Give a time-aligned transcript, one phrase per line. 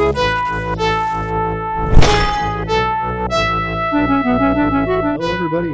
[0.00, 0.14] Hello,
[5.34, 5.68] everybody.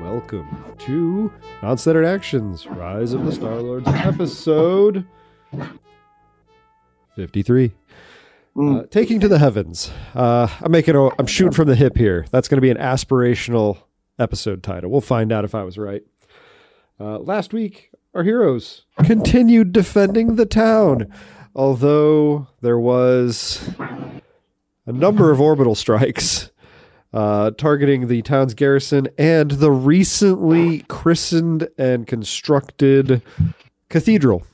[0.00, 1.30] Welcome to
[1.62, 5.04] Non-Standard Actions: Rise of the Star Lords, episode
[7.14, 7.74] fifty-three.
[8.58, 9.90] Uh, taking to the heavens.
[10.14, 11.10] Uh, I'm making a.
[11.18, 12.24] I'm shooting from the hip here.
[12.30, 13.82] That's going to be an aspirational
[14.18, 14.90] episode title.
[14.90, 16.04] We'll find out if I was right.
[16.98, 21.12] Uh, last week, our heroes continued defending the town,
[21.58, 23.68] although there was
[24.86, 26.52] a number of orbital strikes
[27.12, 33.20] uh, targeting the town's garrison and the recently christened and constructed
[33.88, 34.46] cathedral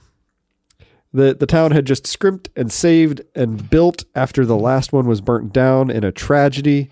[1.12, 5.20] that the town had just scrimped and saved and built after the last one was
[5.20, 6.90] burnt down in a tragedy.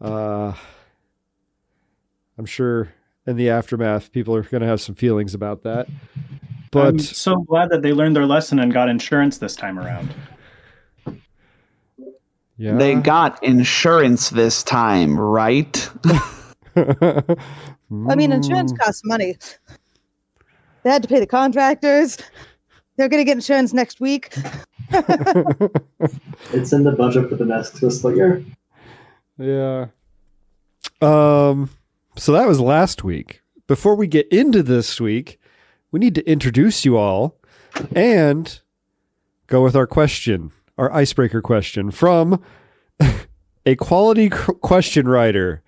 [0.00, 0.52] Uh,
[2.36, 2.92] I'm sure
[3.26, 5.86] in the aftermath, people are going to have some feelings about that.
[6.74, 10.12] But I'm so glad that they learned their lesson and got insurance this time around.
[12.56, 15.88] yeah, They got insurance this time, right?
[16.76, 18.78] I mean, insurance Mm.
[18.78, 19.36] costs money.
[20.82, 22.18] They had to pay the contractors.
[22.96, 24.34] They're going to get insurance next week.
[26.52, 28.44] It's in the budget for the next fiscal year.
[29.38, 29.86] Yeah.
[31.00, 31.70] Um.
[32.16, 33.40] So that was last week.
[33.66, 35.40] Before we get into this week,
[35.94, 37.38] we need to introduce you all
[37.94, 38.60] and
[39.46, 42.42] go with our question, our icebreaker question from
[43.64, 45.62] a quality question writer.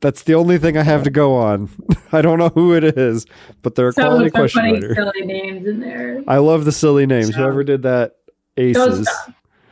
[0.00, 1.70] That's the only thing I have to go on.
[2.12, 3.24] I don't know who it is,
[3.62, 4.94] but they're a Some quality some question funny, writer.
[4.96, 6.24] silly names in there.
[6.26, 7.28] I love the silly names.
[7.28, 8.16] So- Whoever did that,
[8.56, 9.08] aces.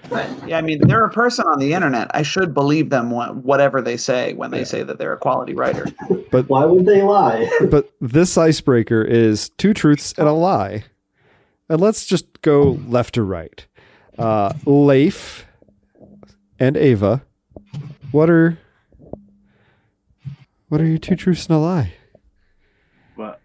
[0.08, 2.10] But yeah, I mean, they're a person on the internet.
[2.14, 5.54] I should believe them wha- whatever they say when they say that they're a quality
[5.54, 5.86] writer.
[6.30, 7.48] But why would they lie?
[7.70, 10.84] but this icebreaker is two truths and a lie.
[11.70, 13.66] And let's just go left to right.
[14.18, 15.46] Uh, Leif
[16.58, 17.22] and Ava,
[18.10, 18.58] what are
[20.68, 21.94] what are your two truths and a lie?
[23.14, 23.40] What?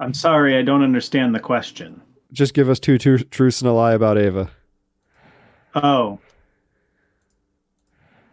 [0.00, 2.00] I'm sorry, I don't understand the question.
[2.32, 4.50] Just give us two, two truths and a lie about Ava.
[5.74, 6.18] Oh.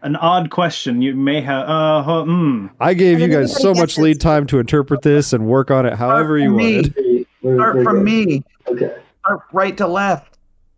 [0.01, 1.01] An odd question.
[1.01, 1.68] You may have.
[1.68, 2.69] Uh, huh, mm.
[2.79, 5.94] I gave you guys so much lead time to interpret this and work on it
[5.94, 6.75] however you for me.
[6.75, 7.28] wanted.
[7.41, 8.44] Start from me.
[8.68, 8.95] Okay.
[9.19, 10.38] Start right to left.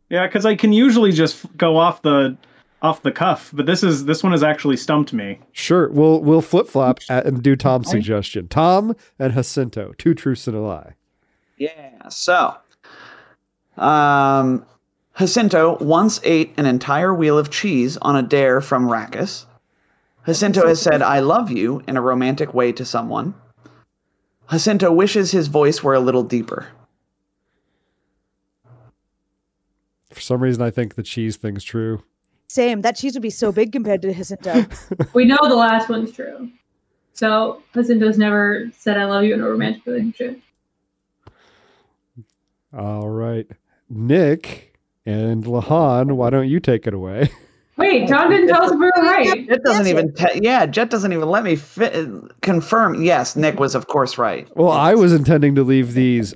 [0.09, 2.37] Yeah, because I can usually just go off the
[2.81, 5.39] off the cuff, but this is this one has actually stumped me.
[5.51, 8.47] Sure, we'll we'll flip flop and do Tom's suggestion.
[8.47, 10.93] Tom and Jacinto, two truths and a lie.
[11.57, 12.07] Yeah.
[12.09, 12.55] So,
[13.77, 14.65] um,
[15.17, 19.45] Jacinto once ate an entire wheel of cheese on a dare from Rackus.
[20.27, 23.33] Jacinto has said, I love you in a romantic way to someone.
[24.51, 26.67] Jacinto wishes his voice were a little deeper.
[30.11, 32.03] For some reason, I think the cheese thing's true.
[32.49, 32.81] Same.
[32.81, 34.65] That cheese would be so big compared to Jacinto.
[35.13, 36.49] we know the last one's true.
[37.13, 40.39] So Jacinto's never said I love you in a romantic relationship.
[42.71, 43.47] All right.
[43.89, 44.76] Nick
[45.07, 47.29] and Lahan, why don't you take it away?
[47.77, 49.47] Wait, Tom didn't tell us if we were right.
[49.47, 52.07] Jet doesn't even, te- yeah, Jet doesn't even let me fi-
[52.41, 53.03] confirm.
[53.03, 54.47] Yes, Nick was, of course, right.
[54.55, 56.33] Well, I was intending to leave these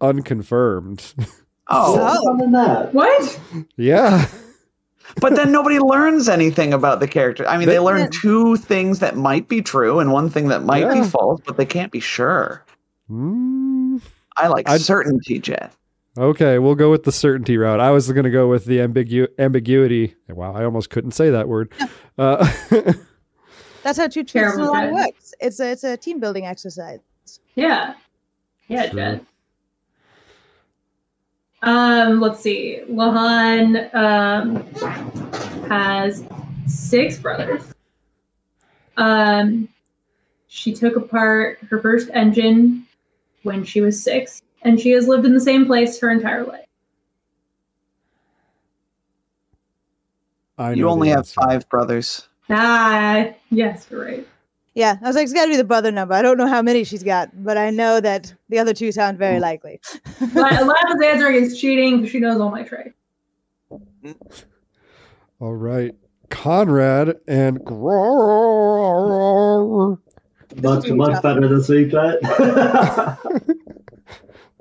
[0.00, 1.14] unconfirmed.
[1.68, 3.40] Oh, So- Other than that, What?
[3.76, 4.28] yeah.
[5.20, 7.44] but then nobody learns anything about the character.
[7.48, 10.62] I mean, they They- learn two things that might be true and one thing that
[10.62, 10.94] might Yeah.
[11.02, 12.64] be false, but they can't be sure.
[13.10, 14.00] Mm,
[14.36, 15.72] I like I'd- certainty, Jet.
[16.18, 17.80] Okay, we'll go with the certainty route.
[17.80, 20.14] I was going to go with the ambigu- ambiguity.
[20.28, 21.72] Wow, I almost couldn't say that word.
[22.18, 22.50] Uh,
[23.82, 25.32] That's how two truths and a lie works.
[25.40, 26.98] It's a it's a team building exercise.
[27.54, 27.94] Yeah.
[28.66, 28.98] Yeah, True.
[29.00, 29.26] Jen.
[31.62, 32.80] Um, let's see.
[32.90, 34.66] Lohan um
[35.68, 36.24] has
[36.66, 37.62] six brothers.
[38.96, 39.68] Um
[40.48, 42.86] she took apart her first engine
[43.44, 46.64] when she was six, and she has lived in the same place her entire life.
[50.58, 51.40] I You only have answer.
[51.40, 52.28] five brothers.
[52.48, 54.26] Ah, yes, you're right.
[54.74, 56.14] Yeah, I was like, it's got to be the brother number.
[56.14, 59.16] I don't know how many she's got, but I know that the other two sound
[59.18, 59.80] very likely.
[60.34, 62.94] La- Lana's answering is cheating because she knows all my tricks.
[65.40, 65.94] All right.
[66.28, 67.88] Conrad and Gror.
[70.62, 72.18] much much better this week, right?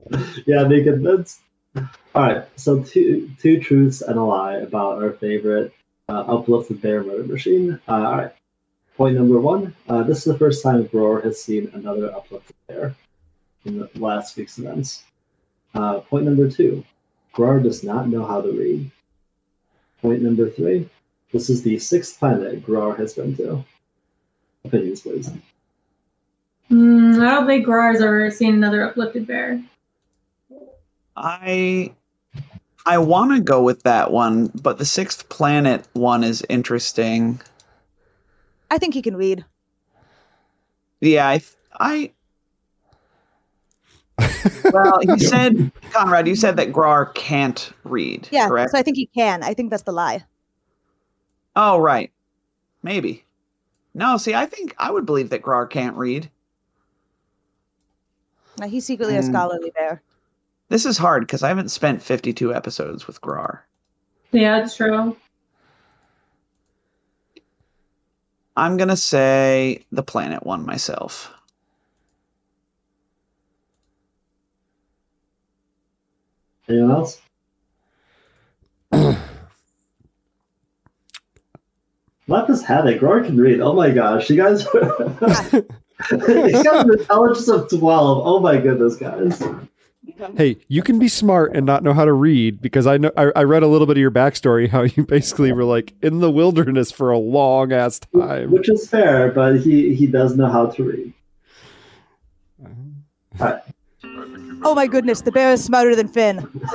[0.45, 1.41] yeah, be convinced.
[1.75, 5.73] All right, so two two truths and a lie about our favorite
[6.07, 7.79] uh, uplifted bear murder machine.
[7.87, 8.31] Uh, all right,
[8.97, 12.95] point number one: uh, this is the first time Roar has seen another uplifted bear
[13.65, 15.03] in the last week's events.
[15.73, 16.85] Uh, point number two:
[17.33, 18.89] Grar does not know how to read.
[20.01, 20.89] Point number three.
[21.33, 23.65] This is the sixth planet Grar has been to.
[24.63, 25.29] Opinions, please.
[26.69, 29.61] Hmm, I don't think Grar's ever seen another uplifted bear.
[31.15, 31.93] I
[32.85, 37.41] I want to go with that one, but the sixth planet one is interesting.
[38.69, 39.45] I think he can read.
[41.01, 41.41] Yeah, I
[41.79, 42.11] I
[44.71, 48.71] well, you said Conrad, you said that Grar can't read, Yeah, correct?
[48.71, 49.43] so I think he can.
[49.43, 50.25] I think that's the lie.
[51.55, 52.11] Oh, right.
[52.83, 53.23] Maybe.
[53.93, 56.29] No, see, I think I would believe that Grar can't read.
[58.57, 59.29] Now, he's secretly a Hmm.
[59.29, 60.01] scholarly bear.
[60.69, 63.65] This is hard because I haven't spent 52 episodes with Grar.
[64.31, 65.15] Yeah, it's true.
[68.57, 71.31] I'm going to say the planet one myself.
[76.67, 77.21] Anyone else?
[82.27, 82.99] Lapis had it.
[82.99, 83.61] Grar can read.
[83.61, 84.63] Oh my gosh, you guys.
[84.63, 84.71] He's
[86.63, 88.25] got an intelligence of 12.
[88.25, 89.43] Oh my goodness, guys.
[90.37, 93.31] Hey, you can be smart and not know how to read because I know I,
[93.35, 96.31] I read a little bit of your backstory how you basically were like in the
[96.31, 98.51] wilderness for a long ass time.
[98.51, 101.13] Which is fair, but he, he does know how to read.
[104.63, 106.47] Oh my goodness, the bear is smarter than Finn.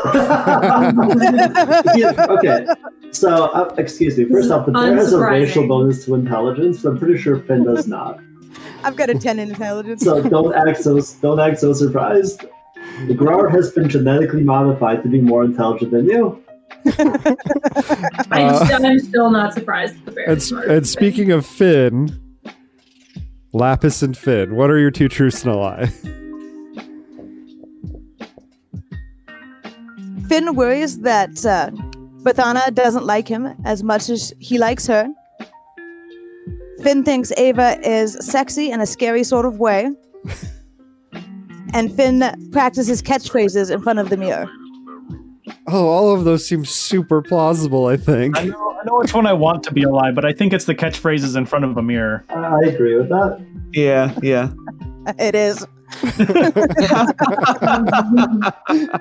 [1.96, 2.66] Yeah, okay,
[3.10, 4.26] so uh, excuse me.
[4.26, 7.64] First off, the bear has a racial bonus to intelligence, So I'm pretty sure Finn
[7.64, 8.20] does not.
[8.84, 10.04] I've got a 10 in intelligence.
[10.04, 12.44] So don't act so don't act so surprised.
[13.06, 16.43] The grower has been genetically modified to be more intelligent than you.
[16.87, 17.26] I'm,
[18.31, 20.87] Uh, st- I'm still not surprised that the bear And, is s- smarter than and
[20.87, 22.19] speaking of Finn,
[23.52, 25.87] Lapis and Finn, what are your two truths and a lie?
[30.29, 31.70] Finn worries that uh,
[32.23, 35.08] Bathana doesn't like him as much as he likes her.
[36.82, 39.91] Finn thinks Ava is sexy in a scary sort of way.
[41.72, 44.49] and Finn practices catchphrases in front of the mirror.
[45.67, 48.38] Oh, all of those seem super plausible, I think.
[48.38, 50.52] I know, I know which one I want to be a lie, but I think
[50.52, 52.25] it's the catchphrases in front of a mirror.
[52.31, 53.44] Uh, I agree with that.
[53.72, 54.50] Yeah, yeah.
[55.19, 55.67] It is.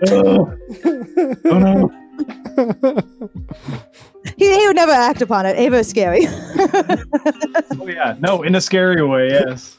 [0.07, 0.55] oh,
[1.45, 1.91] oh no.
[4.37, 5.57] He, he would never act upon it.
[5.57, 6.25] Ava is scary.
[7.81, 9.77] Oh yeah, no, in a scary way, yes.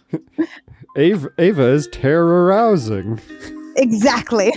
[0.97, 3.21] Ava, Ava is terror arousing.
[3.77, 4.53] exactly.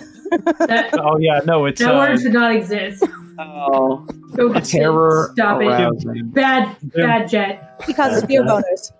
[0.59, 3.03] That, Oh yeah, no, it's that uh, word should not exist.
[3.39, 5.67] Oh, Go terror Stop it.
[5.67, 6.29] arousing.
[6.29, 7.81] Bad, bad jet.
[7.85, 8.91] He causes fear boners.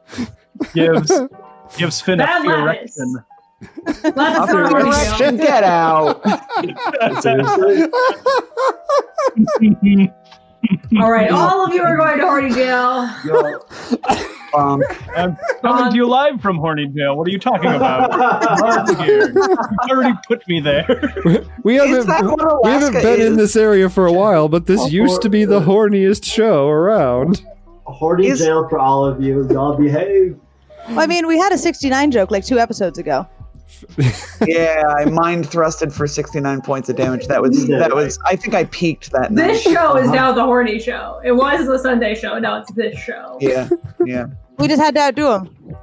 [0.73, 1.11] gives
[1.77, 2.97] gives Finn a Bad fear Lapis.
[2.99, 3.25] erection.
[4.15, 5.45] Lapis Fear not erection, real.
[5.45, 6.21] Get out.
[10.67, 10.97] Seriously?
[11.01, 13.09] All right, all of you are going to horny jail.
[13.25, 13.59] Yo.
[14.53, 14.83] Um,
[15.15, 17.17] I'm coming to you live from Horny Jail.
[17.17, 18.13] What are you talking about?
[19.01, 19.07] I'm.
[19.07, 19.33] You
[19.89, 20.85] already put me there.
[21.63, 24.79] We haven't Is we haven't Alaska been in this area for a while, but this
[24.79, 27.43] Oh, used to be the horniest show around.
[27.85, 29.47] Horny Is- jail for all of you.
[29.49, 30.37] Y'all behave.
[30.89, 33.27] Well, I mean, we had a 69 joke like two episodes ago.
[34.45, 37.27] Yeah, I mind thrusted for 69 points of damage.
[37.27, 39.47] That was that was I think I peaked that night.
[39.47, 40.15] This show is Uh-huh.
[40.15, 41.19] now the horny show.
[41.23, 42.37] It was the Sunday show.
[42.39, 43.37] Now it's this show.
[43.41, 43.69] Yeah,
[44.05, 44.25] yeah.
[44.57, 45.75] We just had to outdo him.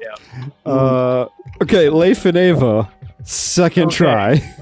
[0.00, 0.46] Yeah.
[0.70, 1.28] Uh,
[1.62, 2.90] okay, Leif and Ava,
[3.22, 3.96] second Okay.
[3.96, 4.56] try.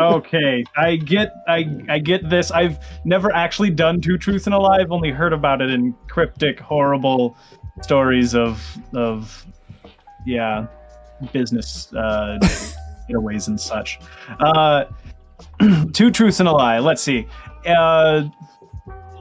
[0.00, 2.50] Okay, I get I I get this.
[2.50, 4.78] I've never actually done two truths and a lie.
[4.78, 7.36] I've only heard about it in cryptic, horrible
[7.82, 8.60] stories of
[8.94, 9.44] of
[10.26, 10.66] yeah,
[11.32, 12.38] business uh
[13.08, 14.00] getaways and such.
[14.40, 14.84] Uh
[15.92, 16.78] two truths and a lie.
[16.78, 17.26] Let's see.
[17.66, 18.24] Uh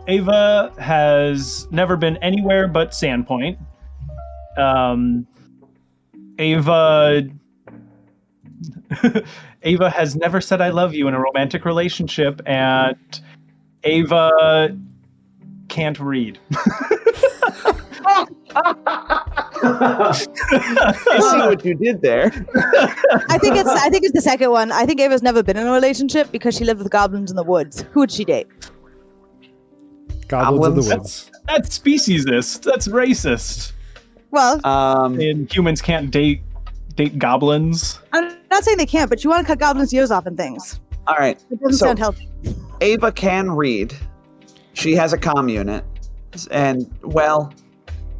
[0.08, 3.58] Ava has never been anywhere but Sandpoint.
[4.58, 5.28] Um
[6.40, 7.24] Ava
[9.64, 12.98] Ava has never said I love you in a romantic relationship, and
[13.84, 14.78] Ava
[15.70, 16.40] can't read.
[19.64, 20.14] I
[21.32, 22.26] see what you did there.
[23.30, 24.72] I think it's I think it's the second one.
[24.72, 27.44] I think Ava's never been in a relationship because she lived with goblins in the
[27.44, 27.84] woods.
[27.92, 28.48] Who would she date?
[30.28, 30.90] Goblins of the Goblins.
[30.90, 31.32] Woods.
[31.48, 32.64] That's speciesist.
[32.64, 33.74] That's racist.
[34.32, 36.42] Well, Um, And humans can't date
[36.96, 38.00] date goblins.
[38.14, 40.80] I'm not saying they can't, but you want to cut goblins' ears off and things.
[41.08, 41.38] all right.
[41.52, 42.30] It doesn't So- sound healthy.
[42.82, 43.94] Ava can read.
[44.74, 45.84] She has a comm unit.
[46.50, 47.52] And, well,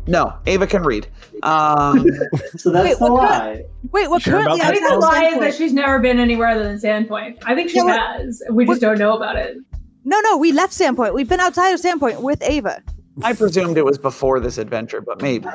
[0.08, 1.08] No, Ava can read.
[1.44, 2.06] Um,
[2.58, 3.66] So that's Wait, the what lie.
[3.92, 6.48] Wait, we're Sure about currently I think the lie is that she's never been anywhere
[6.48, 7.38] other than Sandpoint.
[7.46, 8.42] I think she Yeah, what- has.
[8.52, 9.58] We just don't know about it.
[10.04, 11.14] No, no, we left Sandpoint.
[11.14, 12.82] We've been outside of Sandpoint with Ava.
[13.22, 15.48] I presumed it was before this adventure, but maybe.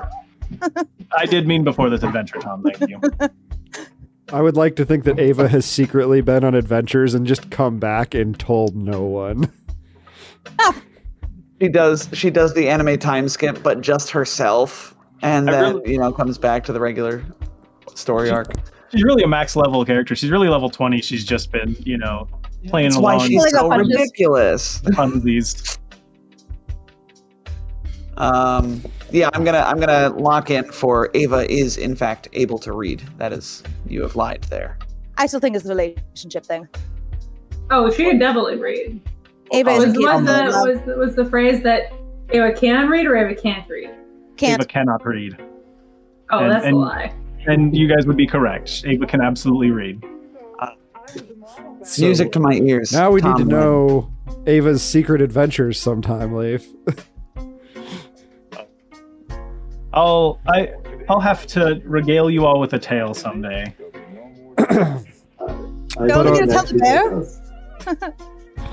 [1.18, 2.62] I did mean before this adventure, Tom.
[2.62, 3.00] Thank you.
[4.32, 7.78] I would like to think that Ava has secretly been on adventures and just come
[7.78, 9.50] back and told no one.
[11.60, 12.08] She does.
[12.12, 16.12] She does the anime time skip, but just herself, and I then really- you know
[16.12, 17.24] comes back to the regular
[17.94, 18.52] story arc.
[18.92, 20.14] She's really a max level character.
[20.14, 21.00] She's really level 20.
[21.00, 22.28] She's just been, you know,
[22.68, 24.80] playing That's why she's Pulling up so ridiculous.
[24.82, 25.78] funsies.
[28.16, 32.72] Um, yeah, I'm gonna I'm gonna lock in for Ava is in fact able to
[32.72, 33.02] read.
[33.18, 34.78] That is, you have lied there.
[35.18, 36.68] I still think it's a relationship thing.
[37.70, 39.00] Oh, she could definitely read.
[39.52, 41.92] Ava Oh, Was, is is was, the the, was, was the phrase that
[42.30, 43.90] Ava can read or Ava can't read?
[44.36, 44.60] can't.
[44.60, 45.36] Ava cannot read.
[46.30, 47.14] Oh, And- that's and- a lie.
[47.48, 48.82] And you guys would be correct.
[48.86, 50.02] Ava can absolutely read.
[51.84, 52.92] So, Music to my ears.
[52.92, 53.48] Now we need to Lynn.
[53.48, 54.10] know
[54.48, 56.66] Ava's secret adventures sometime, Leif.
[59.92, 60.72] I'll I
[61.08, 63.72] I'll have to regale you all with a tale someday.
[64.58, 64.64] I
[66.00, 67.10] No, don't we're gonna tell the bear?
[67.10, 67.40] does.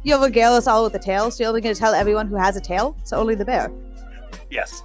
[0.00, 0.06] What?
[0.06, 2.36] You'll regale us all with a tail, so you're only going to tell everyone who
[2.36, 3.70] has a tail, so only the bear.
[4.50, 4.82] Yes.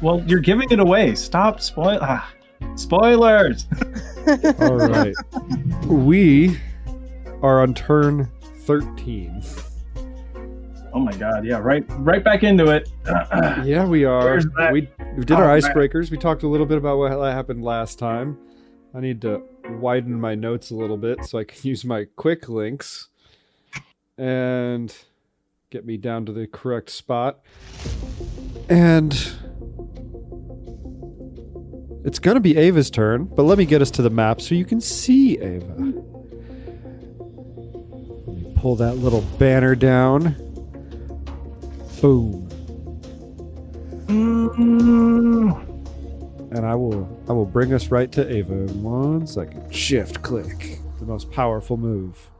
[0.00, 1.14] Well, you're giving it away.
[1.14, 1.98] Stop spoil.
[2.02, 2.28] Ah,
[2.74, 3.66] spoilers.
[4.60, 5.14] All right.
[5.86, 6.58] we
[7.42, 8.28] are on turn
[8.62, 9.42] 13.
[10.94, 11.44] Oh my god.
[11.46, 11.58] Yeah.
[11.58, 11.84] Right.
[11.98, 12.88] Right back into it.
[13.64, 14.40] Yeah, we are.
[14.72, 15.60] We, we did Oh, our man.
[15.62, 16.10] icebreakers.
[16.10, 18.36] We talked a little bit about what happened last time.
[18.94, 19.42] I need to
[19.78, 23.08] widen my notes a little bit so I can use my quick links
[24.22, 24.94] and
[25.70, 27.40] get me down to the correct spot.
[28.68, 29.12] And
[32.04, 34.54] it's going to be Ava's turn, but let me get us to the map so
[34.54, 35.74] you can see Ava.
[38.26, 40.36] Let me pull that little banner down.
[42.00, 42.48] Boom.
[46.52, 49.74] And I will I will bring us right to Ava in one second.
[49.74, 50.78] Shift click.
[51.00, 52.30] The most powerful move.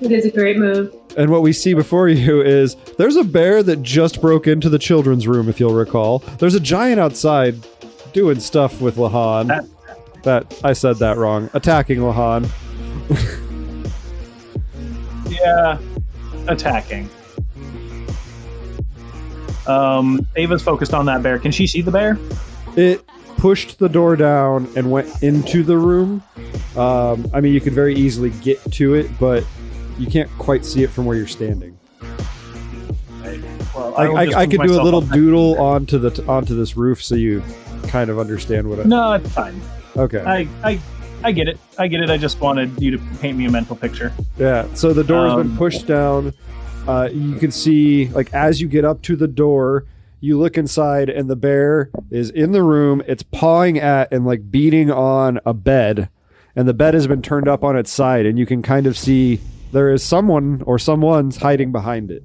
[0.00, 0.94] It is a great move.
[1.16, 4.78] And what we see before you is there's a bear that just broke into the
[4.78, 6.18] children's room, if you'll recall.
[6.38, 7.54] There's a giant outside
[8.12, 9.46] doing stuff with Lahan.
[9.48, 9.64] That-
[10.24, 11.50] That I said that wrong.
[11.54, 12.48] Attacking Lahan.
[15.28, 15.78] Yeah.
[16.48, 17.08] Attacking.
[19.66, 21.38] Um, Ava's focused on that bear.
[21.38, 22.18] Can she see the bear?
[22.76, 23.04] It
[23.38, 26.22] pushed the door down and went into the room.
[26.76, 29.44] Um, I mean, you could very easily get to it, but
[29.98, 31.78] you can't quite see it from where you're standing.
[33.74, 36.76] Well, I, will I, I could do a little doodle onto the t- onto this
[36.76, 37.42] roof so you
[37.88, 38.80] kind of understand what.
[38.80, 39.60] I, No, it's fine.
[39.96, 40.20] okay.
[40.20, 40.80] I, I,
[41.24, 41.58] I get it.
[41.78, 42.10] I get it.
[42.10, 44.12] I just wanted you to paint me a mental picture.
[44.38, 44.72] Yeah.
[44.74, 46.32] So the door has been Um, pushed down.
[46.86, 49.86] Uh, you can see, like, as you get up to the door,
[50.20, 53.02] you look inside, and the bear is in the room.
[53.06, 56.10] It's pawing at and like beating on a bed,
[56.54, 58.96] and the bed has been turned up on its side, and you can kind of
[58.98, 59.40] see
[59.74, 62.22] there is someone or someone's hiding behind it.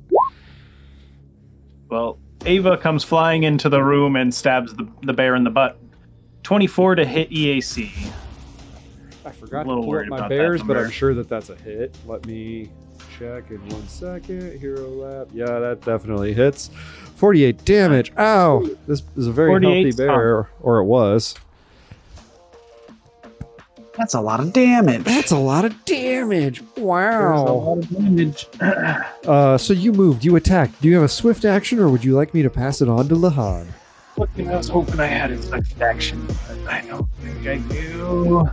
[1.90, 5.80] Well, Ava comes flying into the room and stabs the, the bear in the butt.
[6.44, 8.12] 24 to hit EAC.
[9.26, 10.78] I forgot to pull up my bears, but.
[10.78, 11.98] I'm sure that that's a hit.
[12.06, 12.70] Let me
[13.18, 14.60] check in one second.
[14.60, 15.32] Hero Lab.
[15.34, 16.70] Yeah, that definitely hits.
[17.16, 18.14] 48 damage.
[18.18, 18.70] Ow!
[18.88, 21.36] This is a very 48 healthy bear, or it was.
[23.98, 25.04] That's a lot of damage.
[25.04, 26.60] That's a lot of damage.
[26.60, 27.46] There's a Wow.
[27.46, 28.48] lot of damage.
[29.28, 30.82] Uh, so you moved, you attacked.
[30.82, 33.08] Do you have a swift action, or would you like me to pass it on
[33.10, 33.68] to Lahan?
[34.18, 34.26] I
[34.58, 38.50] was hoping I had a swift action, but I don't think I do.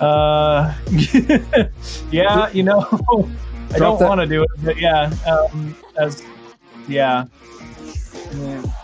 [0.00, 0.74] Uh,
[2.10, 2.80] yeah, you know,
[3.72, 6.22] I don't want to do it, but yeah, um, as
[6.88, 7.24] yeah.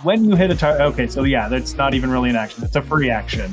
[0.05, 2.77] When you hit a target, okay, so yeah, that's not even really an action; it's
[2.77, 3.53] a free action.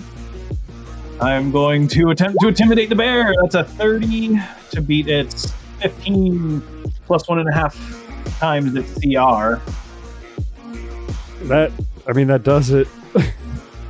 [1.21, 3.33] I'm going to attempt to intimidate the bear.
[3.41, 4.37] That's a 30
[4.71, 6.61] to beat its 15
[7.05, 7.75] plus one and a half
[8.39, 9.61] times its CR.
[11.45, 11.71] That,
[12.07, 12.87] I mean, that does it.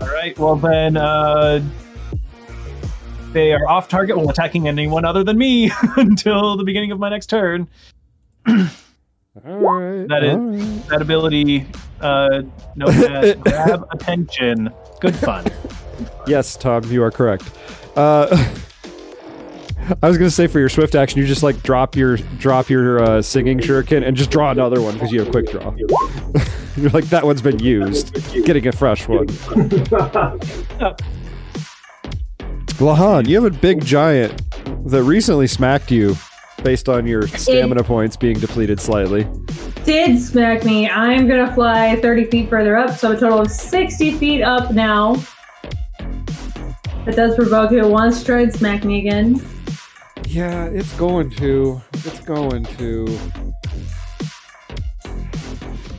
[0.02, 0.38] All right.
[0.38, 1.64] Well, then uh,
[3.34, 7.10] they are off target while attacking anyone other than me until the beginning of my
[7.10, 7.68] next turn.
[8.48, 8.56] All
[9.44, 10.08] right.
[10.08, 10.88] That is- right.
[10.90, 11.66] That ability,
[12.02, 12.44] uh,
[12.76, 14.70] known as grab attention.
[15.00, 15.46] Good fun.
[16.28, 17.50] Yes, Tom, you are correct.
[17.96, 18.54] Uh,
[20.02, 23.04] I was gonna say for your swift action, you just like drop your drop your
[23.04, 25.76] uh, singing shuriken and just draw another one because you have quick draw.
[26.76, 28.14] You're like that one's been used.
[28.46, 29.28] Getting a fresh one.
[32.78, 34.42] Lahan, you have a big giant
[34.90, 36.16] that recently smacked you
[36.64, 39.26] based on your stamina points being depleted slightly.
[39.86, 40.90] Did smack me.
[40.90, 45.16] I'm gonna fly 30 feet further up, so a total of 60 feet up now.
[47.06, 49.40] That does provoke it once, try and smack me again.
[50.28, 51.80] Yeah, it's going to.
[51.94, 53.20] It's going to.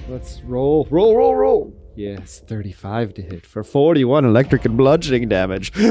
[0.09, 1.75] Let's roll, roll, roll, roll.
[1.95, 5.73] Yes, 35 to hit for 41 electric and bludgeoning damage.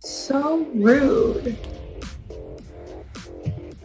[0.00, 1.56] So rude.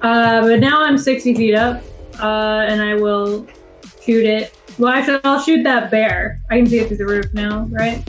[0.01, 1.83] Uh, but now I'm 60 feet up,
[2.19, 3.47] uh, and I will
[4.01, 4.57] shoot it.
[4.79, 6.41] Well, actually, I'll shoot that bear.
[6.49, 8.03] I can see it through the roof now, right?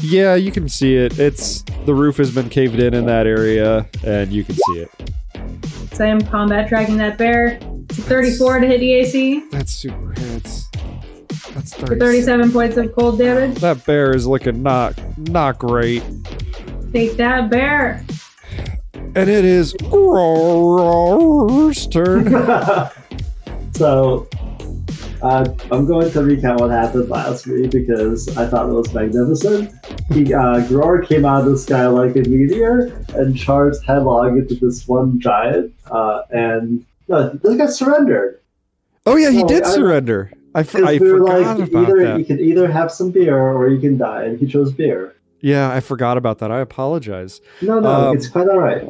[0.00, 1.18] Yeah, you can see it.
[1.18, 4.90] It's the roof has been caved in in that area, and you can see it.
[5.94, 7.58] So I am combat tracking that bear.
[7.90, 10.68] It's a 34 to hit the AC That's super hits.
[11.54, 11.98] That's for 30.
[11.98, 13.58] 37 points of cold damage.
[13.60, 16.02] That bear is looking not not great,
[16.92, 18.04] Take that bear.
[18.94, 22.30] and it is Gror's turn.
[23.74, 24.28] so,
[25.22, 29.72] uh, I'm going to recount what happened last week because I thought it was magnificent.
[30.12, 34.54] He, uh, Gror came out of the sky like a meteor and charged headlong into
[34.54, 38.40] this one giant, uh, and no, this guy surrendered.
[39.06, 40.30] Oh yeah, he No, did I- surrender.
[40.54, 42.18] I, f- I forgot like, about either that.
[42.18, 45.14] you can either have some beer or you can die, and he chose beer.
[45.40, 46.50] Yeah, I forgot about that.
[46.50, 47.40] I apologize.
[47.62, 48.82] No, no, Um, it's quite all right.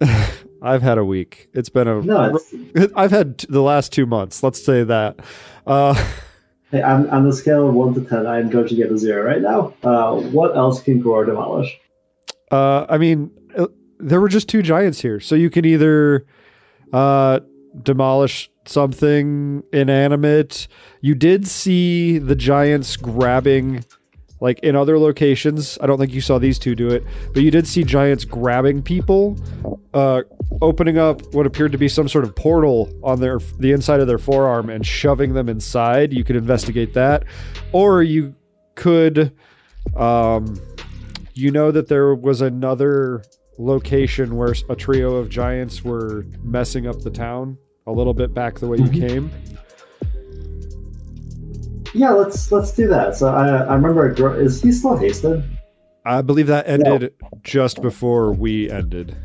[0.62, 1.48] I've had a week.
[1.52, 2.02] It's been a.
[2.02, 2.38] No,
[2.96, 4.42] I've had the last two months.
[4.42, 5.20] Let's say that.
[5.66, 5.94] Uh,
[6.70, 9.24] hey, on, on the scale of one to ten, I'm going to get a zero
[9.24, 9.74] right now.
[9.82, 11.78] Uh, what else can Gror demolish?
[12.50, 13.66] uh, I mean, uh,
[13.98, 16.26] there were just two giants here, so you can either
[16.92, 17.40] uh,
[17.82, 20.68] demolish something inanimate.
[21.00, 23.84] You did see the giants grabbing,
[24.40, 25.78] like in other locations.
[25.80, 28.82] I don't think you saw these two do it, but you did see giants grabbing
[28.82, 29.36] people,
[29.94, 30.22] uh,
[30.62, 34.06] opening up what appeared to be some sort of portal on their the inside of
[34.06, 36.12] their forearm and shoving them inside.
[36.12, 37.24] You could investigate that,
[37.72, 38.34] or you
[38.74, 39.32] could.
[39.94, 40.60] Um,
[41.34, 43.22] you know that there was another
[43.58, 47.56] location where a trio of giants were messing up the town
[47.86, 49.08] a little bit back the way you Mhm.
[49.08, 49.30] came.
[51.94, 53.16] Yeah, let's let's do that.
[53.16, 55.44] So I I remember Gror, is he still hasted?
[56.04, 59.16] I believe that ended just before we ended.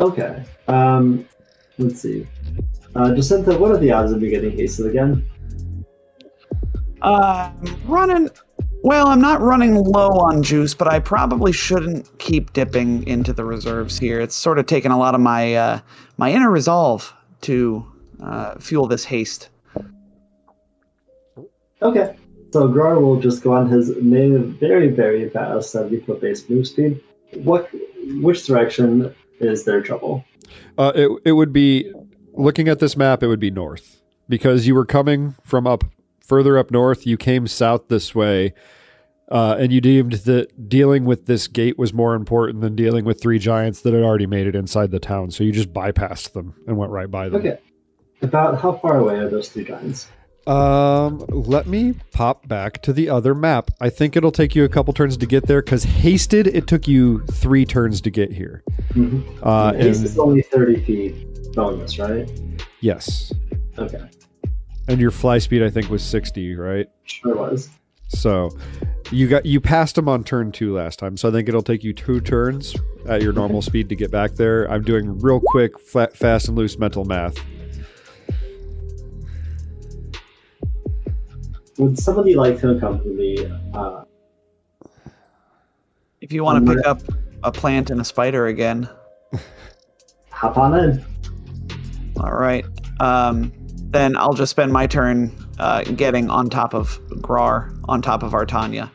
[0.00, 0.44] Okay.
[0.66, 1.24] Um,
[1.78, 2.26] let's see.
[2.94, 5.24] Uh, Jacinta, what are the odds of me getting hasted again?
[7.02, 7.52] Uh,
[7.84, 8.28] running.
[8.82, 13.44] Well, I'm not running low on juice, but I probably shouldn't keep dipping into the
[13.44, 14.20] reserves here.
[14.20, 15.80] It's sort of taken a lot of my uh,
[16.16, 17.86] my inner resolve to
[18.20, 19.50] uh, fuel this haste.
[21.82, 22.16] Okay.
[22.52, 26.66] So Gror will just go on his main, very very fast 70 foot base move
[26.66, 27.00] speed.
[27.34, 27.68] What?
[28.22, 30.24] Which direction is their trouble?
[30.76, 31.92] Uh, it it would be
[32.32, 33.22] looking at this map.
[33.22, 35.84] It would be north because you were coming from up
[36.20, 37.06] further up north.
[37.06, 38.54] You came south this way,
[39.30, 43.20] uh, and you deemed that dealing with this gate was more important than dealing with
[43.20, 45.30] three giants that had already made it inside the town.
[45.30, 47.40] So you just bypassed them and went right by them.
[47.40, 47.58] Okay.
[48.22, 50.08] About how far away are those two giants?
[50.48, 53.70] Um, let me pop back to the other map.
[53.80, 56.88] I think it'll take you a couple turns to get there because hasted, it took
[56.88, 58.62] you three turns to get here.
[58.94, 59.40] Mm-hmm.
[59.42, 62.28] Uh, Haste and is only 30 feet bonus, right?
[62.80, 63.32] yes,
[63.78, 64.00] Okay.
[64.88, 66.86] and your fly speed I think was sixty, right?
[67.04, 67.68] Sure was.
[68.08, 68.48] So
[69.10, 71.84] you got you passed him on turn two last time, so I think it'll take
[71.84, 72.74] you two turns
[73.06, 74.64] at your normal speed to get back there.
[74.70, 77.36] I'm doing real quick, flat, fast and loose mental math.
[81.78, 83.52] Would somebody like to accompany me?
[83.72, 84.02] Uh,
[86.20, 87.00] If you want to pick up
[87.44, 88.88] a plant and a spider again,
[90.30, 91.04] hop on in.
[92.20, 92.64] all right.
[93.00, 93.52] Um,
[93.90, 98.32] then I'll just spend my turn uh, getting on top of Grar, on top of
[98.32, 98.90] Artanya,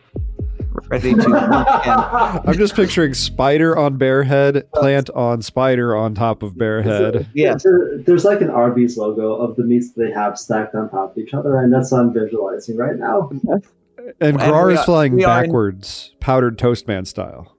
[0.94, 2.42] ready to once again.
[2.46, 7.28] I'm just picturing spider on bear head, plant on spider on top of bear head.
[7.34, 7.64] Yes.
[7.64, 11.18] There- there's like an Arby's logo of the meats they have stacked on top of
[11.18, 13.30] each other, and that's what I'm visualizing right now.
[13.30, 13.64] And
[14.20, 17.56] And Grar is are- flying we are in- backwards, powdered toast man style.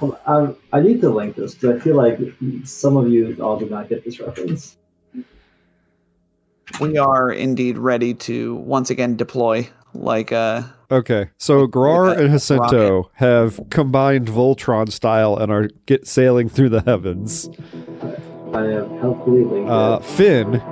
[0.00, 2.20] Um, I, I need to link this because I feel like
[2.64, 4.76] some of you all did not get this reference.
[6.80, 9.68] We are indeed ready to once again deploy
[10.00, 16.48] like uh Okay, so Grar and Jacinto have combined Voltron style and are get sailing
[16.48, 17.50] through the heavens.
[18.54, 19.68] I am helpfully linked.
[19.68, 20.62] Uh, Finn,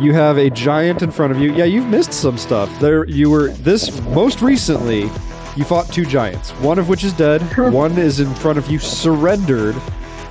[0.00, 1.54] you have a giant in front of you.
[1.54, 2.76] Yeah, you've missed some stuff.
[2.80, 5.02] There, you were this most recently.
[5.54, 7.40] You fought two giants, one of which is dead.
[7.72, 9.76] one is in front of you, surrendered.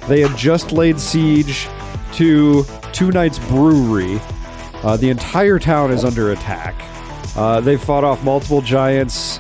[0.10, 1.70] They had just laid siege
[2.14, 4.20] to Two Nights Brewery.
[4.84, 6.76] Uh, the entire town is under attack.
[7.36, 9.38] Uh, they've fought off multiple giants.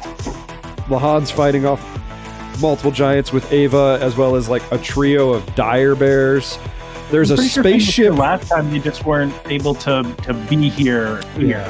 [0.87, 1.81] Lahan's fighting off
[2.61, 6.57] multiple giants with Ava, as well as like a trio of dire bears.
[7.09, 8.03] There's a Pretty sure thing spaceship.
[8.05, 11.65] here Last time you just weren't able to to be here here,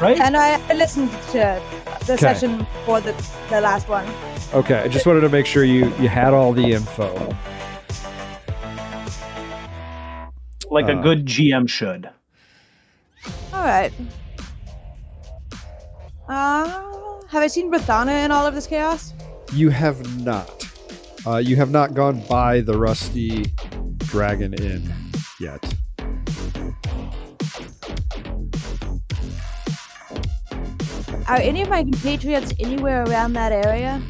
[0.00, 0.18] right?
[0.18, 1.62] And I I listened to
[2.06, 2.16] the Okay.
[2.16, 3.12] session for the,
[3.48, 4.06] the last one.
[4.52, 7.08] Okay, I just wanted to make sure you you had all the info.
[10.70, 12.08] like a uh, good GM should.
[13.52, 13.92] All right.
[16.32, 19.12] Uh, have I seen Brathana in all of this chaos?
[19.52, 20.66] You have not.
[21.26, 23.52] Uh, you have not gone by the Rusty
[23.98, 24.90] Dragon Inn
[25.38, 25.62] yet.
[31.28, 34.02] Are any of my compatriots anywhere around that area?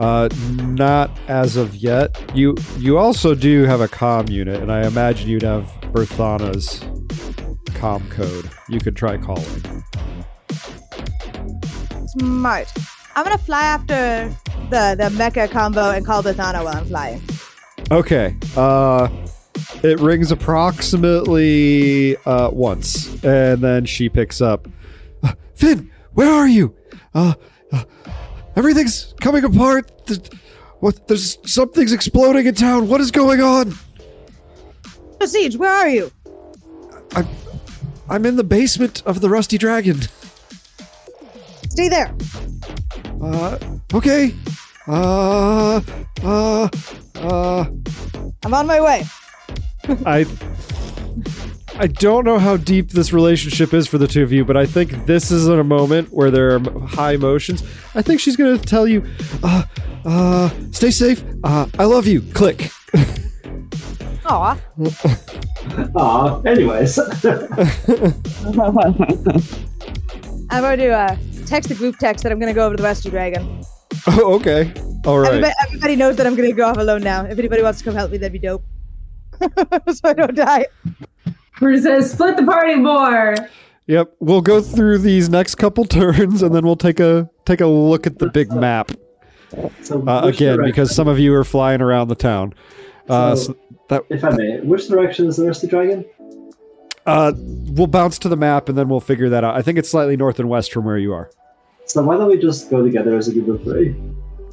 [0.00, 2.20] Uh, not as of yet.
[2.34, 6.80] You you also do have a comm unit, and I imagine you'd have Berthana's
[7.78, 8.50] comm code.
[8.68, 9.84] You could try calling.
[12.18, 12.72] Smart.
[13.16, 14.28] I'm gonna fly after
[14.70, 17.22] the the mecha combo and call Brathana while I'm flying.
[17.90, 18.36] Okay.
[18.56, 19.08] Uh,
[19.82, 24.68] it rings approximately uh, once, and then she picks up.
[25.22, 26.74] "Uh, Finn, where are you?
[27.14, 27.34] Uh,
[27.72, 27.84] uh,
[28.56, 29.90] everything's coming apart.
[30.80, 31.08] What?
[31.08, 32.88] There's something's exploding in town.
[32.88, 33.74] What is going on?
[35.24, 36.10] Siege, where are you?
[37.14, 37.28] I'm,
[38.08, 40.00] I'm in the basement of the Rusty Dragon.
[41.70, 42.14] Stay there.
[43.22, 43.58] Uh,
[43.94, 44.34] okay.
[44.86, 45.80] Uh,
[46.22, 46.68] uh,
[47.16, 47.64] uh.
[48.44, 49.04] I'm on my way.
[50.06, 50.26] I
[51.78, 54.66] I don't know how deep this relationship is for the two of you, but I
[54.66, 57.62] think this is a moment where there are high emotions.
[57.94, 59.02] I think she's gonna tell you,
[59.42, 59.62] uh,
[60.04, 61.24] uh, stay safe.
[61.44, 62.20] Uh, I love you.
[62.20, 62.70] Click.
[64.26, 64.58] Aw.
[65.96, 66.98] Aw, anyways.
[70.50, 71.16] I'm going to uh,
[71.50, 73.62] text the group text that I'm going to go over to the Rusty Dragon.
[74.06, 74.72] Oh, okay.
[75.04, 75.28] All right.
[75.32, 77.24] Everybody, everybody knows that I'm going to go off alone now.
[77.24, 78.62] If anybody wants to come help me, that'd be dope.
[79.40, 80.66] so I don't die.
[81.60, 83.34] We're just going to split the party more.
[83.88, 84.12] Yep.
[84.20, 88.06] We'll go through these next couple turns, and then we'll take a take a look
[88.06, 88.92] at the big map
[89.82, 92.54] so uh, again because some of you are flying around the town.
[93.08, 93.56] Uh, So- so
[93.88, 96.04] that If I may, which direction is the Rusty Dragon?
[97.06, 99.56] Uh, we'll bounce to the map, and then we'll figure that out.
[99.56, 101.30] I think it's slightly north and west from where you are.
[101.86, 103.96] So why don't we just go together as a group of three?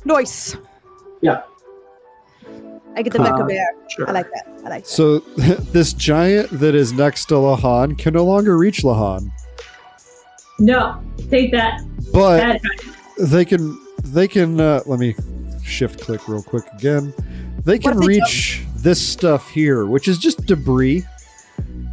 [0.06, 0.56] Nice.
[1.22, 1.42] Yeah.
[2.96, 3.68] I get the Uh, mecha bear.
[3.90, 4.10] sure.
[4.10, 4.48] I like that.
[4.66, 4.88] I like that.
[4.88, 5.20] So
[5.72, 9.30] this giant that is next to Lahan can no longer reach Lahan,
[10.60, 11.82] No, take that.
[12.12, 12.62] but Bad
[13.20, 15.16] they can they can uh, let me
[15.64, 17.14] shift click real quick again.
[17.66, 21.04] They can they reach this stuff here, which is just debris,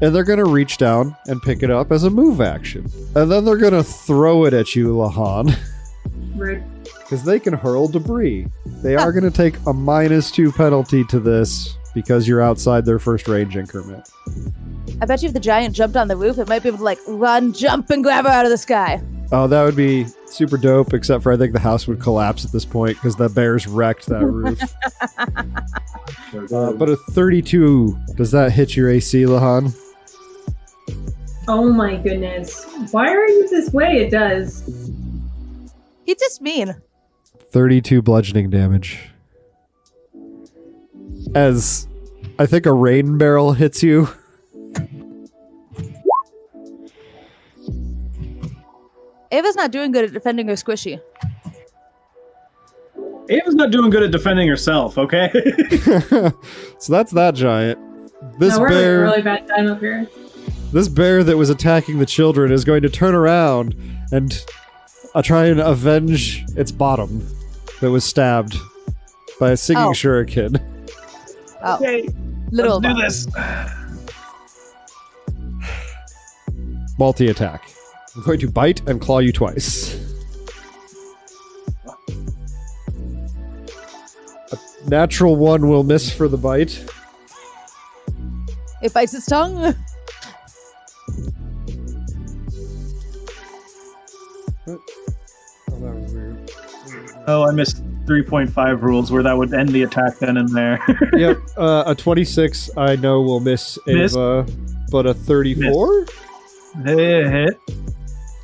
[0.05, 3.43] and they're gonna reach down and pick it up as a move action, and then
[3.47, 5.57] they're gonna throw it at you, Lahan,
[6.37, 6.63] Rude.
[6.85, 8.47] because they can hurl debris.
[8.83, 13.29] They are gonna take a minus two penalty to this because you're outside their first
[13.29, 14.11] range increment.
[15.01, 16.85] I bet you if the giant jumped on the roof, it might be able to
[16.85, 19.03] like run, jump, and grab her out of the sky.
[19.33, 22.53] Oh, that would be super dope, except for I think the house would collapse at
[22.53, 24.61] this point because the bears wrecked that roof.
[26.53, 29.75] uh, but a 32, does that hit your AC, Lahan?
[31.47, 32.67] Oh my goodness.
[32.91, 33.99] Why are you this way?
[33.99, 34.91] It does.
[36.07, 36.75] He's just mean.
[37.51, 38.99] 32 bludgeoning damage.
[41.35, 41.87] As
[42.39, 44.09] I think a rain barrel hits you.
[49.31, 51.01] Ava's not doing good at defending her squishy.
[53.29, 54.97] Ava's not doing good at defending herself.
[54.97, 55.31] Okay.
[56.79, 57.79] so that's that giant.
[58.39, 60.09] This no, we're having a bear really bad time up here.
[60.75, 63.75] This bear that was attacking the children is going to turn around
[64.11, 64.45] and
[65.15, 67.25] uh, try and avenge its bottom
[67.81, 68.57] that was stabbed
[69.39, 69.91] by a singing Oh.
[69.91, 70.61] shuriken.
[71.67, 72.07] Oh, okay.
[72.51, 72.79] little.
[72.79, 73.75] Let's do this.
[76.99, 77.71] Multi attack.
[78.15, 79.99] I'm going to bite and claw you twice.
[84.53, 84.59] A
[84.91, 86.85] natural one will miss for the bite.
[88.83, 89.75] It bites its tongue.
[94.67, 94.79] Oh,
[95.71, 96.51] that was weird.
[97.27, 100.79] Oh, I missed 3.5 rules where that would end the attack then and there.
[101.15, 104.15] yep, uh, a 26 I know will miss Miss.
[104.15, 104.47] Ava,
[104.91, 106.07] but a 34?
[106.85, 107.59] Hit.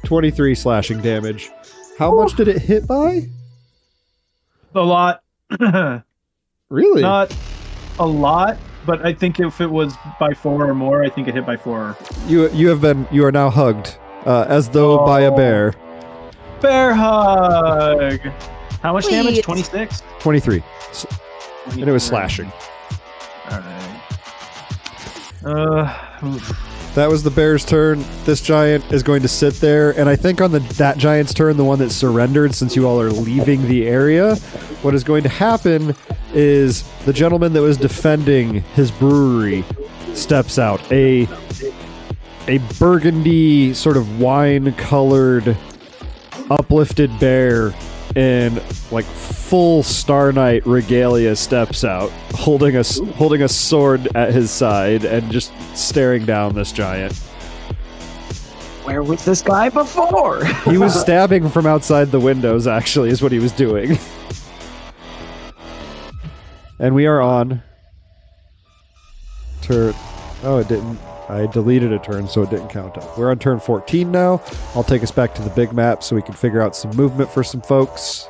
[0.05, 1.51] 23 slashing damage.
[1.99, 3.29] How much did it hit by?
[4.75, 5.23] A lot.
[6.71, 7.03] Really?
[7.03, 7.37] Not
[7.99, 11.35] a lot, but I think if it was by four or more, I think it
[11.35, 11.97] hit by four.
[12.27, 15.37] you you have been you are now hugged uh, as though by a Oh.
[15.37, 15.75] bear.
[16.61, 18.21] Bear hug.
[18.83, 19.43] How much damage?
[19.43, 20.03] 26?
[20.21, 20.63] 23.
[21.71, 22.51] And it was slashing.
[23.51, 24.01] Alright.
[25.45, 26.70] Uh, oof.
[26.95, 28.05] That was the bear's turn.
[28.25, 31.57] This giant is going to sit there, and I think on the that giant's turn,
[31.57, 34.35] the one that surrendered, since you all are leaving the area,
[34.83, 35.95] what is going to happen
[36.35, 39.65] is the gentleman that was defending his brewery
[40.15, 40.81] steps out.
[40.93, 41.29] A
[42.49, 45.57] a burgundy sort of wine-colored,
[46.51, 47.73] uplifted bear
[48.17, 52.83] in like full Star Knight regalia steps out, holding a
[53.15, 57.17] holding a sword at his side and just staring down this giant.
[58.85, 60.45] Where was this guy before?
[60.65, 62.67] He was stabbing from outside the windows.
[62.67, 63.99] Actually, is what he was doing.
[66.79, 67.63] and we are on
[69.63, 69.95] turn.
[70.43, 70.99] Oh, it didn't.
[71.31, 73.17] I deleted a turn, so it didn't count up.
[73.17, 74.43] We're on turn 14 now.
[74.75, 77.31] I'll take us back to the big map so we can figure out some movement
[77.31, 78.29] for some folks.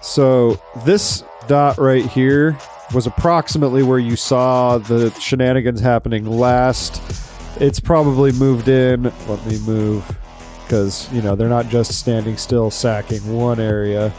[0.00, 2.58] So this dot right here
[2.94, 7.02] was approximately where you saw the shenanigans happening last.
[7.60, 9.02] It's probably moved in.
[9.02, 10.16] Let me move
[10.62, 14.12] because you know they're not just standing still sacking one area.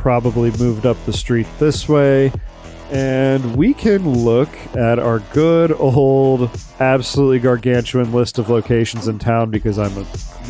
[0.00, 2.32] It's probably moved up the street this way.
[2.90, 9.50] And we can look at our good old, absolutely gargantuan list of locations in town
[9.50, 10.06] because I'm a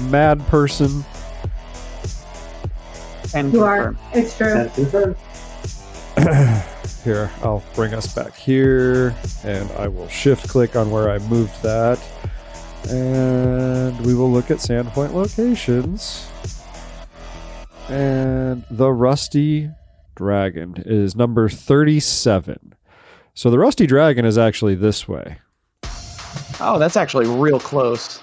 [0.08, 1.04] mad person.
[3.34, 3.96] And You are.
[4.12, 5.16] It's true.
[7.02, 11.60] Here, I'll bring us back here, and I will shift click on where I moved
[11.62, 11.98] that.
[12.88, 16.28] And we will look at Sandpoint locations.
[17.90, 19.70] And the Rusty
[20.14, 22.74] Dragon is number 37.
[23.34, 25.38] So the Rusty Dragon is actually this way.
[26.60, 28.20] Oh, that's actually real close.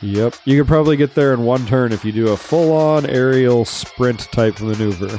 [0.00, 0.36] Yep.
[0.44, 3.64] You could probably get there in one turn if you do a full on aerial
[3.64, 5.18] sprint type maneuver.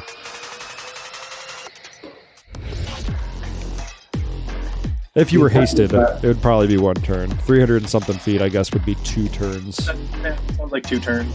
[5.16, 7.30] If you were hasted, it would probably be one turn.
[7.30, 9.78] 300 and something feet, I guess, would be two turns.
[9.78, 11.34] That- that sounds like two turns.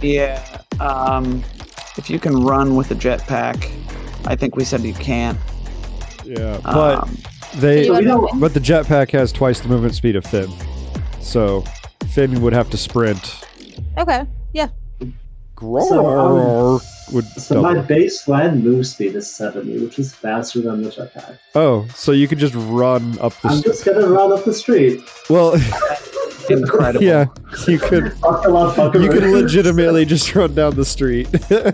[0.00, 0.60] Yeah.
[0.78, 1.42] Um,
[1.98, 3.70] if you can run with a jetpack,
[4.26, 5.38] I think we said you can't.
[6.24, 6.60] Yeah.
[6.64, 7.16] But um,
[7.56, 7.86] they.
[7.86, 10.50] So we don't- But the jetpack has twice the movement speed of Finn.
[11.20, 11.62] So
[12.08, 13.44] Finn would have to sprint.
[13.98, 14.26] Okay.
[15.56, 21.38] Grrr would So my baseline move speed is 70, which is faster than the jetpack.
[21.54, 23.48] Oh, so you could just run up the.
[23.48, 25.00] I'm st- just gonna run up the street.
[25.30, 25.54] well,
[26.50, 27.02] incredible.
[27.04, 27.26] yeah,
[27.66, 28.12] you could.
[28.18, 31.28] Fuck a lot, fuck You a can legitimately just run down the street.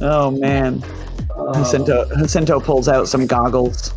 [0.00, 0.82] Oh man.
[1.36, 3.94] Uh, Jacinto, Jacinto pulls out some goggles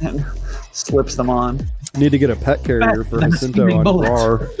[0.00, 0.24] and
[0.72, 1.60] slips them on.
[1.96, 4.10] Need to get a pet carrier for Jacinto steaming on bullets.
[4.10, 4.48] Rar.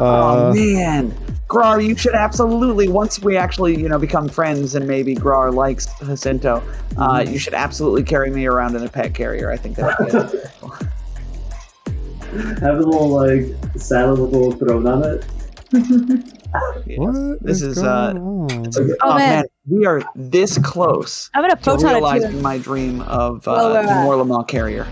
[0.00, 1.14] oh Uh, man,
[1.46, 5.86] Grar, you should absolutely once we actually you know become friends and maybe Grar likes
[6.00, 6.60] Jacinto, uh,
[7.20, 7.32] Mm-hmm.
[7.32, 9.50] you should absolutely carry me around in a pet carrier.
[9.52, 10.88] I think that would be
[12.60, 15.24] Have a little like saddle with a little throne on it.
[16.86, 16.98] yeah.
[16.98, 18.96] what This is, uh, going on?
[19.02, 19.18] Oh, man.
[19.18, 22.42] man, we are this close I'm gonna to photon realizing attune.
[22.42, 24.86] my dream of uh, Well, the we're, uh, carrier.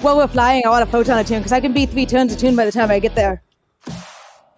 [0.00, 2.56] While we're flying, I want to photon attune because I can be three turns attuned
[2.56, 3.42] by the time I get there.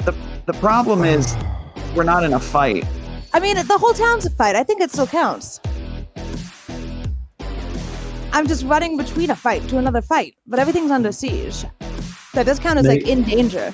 [0.05, 0.15] The
[0.47, 1.37] the problem is
[1.95, 2.85] we're not in a fight.
[3.33, 4.57] I mean, the whole town's a fight.
[4.57, 5.61] I think it still counts.
[8.33, 11.65] I'm just running between a fight to another fight, but everything's under siege.
[12.33, 13.73] That does count as like in danger.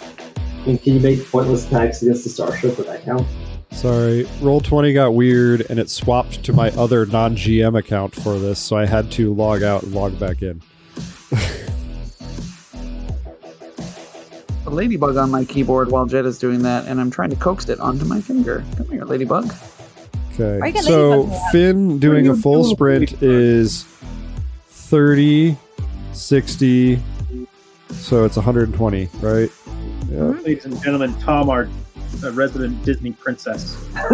[0.66, 2.77] And can you make pointless attacks against the starship?
[2.79, 3.27] Would that count?
[3.73, 8.77] Sorry, Roll20 got weird, and it swapped to my other non-GM account for this, so
[8.77, 10.61] I had to log out and log back in.
[14.66, 17.68] A ladybug on my keyboard while Jet is doing that, and I'm trying to coax
[17.68, 18.62] it onto my finger.
[18.77, 19.55] Come here, ladybug.
[20.38, 21.51] Okay, so ladybugs?
[21.51, 23.23] Finn doing a full doing, sprint ladybug?
[23.23, 23.85] is
[24.68, 25.57] 30,
[26.12, 27.01] 60,
[27.90, 29.51] so it's 120, right?
[30.11, 30.23] Yeah.
[30.23, 31.68] Ladies and gentlemen, Tom, our
[32.25, 33.75] uh, resident Disney princess.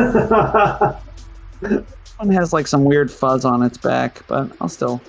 [2.19, 5.01] One has like some weird fuzz on its back, but I'll still.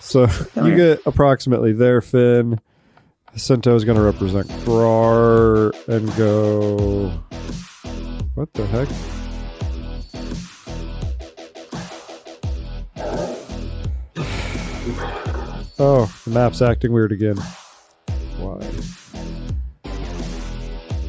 [0.00, 0.96] So Come you here.
[0.96, 2.60] get approximately there, Finn.
[3.32, 7.10] Jacinto is going to represent Krar and go.
[8.34, 8.88] What the heck?
[15.76, 17.36] Oh, the map's acting weird again.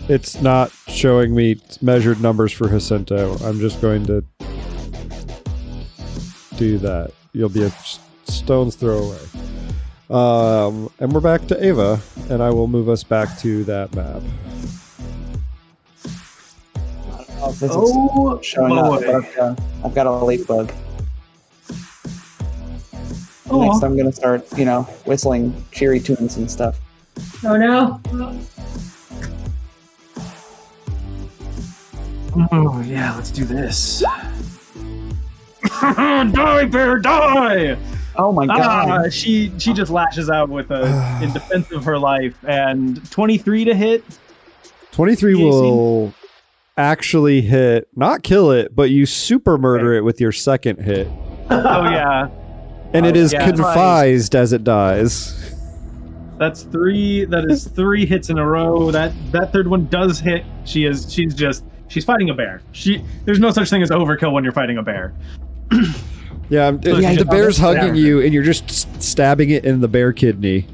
[0.07, 3.35] It's not showing me measured numbers for Jacinto.
[3.37, 4.23] I'm just going to
[6.57, 7.11] do that.
[7.33, 7.71] You'll be a
[8.25, 9.19] stone's throw away.
[10.09, 14.21] Um, and we're back to Ava, and I will move us back to that map.
[17.41, 20.71] Oh, Oh, showing up, I've got, I've got a late bug.
[23.49, 26.79] Oh, Next, I'm gonna start, you know, whistling cheery tunes and stuff.
[27.43, 28.01] Oh no.
[32.51, 34.03] Oh yeah, let's do this.
[35.81, 37.77] die, bear, die!
[38.17, 38.89] Oh my god!
[39.05, 43.65] Ah, she she just lashes out with a in defense of her life, and 23
[43.65, 44.03] to hit.
[44.91, 46.13] 23 will
[46.77, 51.07] actually hit, not kill it, but you super murder it with your second hit.
[51.49, 52.29] Oh yeah,
[52.93, 53.45] And it Oh, is yeah.
[53.49, 55.53] confised as it dies.
[56.37, 57.25] that's three.
[57.25, 58.89] That is three hits in a row.
[58.91, 60.43] That that third one does hit.
[60.65, 62.61] She is she's just she's fighting a bear.
[62.71, 65.13] She there's no such thing as overkill when you're fighting a bear.
[66.47, 67.65] Yeah, So she the bear's Yeah.
[67.73, 70.67] hugging you, and you're just stabbing it in the bear kidney.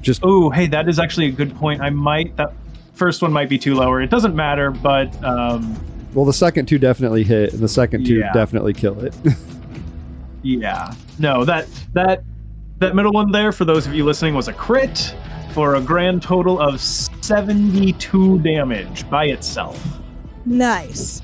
[0.00, 1.80] Just Oh, hey, that is actually a good point.
[1.80, 2.52] I might that
[2.94, 4.00] first one might be too lower.
[4.00, 5.76] It doesn't matter, but um,
[6.14, 8.32] well, the second two definitely hit, and the second two Yeah.
[8.32, 9.16] definitely kill it.
[10.44, 12.22] yeah, no that that
[12.78, 15.12] that middle one there for those of you listening was a crit
[15.52, 19.84] for a grand total of 72 damage by itself.
[20.46, 21.20] Nice.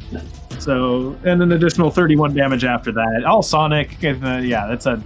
[0.59, 3.25] So, and an additional 31 damage after that.
[3.25, 4.03] All Sonic.
[4.03, 5.03] And, uh, yeah, that's a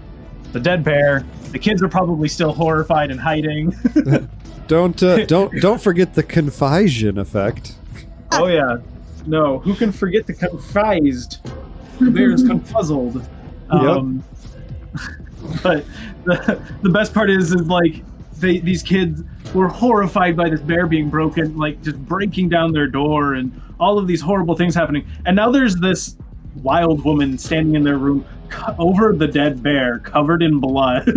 [0.53, 1.25] the dead bear.
[1.53, 3.75] The kids are probably still horrified and hiding.
[4.69, 7.75] don't uh, don't don't forget the confusion effect.
[8.33, 8.79] oh yeah,
[9.27, 9.59] no.
[9.59, 11.47] Who can forget the confised?
[12.01, 13.27] The bear is confuzzled.
[13.71, 14.25] Um,
[15.63, 15.85] but
[16.25, 18.03] the, the best part is, is like
[18.39, 19.23] they, these kids
[19.55, 23.99] were horrified by this bear being broken, like just breaking down their door and all
[23.99, 25.07] of these horrible things happening.
[25.27, 26.17] And now there's this
[26.63, 31.09] wild woman standing in their room co- over the dead bear, covered in blood.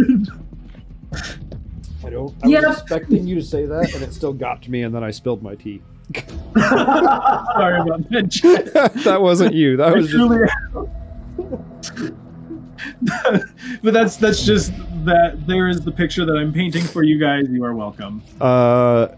[1.14, 2.34] I don't.
[2.44, 5.04] I was expecting you to say that, and it still got to me, and then
[5.04, 5.82] I spilled my tea.
[6.58, 8.92] Sorry about that.
[9.06, 9.78] that wasn't you.
[9.78, 10.48] That I was just truly-
[13.84, 14.72] but that's that's just
[15.06, 15.46] that.
[15.46, 17.46] There is the picture that I'm painting for you guys.
[17.50, 18.24] You are welcome.
[18.42, 19.10] Uh,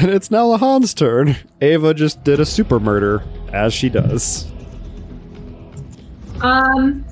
[0.00, 1.36] and it's now Lahan's turn.
[1.60, 4.50] Ava just did a super murder, as she does.
[6.42, 7.04] Um.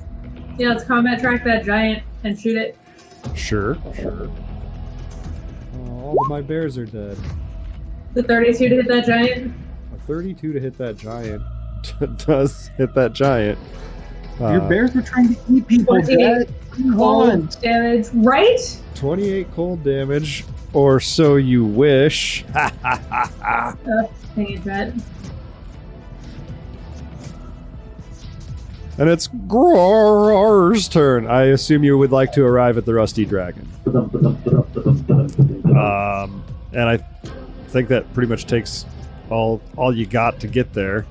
[0.57, 2.77] Yeah, let's combat track that giant and shoot it.
[3.35, 4.29] Sure, sure.
[5.89, 7.17] all of my bears are dead.
[8.13, 9.53] The 32 to hit that giant.
[9.93, 11.41] A 32 to hit that giant
[12.25, 13.59] does hit that giant.
[14.39, 15.95] Your Uh, bears were trying to eat people.
[16.01, 16.53] 28 Dad.
[16.71, 17.29] Come on.
[17.47, 18.07] cold damage.
[18.13, 18.81] Right?
[18.95, 20.45] 28 cold damage,
[20.75, 22.43] or so you wish.
[22.53, 22.67] Dang
[24.35, 24.93] it,
[28.97, 31.27] And it's Grar's turn.
[31.27, 33.67] I assume you would like to arrive at the Rusty Dragon.
[35.75, 36.97] Um, and I
[37.69, 38.85] think that pretty much takes
[39.29, 41.05] all all you got to get there.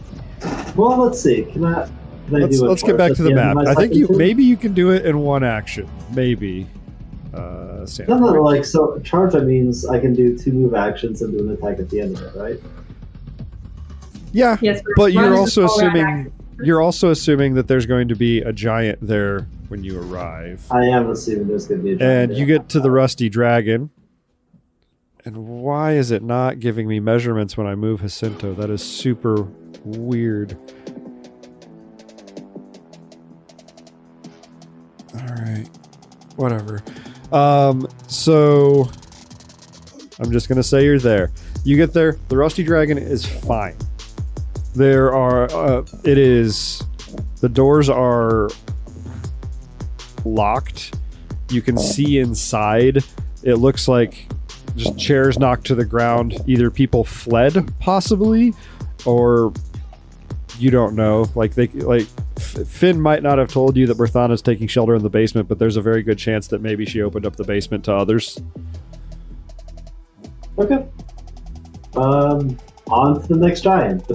[0.77, 1.45] well, let's see.
[1.45, 1.89] Can I?
[2.27, 3.67] Can I Let's do let's get back to the end map.
[3.67, 5.89] I think you maybe you can do it in one action.
[6.15, 6.67] Maybe.
[7.35, 8.07] Uh, Sam.
[8.09, 8.99] No, no, no, like so.
[9.01, 12.01] Charge that means I can do two move actions and do an attack at the
[12.01, 12.61] end of it, right?
[14.33, 16.33] Yeah, Yes, but you're also the full round assuming action.
[16.67, 20.65] you're also assuming that there's going to be a giant there when you arrive.
[20.73, 22.39] I am assuming there's going to be a giant and there.
[22.39, 23.91] you get to the rusty dragon.
[25.25, 28.53] And why is it not giving me measurements when I move Jacinto?
[28.55, 29.43] That is super
[29.85, 30.59] weird.
[35.15, 35.67] All right,
[36.37, 36.83] whatever.
[37.35, 38.91] Um, so
[40.21, 41.33] I'm just gonna say you're there.
[41.65, 42.17] You get there.
[42.29, 43.77] The rusty dragon is fine.
[44.75, 45.51] There are.
[45.51, 46.83] Uh, it is.
[47.41, 48.49] The doors are
[50.25, 50.95] locked
[51.51, 53.05] you can see inside.
[53.43, 54.27] It looks like
[54.77, 56.37] just chairs knocked to the ground.
[56.47, 58.55] Either people fled, possibly,
[59.05, 59.53] or
[60.59, 61.31] you don't know.
[61.35, 62.07] Like they like
[62.39, 65.77] Finn might not have told you that Berthana's taking shelter in the basement, but there's
[65.77, 68.41] a very good chance that maybe she opened up the basement to others.
[70.59, 70.87] Okay.
[71.97, 72.59] Um,
[72.91, 74.07] on to the next giant.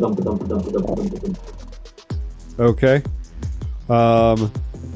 [2.59, 3.01] Okay.
[3.89, 4.51] Um,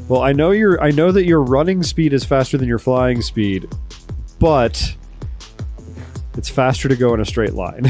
[0.10, 3.22] Well, I know your I know that your running speed is faster than your flying
[3.22, 3.68] speed,
[4.38, 4.96] but
[6.38, 7.86] it's faster to go in a straight line.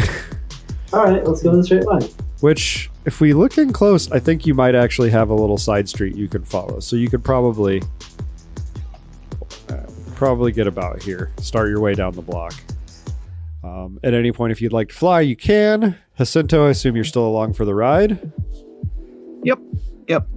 [0.94, 2.08] All right, let's go in a straight line.
[2.42, 5.90] Which, if we look in close, I think you might actually have a little side
[5.90, 6.80] street you can follow.
[6.80, 7.82] So you could probably
[9.70, 9.84] uh,
[10.16, 11.32] probably get about here.
[11.40, 12.54] Start your way down the block.
[13.64, 15.98] Um, at any point, if you'd like to fly, you can.
[16.18, 18.32] Jacinto, I assume you're still along for the ride.
[19.44, 19.60] Yep.
[20.08, 20.28] Yep.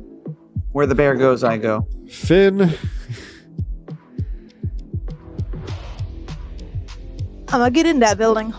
[0.73, 1.87] Where the bear goes, I go.
[2.09, 2.73] Finn,
[7.49, 8.53] I'm gonna get in that building.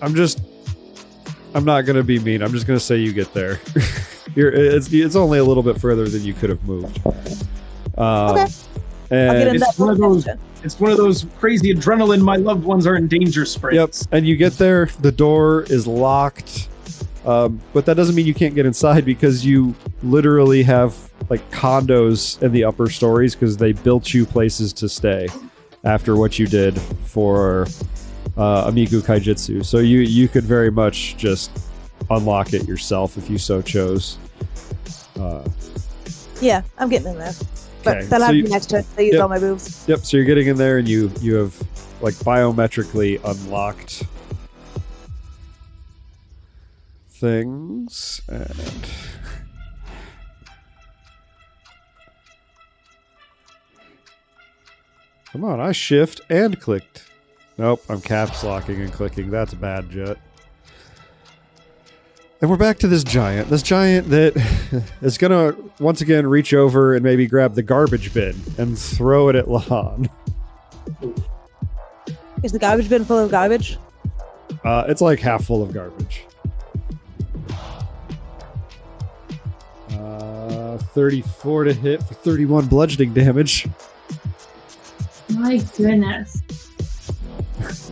[0.00, 0.40] I'm just.
[1.54, 2.42] I'm not gonna be mean.
[2.42, 3.60] I'm just gonna say you get there.
[4.34, 7.00] You're, it's it's only a little bit further than you could have moved.
[7.96, 8.46] Um, Okay.
[9.10, 10.26] And I'll get in It's that one of those-
[10.64, 12.22] It's one of those crazy adrenaline.
[12.22, 13.92] My loved ones are in danger Yep.
[14.12, 16.68] And you get there, the door is locked.
[17.26, 20.96] Um, but that doesn't mean you can't get inside because you literally have
[21.30, 25.28] like condos in the upper stories because they built you places to stay
[25.84, 27.66] after what you did for
[28.36, 29.64] uh, Ameiko Kaijitsu.
[29.64, 31.50] So you you could very much just
[32.10, 34.18] unlock it yourself if you so chose.
[35.18, 35.42] Uh,
[36.40, 37.32] Yeah, I'm getting in there.
[37.84, 38.84] But Okay, that'll so have to you- be next turn.
[38.96, 39.22] They use Yep.
[39.22, 39.84] all my moves.
[39.86, 39.98] Yep.
[40.00, 41.54] So you're getting in there, and you you have
[42.00, 44.02] like biometrically unlocked
[47.10, 48.86] things, and
[55.30, 57.04] come on, I shift and clicked.
[57.56, 59.30] Nope, I'm caps locking and clicking.
[59.30, 60.18] That's bad, Jet.
[62.40, 63.48] And we're back to this giant.
[63.48, 64.34] This giant that
[65.02, 69.36] is gonna once again reach over and maybe grab the garbage bin and throw it
[69.36, 70.10] at Lahan.
[72.42, 73.78] Is the garbage bin full of garbage?
[74.64, 76.24] Uh, it's like half full of garbage.
[79.90, 83.66] Uh, 34 to hit for 31 bludgeoning damage.
[85.30, 86.42] My goodness.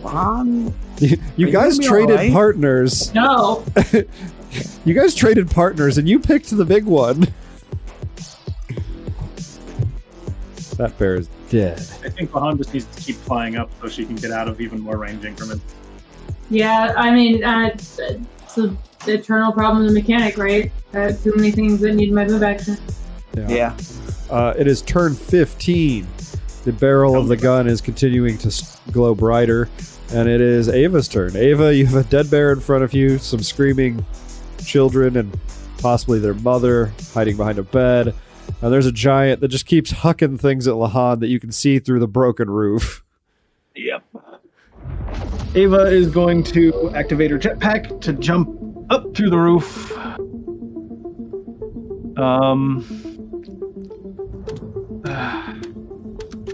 [0.04, 2.32] Um, You, you guys traded alright?
[2.32, 3.12] partners.
[3.14, 3.64] No.
[4.84, 7.26] You guys traded partners, and you picked the big one.
[10.76, 11.78] That bear is dead.
[12.04, 14.60] I think Lahan just needs to keep flying up so she can get out of
[14.60, 15.74] even more range increments.
[16.50, 18.76] Yeah, I mean, uh, it's, it's the
[19.06, 20.70] eternal problem of the mechanic, right?
[20.92, 22.76] Uh, too many things that need my move action.
[23.48, 23.74] yeah.
[24.30, 26.06] Uh, it is turn 15.
[26.64, 29.68] The barrel of the gun is continuing to glow brighter,
[30.12, 31.36] and it is Ava's turn.
[31.36, 34.04] Ava, you have a dead bear in front of you, some screaming
[34.64, 35.36] children, and
[35.78, 38.14] possibly their mother hiding behind a bed.
[38.60, 41.80] And there's a giant that just keeps hucking things at Lahan that you can see
[41.80, 43.02] through the broken roof.
[43.74, 44.04] Yep.
[45.56, 48.48] Ava is going to activate her jetpack to jump
[48.90, 49.90] up through the roof.
[52.16, 52.84] Um.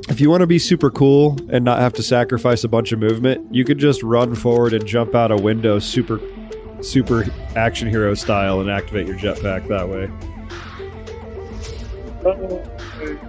[0.08, 2.98] If you want to be super cool and not have to sacrifice a bunch of
[2.98, 6.20] movement, you could just run forward and jump out a window super
[6.80, 10.08] super action hero style and activate your jetpack that way.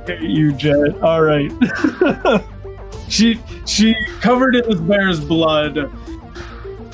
[0.06, 1.02] Hey, you jet.
[1.04, 1.52] All right.
[3.10, 5.92] she she covered it with bear's blood,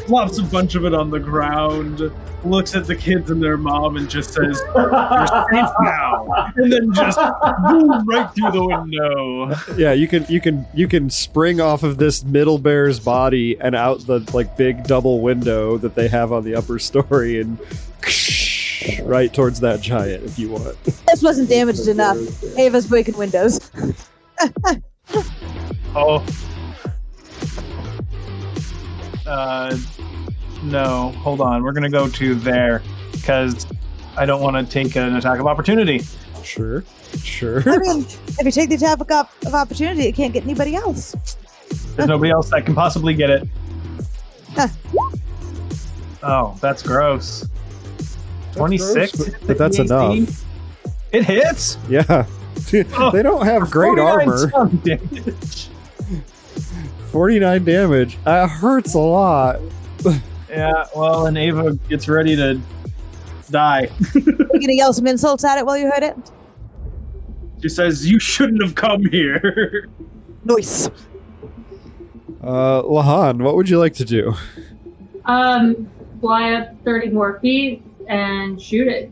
[0.07, 2.11] flops a bunch of it on the ground,
[2.45, 6.93] looks at the kids and their mom, and just says, "You're safe now," and then
[6.93, 9.55] just boom right through the window.
[9.77, 13.75] Yeah, you can you can you can spring off of this middle bear's body and
[13.75, 17.57] out the like big double window that they have on the upper story and
[19.03, 20.81] right towards that giant if you want.
[20.83, 22.17] This wasn't damaged enough.
[22.57, 23.71] Ava's breaking windows.
[25.95, 26.25] Oh.
[29.27, 29.75] Uh,
[30.65, 31.09] no.
[31.19, 31.63] Hold on.
[31.63, 33.65] We're gonna go to there because
[34.17, 36.01] I don't want to take an attack of opportunity.
[36.43, 36.83] Sure.
[37.23, 37.63] Sure.
[37.67, 38.01] I mean,
[38.39, 39.09] if you take the attack of
[39.45, 41.15] of opportunity, it can't get anybody else.
[41.95, 43.47] There's nobody else that can possibly get it.
[44.55, 44.67] Huh.
[46.23, 47.47] Oh, that's gross.
[48.53, 49.11] 26?
[49.17, 50.43] but- but that's enough.
[51.11, 51.77] It hits?
[51.89, 52.25] Yeah.
[52.71, 52.83] they
[53.23, 54.69] don't have great 49 armor.
[54.83, 55.69] damage.
[57.11, 58.17] 49 damage.
[58.23, 59.59] That hurts a lot.
[60.55, 62.61] Yeah, well, and Ava gets ready to
[63.49, 63.89] die.
[64.13, 66.15] You're gonna yell some insults at it while you hurt it.
[67.61, 69.89] She says, You shouldn't have come here.
[70.45, 70.89] Nice.
[72.41, 74.33] Uh, Lahan, what would you like to do?
[75.25, 75.89] Um,
[76.21, 79.11] fly up 30 more feet and shoot it.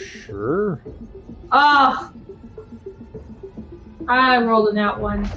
[0.00, 0.82] Sure.
[1.52, 2.12] Ah!
[4.08, 5.28] I rolled an out one.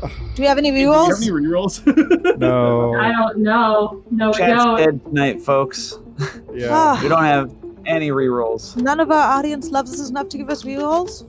[0.00, 1.80] Do we have any Do you have any rerolls?
[1.84, 2.38] rerolls?
[2.38, 2.94] No.
[2.94, 4.02] I don't know.
[4.10, 4.76] No, I Chat's don't.
[4.78, 5.98] dead tonight, folks.
[6.54, 6.68] Yeah.
[6.70, 7.00] Ah.
[7.02, 7.52] We don't have
[7.86, 8.76] any rerolls.
[8.76, 11.24] None of our audience loves us enough to give us rerolls.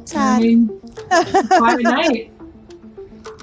[0.00, 0.42] I Sad.
[0.42, 0.68] mean,
[1.08, 2.32] quiet night.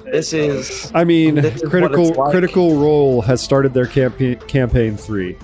[0.04, 2.30] This is I mean, is critical like.
[2.30, 5.38] critical role has started their campaign campaign three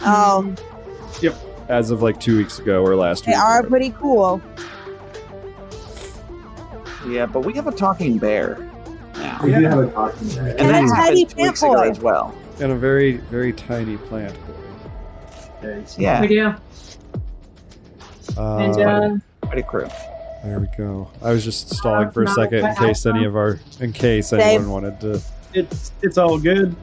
[0.00, 0.54] Oh,
[1.68, 3.36] as of like two weeks ago or last they week.
[3.36, 4.40] They are pretty cool.
[7.06, 8.58] Yeah, but we have a talking bear
[9.16, 10.46] now, We do have a talking bear.
[10.48, 11.90] and And that a tiny plant boy.
[11.90, 12.34] as well.
[12.60, 14.54] and a very very tiny plant boy.
[15.62, 15.84] Very.
[15.98, 16.54] Yeah, We do.
[18.38, 19.88] Uh, And uh, pretty crew.
[20.44, 21.10] there we go.
[21.22, 24.28] I was just stalling Uh, for a second in case any of our in case
[24.28, 24.40] Same.
[24.40, 25.20] anyone wanted to.
[25.52, 26.74] It's it's all good.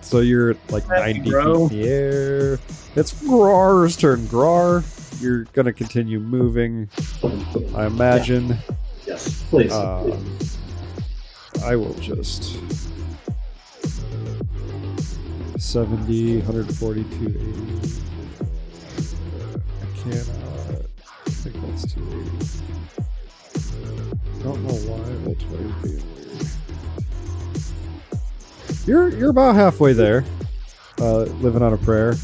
[0.00, 1.68] So you're at like Happy 90 bro.
[1.68, 2.58] feet in the air.
[2.96, 4.26] It's Grar's turn.
[4.26, 4.82] Grar,
[5.20, 6.88] you're gonna continue moving.
[7.74, 8.58] I imagine.
[9.12, 9.70] Yes, please.
[9.72, 10.38] Um,
[11.62, 12.56] I will just
[15.58, 18.02] 70, 140, 280.
[19.82, 20.28] I cannot.
[21.26, 22.62] I think that's 280.
[24.42, 26.48] Don't know why 20 is being weird.
[28.86, 30.24] You're you're about halfway there.
[30.98, 32.14] Uh, living on a prayer.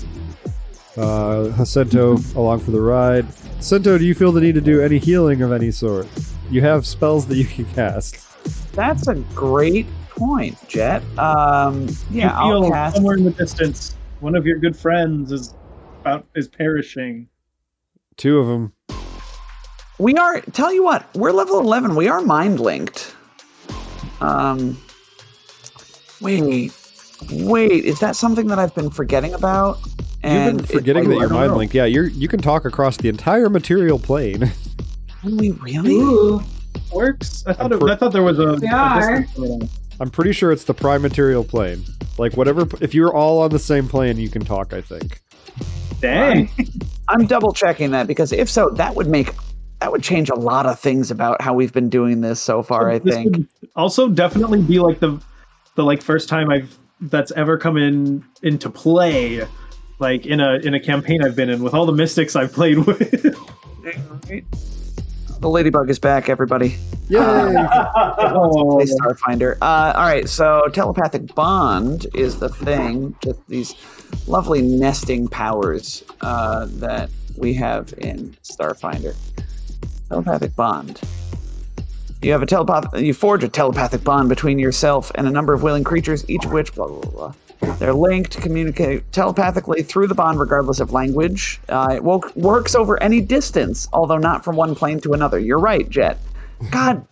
[0.96, 3.26] Uh, Jacinto along for the ride.
[3.58, 6.08] Jacinto, do you feel the need to do any healing of any sort?
[6.50, 8.24] You have spells that you can cast.
[8.72, 11.02] That's a great point, Jet.
[11.18, 12.96] Um, yeah, you I'll cast.
[12.96, 15.54] somewhere in the distance, one of your good friends is
[16.00, 17.28] about is perishing.
[18.16, 18.72] Two of them.
[19.98, 20.40] We are.
[20.40, 21.96] Tell you what, we're level eleven.
[21.96, 23.14] We are mind linked.
[24.20, 24.80] Um.
[26.20, 26.72] Wait,
[27.30, 27.84] wait.
[27.84, 29.78] Is that something that I've been forgetting about?
[29.84, 31.74] You've been it- forgetting oh, that you're mind linked.
[31.74, 34.50] Yeah, you're you can talk across the entire material plane.
[35.22, 35.94] Can we really?
[35.96, 36.40] ooh,
[36.92, 37.44] Works.
[37.46, 39.26] I thought I'm it, pre- I thought there was a, We a are.
[40.00, 41.84] I'm pretty sure it's the prime material plane.
[42.18, 42.66] Like whatever.
[42.80, 44.72] If you're all on the same plane, you can talk.
[44.72, 45.20] I think.
[46.00, 46.48] Dang.
[47.08, 49.34] I'm double checking that because if so, that would make
[49.80, 52.90] that would change a lot of things about how we've been doing this so far.
[52.90, 53.36] Oh, I This think.
[53.36, 55.20] would also definitely be like the
[55.74, 59.46] the like first time I've that's ever come in into play,
[59.98, 62.78] like in a in a campaign I've been in with all the mystics I've played
[62.86, 63.36] with.
[65.40, 66.76] The ladybug is back, everybody.
[67.08, 67.20] Yay!
[67.20, 69.56] oh, Starfinder.
[69.62, 73.76] Uh, all right, so telepathic bond is the thing with these
[74.26, 79.14] lovely nesting powers uh, that we have in Starfinder.
[80.08, 81.00] Telepathic bond.
[82.20, 83.00] You have a telepath.
[83.00, 86.52] You forge a telepathic bond between yourself and a number of willing creatures, each of
[86.52, 87.34] which blah blah blah.
[87.78, 91.60] They're linked, communicate telepathically through the bond, regardless of language.
[91.68, 95.38] Uh, it wo- works over any distance, although not from one plane to another.
[95.38, 96.18] You're right, Jet.
[96.70, 97.06] God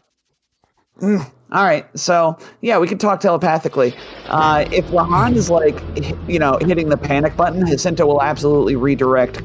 [1.00, 3.94] Mm, all right, so yeah, we can talk telepathically.
[4.28, 5.82] Uh, if Lahan is like,
[6.26, 9.36] you know, hitting the panic button, Jacinto will absolutely redirect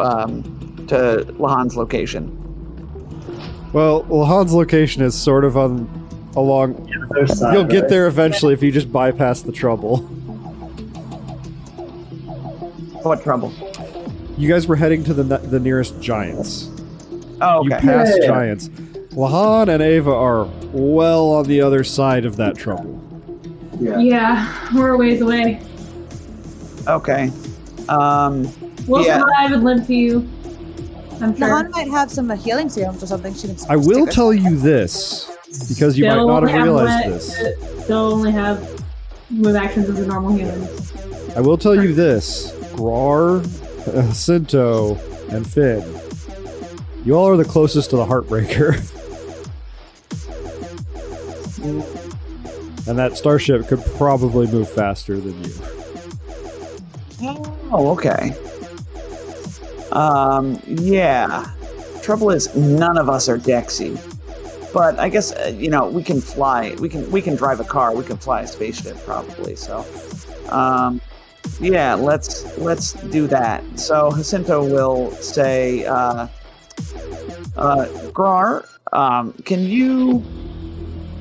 [0.00, 0.42] um,
[0.88, 2.32] to Lahan's location.
[3.74, 6.05] Well, Lahan's location is sort of on
[6.36, 6.74] along.
[7.26, 7.90] Side, You'll get right?
[7.90, 9.98] there eventually if you just bypass the trouble.
[13.02, 13.52] What trouble?
[14.36, 16.70] You guys were heading to the ne- the nearest giants.
[17.40, 17.86] Oh, You okay.
[17.86, 18.26] passed Yeah.
[18.26, 18.68] giants.
[19.14, 23.00] Lahan and Ava are well on the other side of that trouble.
[23.80, 23.98] Yeah.
[23.98, 25.60] yeah, we're a ways away.
[26.88, 27.30] Okay.
[27.88, 28.48] Um,
[28.86, 29.18] We'll Yeah.
[29.20, 30.28] survive and live to you.
[31.20, 31.48] I'm sure.
[31.48, 33.34] Lahan might have some uh, healing serums or something.
[33.34, 35.28] She can I will tell you this
[35.68, 37.84] because you might not have only realized le- this.
[37.84, 38.84] Still only have
[39.30, 40.68] move actions as a normal human.
[41.36, 43.40] I will tell you this: Grar,
[44.12, 44.98] Cinto,
[45.30, 45.84] and Finn.
[47.04, 48.74] You all are the closest to the Heartbreaker.
[52.88, 55.54] and that starship could probably move faster than you.
[57.72, 58.34] oh, okay.
[59.92, 61.50] Um, yeah.
[62.02, 63.98] Trouble is, none of us are Dexy.
[64.76, 66.76] But I guess uh, you know we can fly.
[66.78, 67.96] We can we can drive a car.
[67.96, 69.56] We can fly a spaceship probably.
[69.56, 69.86] So,
[70.50, 71.00] um,
[71.60, 73.64] yeah, let's let's do that.
[73.80, 76.28] So Jacinto will say, uh,
[77.56, 80.22] uh, Grar, um, can you?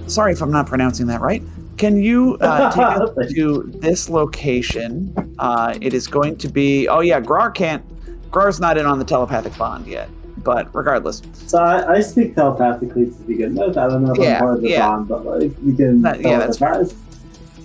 [0.07, 1.41] Sorry if I'm not pronouncing that right.
[1.77, 5.15] Can you uh, take us to this location?
[5.39, 6.89] Uh, it is going to be.
[6.89, 7.85] Oh yeah, Grar can't.
[8.31, 10.09] Grar's not in on the telepathic bond yet.
[10.45, 13.77] But regardless, So I, I speak telepathically to begin with.
[13.77, 14.87] I don't know if Yeah, I'm part of the yeah.
[14.87, 16.93] bond, but like you can That- yeah, that's.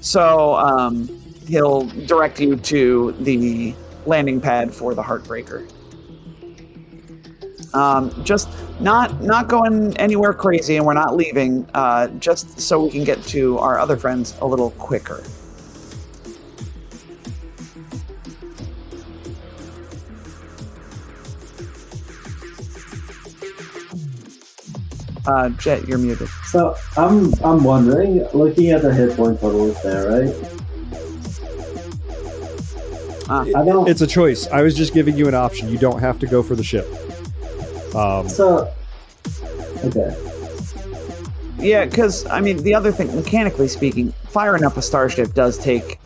[0.00, 1.08] So um,
[1.46, 3.74] he'll direct you to the
[4.06, 5.70] landing pad for the Heartbreaker.
[7.74, 8.48] Um, just
[8.80, 11.68] not not going anywhere crazy, and we're not leaving.
[11.74, 15.22] Uh, just so we can get to our other friends a little quicker.
[25.26, 26.28] Uh, Jet, you're muted.
[26.44, 30.34] So I'm I'm wondering, looking at the hit point totals there, right?
[33.28, 33.44] Ah.
[33.56, 33.88] I don't.
[33.88, 34.48] It's a choice.
[34.48, 35.68] I was just giving you an option.
[35.68, 36.86] You don't have to go for the ship.
[37.94, 38.72] Um, so
[39.84, 40.16] okay.
[41.58, 46.00] Yeah, because I mean, the other thing, mechanically speaking, firing up a starship does take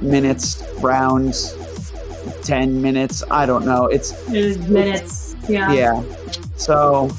[0.00, 1.56] minutes, rounds,
[2.42, 3.24] ten minutes.
[3.30, 3.86] I don't know.
[3.86, 5.36] It's There's minutes.
[5.48, 5.72] Yeah.
[5.72, 6.02] yeah.
[6.56, 7.10] So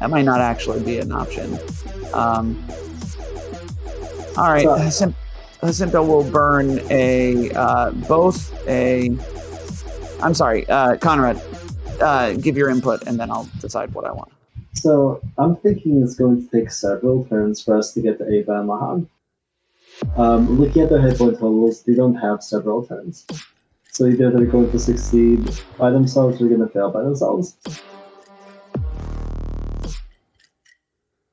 [0.00, 1.58] that might not actually be an option.
[2.12, 2.66] Um,
[4.36, 5.14] all right, So-
[5.62, 9.10] Jacinto, will burn a uh, both a.
[10.22, 11.40] I'm sorry, uh, Conrad.
[12.00, 14.32] Uh, give your input, and then I'll decide what I want.
[14.72, 18.60] So I'm thinking it's going to take several turns for us to get to Ava
[18.60, 19.06] and Lahan.
[20.16, 23.26] Um, looking at their hit point totals, they don't have several turns.
[23.90, 27.56] So either they're going to succeed by themselves or they're going to fail by themselves.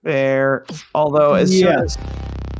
[0.08, 0.64] Fair.
[0.96, 1.98] Although as soon as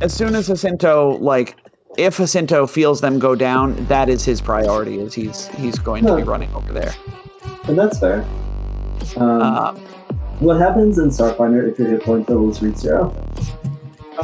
[0.02, 1.56] as soon as Jacinto like
[1.96, 5.00] if Jacinto feels them go down, that is his priority.
[5.00, 6.94] Is he's he's going to be running over there.
[7.64, 8.22] And that's fair.
[9.16, 9.76] Um, Um,
[10.40, 13.14] what happens in Starfinder if your hit point totals reach zero?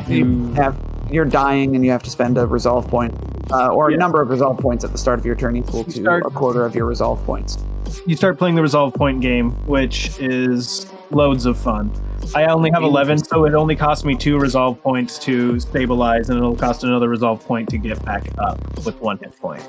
[0.07, 0.77] you have
[1.15, 3.15] you're dying and you have to spend a resolve point,
[3.53, 5.85] uh, or a number of resolve points at the start of your turn equal You
[5.85, 7.59] to start- a quarter of your resolve points.
[8.07, 11.91] you start playing the resolve point game, which is loads of fun.
[12.35, 16.39] I only have 11, so it only costs me two resolve points to stabilize, and
[16.39, 19.63] it'll cost another resolve point to get back up with one hit point.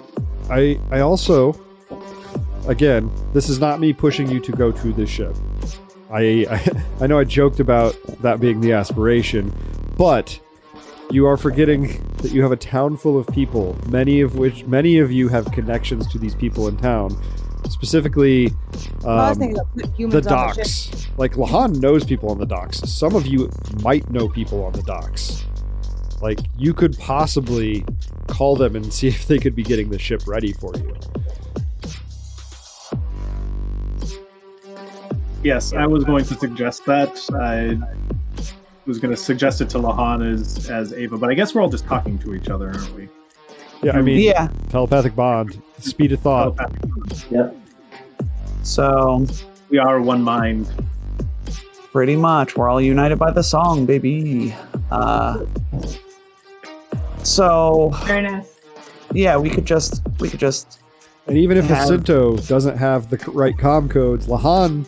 [0.50, 1.54] I I also
[2.68, 5.36] again, this is not me pushing you to go to this ship.
[6.12, 9.54] I, I I know I joked about that being the aspiration,
[9.98, 10.39] but
[11.12, 14.97] you are forgetting that you have a town full of people, many of which many
[14.97, 17.16] of you have connections to these people in town.
[17.70, 18.51] Specifically,
[19.06, 21.08] um, thinking the humans on the docks.
[21.18, 22.80] Like Lahan knows people on the docks.
[22.89, 23.49] Some of you
[23.82, 25.45] might know people on the docks.
[26.22, 27.86] Like you could possibly
[28.28, 30.95] call them and see if they could be getting the ship ready for you.
[35.43, 37.22] Yes, I was going to suggest that.
[37.36, 37.78] I
[38.86, 41.70] was going to suggest it to Lahan as, as Ava, but I guess we're all
[41.70, 43.10] just talking to each other, aren't we?
[43.84, 44.48] Yeah, I mean, yeah.
[44.70, 46.56] telepathic bond, speed of thought.
[47.30, 47.56] Yep.
[48.64, 49.26] So
[49.70, 50.68] We are one mind.
[51.92, 54.56] pretty much, we're all united by the song, baby.
[54.92, 55.46] Uh,
[57.24, 58.56] so Very nice.
[59.14, 60.80] yeah, we could just we could just
[61.28, 64.86] And even if Have- Jacinto doesn't have the right com codes, Lahan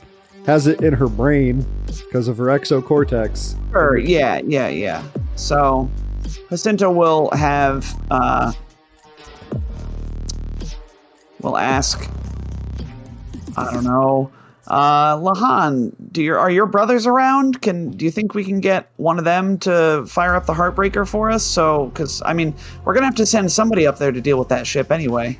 [0.48, 3.56] has it in her brain because of her exocortex.
[3.72, 3.98] Sure.
[3.98, 4.41] Yeah.
[4.45, 4.70] Yeah.
[4.70, 5.04] Yeah.
[5.36, 5.89] So,
[6.50, 7.93] Jacinto will have.
[8.10, 8.54] Uh,
[11.41, 12.10] will ask.
[13.58, 14.32] I don't know.
[14.68, 17.62] Uh, Lahan, do your are your brothers around?
[17.62, 21.08] Can do you think we can get one of them to fire up the Heartbreaker
[21.08, 21.43] for us?
[21.43, 24.50] So, because I mean, we're gonna have to send somebody up there to deal with
[24.50, 25.39] that ship anyway.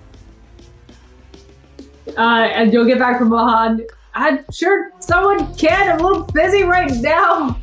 [2.18, 3.86] Uh, and you'll get back from Lahan.
[4.20, 5.89] I'm sure someone can.
[5.91, 7.59] I'm a little busy right now.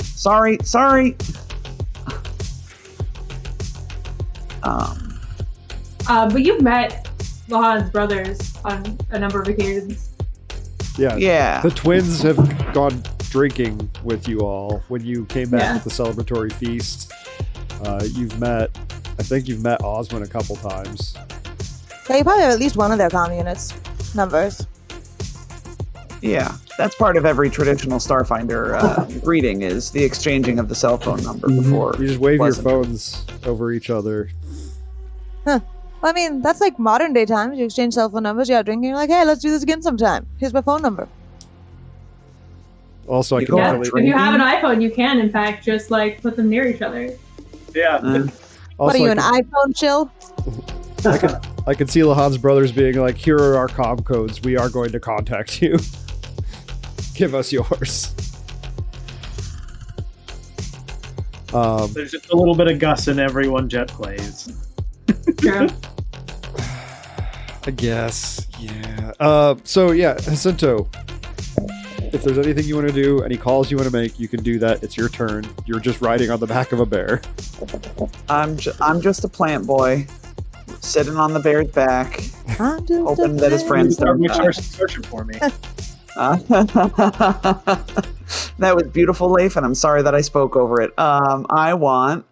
[0.00, 0.56] Sorry.
[0.64, 1.14] Sorry.
[4.62, 5.20] Um.
[6.08, 7.04] Uh, but you've met
[7.48, 10.08] Lahan's brothers on a number of occasions.
[10.96, 11.60] Yeah, Yeah.
[11.60, 12.38] the twins have
[12.72, 15.74] gone drinking with you all when you came back Yeah.
[15.76, 17.12] at the celebratory feast.
[17.84, 18.70] Uh, you've met,
[19.18, 21.14] I think you've met Osmond a couple times.
[22.06, 23.74] So you probably have at least one of their comm units
[24.14, 24.66] numbers.
[26.20, 30.98] Yeah, that's part of every traditional Starfinder uh, greeting is the exchanging of the cell
[30.98, 31.94] phone number before.
[31.98, 32.66] You just wave Pleasant.
[32.66, 34.30] your phones over each other.
[35.46, 35.62] Well,
[36.02, 37.58] I mean, that's like modern day times.
[37.58, 39.82] You exchange cell phone numbers, you're out drinking, you're like, hey, let's do this again
[39.82, 40.26] sometime.
[40.38, 41.08] Here's my phone number.
[43.08, 45.64] Also, I You can Yeah, definitely, if you have an iPhone, you can in fact
[45.64, 47.10] just like put them near each other.
[47.74, 47.96] Yeah.
[47.96, 48.26] Uh,
[48.76, 50.10] what also are you, I an iPhone chill?
[51.66, 54.42] I can see Lahan's brothers being like, "Here are our com codes.
[54.42, 55.78] We are going to contact you.
[57.18, 58.14] Give us yours."
[61.52, 64.52] Um, There's just a little bit of Gus in everyone Jet plays.
[65.38, 65.68] True.
[67.66, 69.12] I guess, yeah.
[69.18, 70.88] Uh, so yeah, Jacinto.
[72.12, 74.42] If there's anything you want to do, any calls you want to make, you can
[74.42, 74.82] do that.
[74.82, 75.46] It's your turn.
[75.66, 77.20] You're just riding on the back of a bear.
[78.30, 80.06] I'm ju- I'm just a plant boy,
[80.80, 82.22] sitting on the bear's back.
[82.60, 85.38] I'm Hoping that his friends don't Which are searching for me.
[86.18, 86.36] Uh,
[88.58, 90.98] that was beautiful, Leif, and I'm sorry that I spoke over it.
[90.98, 92.26] Um, I want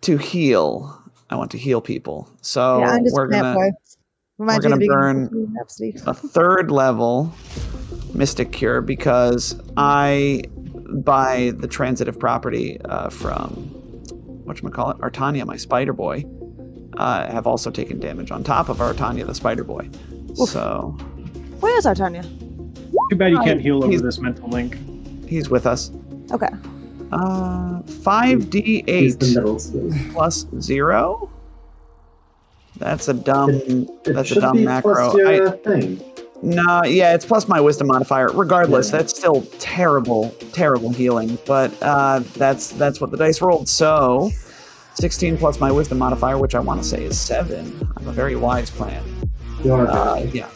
[0.00, 0.98] to heal.
[1.28, 2.26] I want to heal people.
[2.40, 3.72] So yeah, we're gonna.
[4.38, 5.94] We're me of the gonna beginning of Bohemian Rhapsody.
[6.06, 7.34] a third level
[8.14, 10.44] Mystic Cure because I,
[10.88, 13.50] by the transitive property uh, from
[14.46, 16.24] whatchamacallit, Artania, my spider boy,
[16.96, 19.90] uh, have also taken damage on top of Artania, the spider boy.
[20.34, 20.96] So
[21.60, 22.49] Where is Artania?
[23.10, 24.76] Too bad you can't heal over this mental link.
[25.28, 25.90] he's with us.
[26.32, 26.48] Okay.
[27.12, 30.10] Uh, 5d8 the middle spoon.
[30.12, 31.28] plus 0?
[32.76, 33.50] That's a dumb.
[33.50, 34.94] It That's a dumb be macro.
[34.94, 36.00] plus your thing.
[36.42, 38.28] No, yeah, it's plus my wisdom modifier.
[38.28, 38.98] Regardless, Yeah.
[38.98, 41.36] that's still terrible, terrible healing.
[41.46, 43.68] But uh, that's that's what the dice rolled.
[43.68, 44.30] So,
[44.94, 47.86] sixteen plus my wisdom modifier, which I want to say is seven.
[47.98, 49.02] I'm a very wise plan.
[49.62, 50.48] You are Uh, yeah,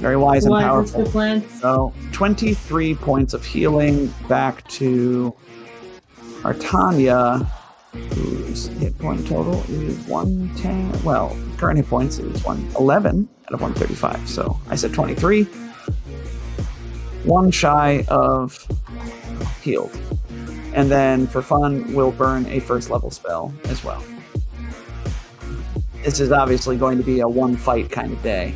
[0.00, 1.04] very wise and powerful.
[1.06, 1.48] plan?
[1.60, 5.34] So, twenty-three points of healing back to
[6.42, 7.46] Artania,
[7.92, 10.90] whose hit point total is one ten.
[11.04, 14.28] Well, current hit points is one eleven out of one thirty-five.
[14.28, 15.44] So I said twenty-three.
[17.24, 18.66] One shy of
[19.60, 19.94] healed,
[20.72, 24.02] and then for fun, we'll burn a first level spell as well.
[26.02, 28.54] This is obviously going to be a one fight kind of day.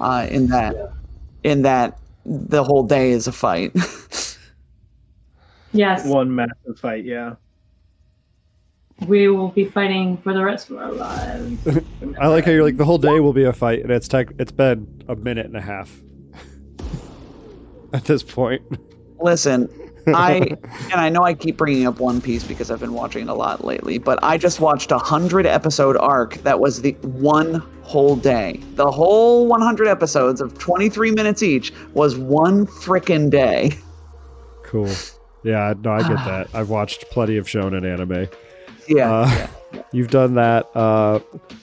[0.00, 0.92] Uh, in that,
[1.42, 3.72] in that the whole day is a fight.
[5.72, 7.34] Yes, One massive fight, yeah.
[9.06, 11.66] we will be fighting for the rest of our lives.
[12.18, 14.28] I like how you're like the whole day will be a fight, and it's tech.
[14.38, 16.00] It's been a minute and a half
[17.92, 18.62] at this point.
[19.20, 19.68] Listen,
[20.08, 20.36] I
[20.90, 23.34] and I know I keep bringing up One Piece because I've been watching it a
[23.34, 28.16] lot lately, but I just watched a hundred episode arc that was the one whole
[28.16, 28.60] day.
[28.74, 33.72] The whole 100 episodes of 23 minutes each was one frickin' day.
[34.64, 34.90] Cool.
[35.44, 36.48] Yeah, no, I get that.
[36.54, 38.28] I've watched plenty of shonen anime.
[38.88, 39.82] Yeah, Uh, yeah.
[39.92, 40.68] You've done that.
[40.74, 41.20] Uh,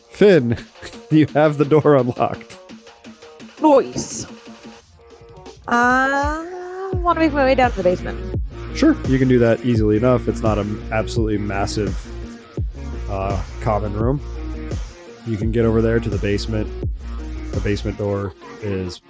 [0.09, 0.57] Finn,
[1.11, 2.57] you have the door unlocked.
[3.61, 4.25] Nice.
[5.67, 6.45] Uh,
[7.03, 8.41] want to make my way down to the basement.
[8.75, 10.27] Sure, you can do that easily enough.
[10.27, 11.95] It's not an absolutely massive
[13.09, 14.21] uh, common room.
[15.27, 16.67] You can get over there to the basement.
[17.51, 19.01] The basement door is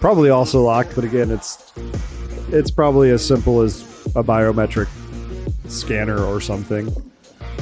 [0.00, 1.72] probably also locked, but again, it's
[2.48, 3.82] it's probably as simple as
[4.16, 4.88] a biometric
[5.68, 6.92] scanner or something.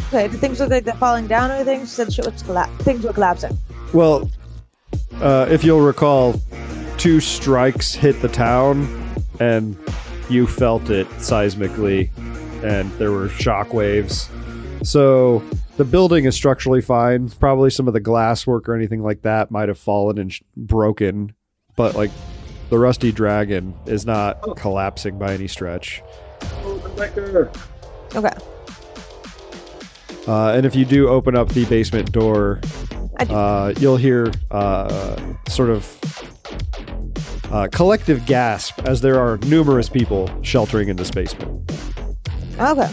[0.08, 1.80] Okay, do things look like they're falling down or anything?
[1.80, 3.58] She said shit looks colla- things were collapsing.
[3.92, 4.30] Well,
[5.20, 6.40] uh, if you'll recall,
[6.96, 8.86] two strikes hit the town,
[9.40, 9.76] and
[10.28, 12.10] you felt it seismically,
[12.62, 14.28] and there were shock waves.
[14.82, 15.42] So
[15.76, 17.28] the building is structurally fine.
[17.28, 21.34] Probably some of the glasswork or anything like that might have fallen and sh- broken,
[21.76, 22.10] but like
[22.70, 26.02] the rusty dragon is not collapsing by any stretch.
[28.14, 28.30] Okay.
[30.26, 32.60] Uh, and if you do open up the basement door,
[33.18, 35.16] uh, you'll hear uh,
[35.48, 35.86] sort of
[37.50, 41.70] uh, collective gasp as there are numerous people sheltering in this basement.
[42.60, 42.90] Okay.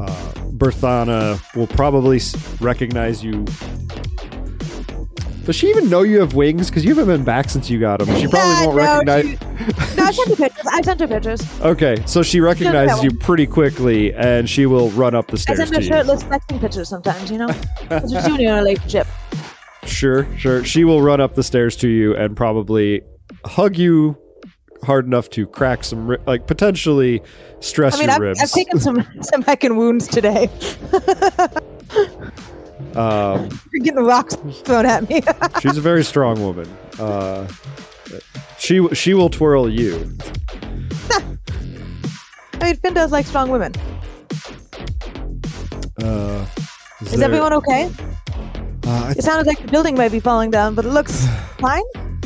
[0.00, 2.20] Uh, Berthana will probably
[2.60, 3.44] recognize you.
[5.44, 6.70] Does she even know you have wings?
[6.70, 8.08] Because you haven't been back since you got them.
[8.16, 9.24] She probably won't no, recognize.
[9.26, 9.38] she-
[9.96, 10.66] No, I sent her pictures.
[10.72, 11.60] I sent her pictures.
[11.60, 15.60] Okay, so she recognizes you pretty quickly, and she will run up the stairs.
[15.60, 17.46] I send her shirtless flexing pictures sometimes, you know?
[17.88, 19.06] That's what you do in a relationship.
[19.86, 20.64] Sure, sure.
[20.64, 23.02] She will run up the stairs to you and probably
[23.44, 24.16] hug you
[24.82, 27.22] hard enough to crack some, ri- like potentially
[27.60, 28.40] stress I mean, your I've, ribs.
[28.42, 30.48] I've taken some some heckin' wounds today.
[32.94, 35.22] um, You're getting rocks thrown at me.
[35.60, 36.68] she's a very strong woman.
[36.98, 37.46] Uh,
[38.58, 40.10] she she will twirl you.
[42.60, 43.72] I mean, Finn does like strong women.
[46.02, 46.46] Uh,
[47.00, 47.90] Is there- everyone okay?
[48.86, 51.26] Uh, It sounded like the building might be falling down, but it looks
[51.58, 51.82] fine.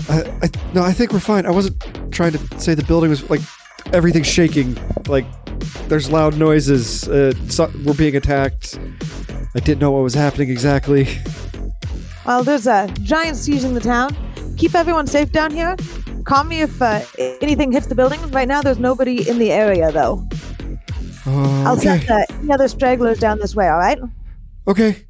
[0.09, 1.47] I, I, no, I think we're fine.
[1.47, 1.77] I wasn't
[2.13, 3.41] trying to say the building was like
[3.93, 4.77] everything's shaking.
[5.07, 5.27] Like
[5.89, 7.09] there's loud noises.
[7.09, 8.79] Uh, so, we're being attacked.
[9.55, 11.09] I didn't know what was happening exactly.
[12.27, 14.15] Well, there's uh, giants using the town.
[14.59, 15.77] Keep everyone safe down here.
[16.25, 17.01] Call me if uh,
[17.41, 18.21] anything hits the building.
[18.31, 20.23] Right now, there's nobody in the area, though.
[21.27, 22.01] Uh, I'll okay.
[22.01, 23.99] send uh, any other stragglers down this way, all right?
[24.67, 25.07] Okay.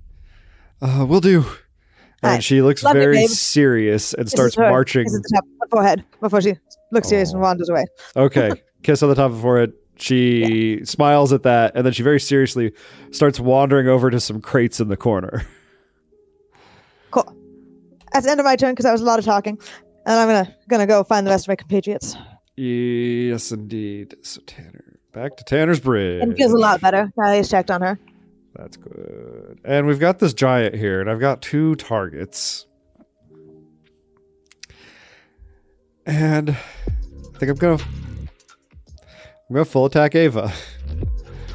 [0.80, 1.40] Uh, we'll do.
[2.22, 2.44] And Alright.
[2.44, 5.04] she looks Love very serious and This starts marching.
[5.06, 6.54] Kiss at the top of her forehead before she
[6.90, 7.86] looks serious and wanders away.
[8.16, 8.50] Okay.
[8.82, 9.72] Kiss on the top of the forehead.
[9.96, 12.72] She smiles at that, and then she very seriously
[13.10, 15.44] starts wandering over to some crates in the corner.
[17.10, 17.34] Cool.
[18.12, 19.58] That's the end of my turn because that was a lot of talking,
[20.04, 22.16] and I'm gonna gonna go find the rest of my compatriots.
[22.56, 24.14] yes, indeed.
[24.20, 26.22] So Tanner, back to Tanner's Bridge.
[26.22, 27.98] And feels a lot better now he's checked on her.
[28.58, 29.60] That's good.
[29.64, 32.66] And we've got this giant here, and I've got two targets.
[36.04, 37.80] And I think I'm gonna
[39.48, 40.52] I'm gonna full attack Ava.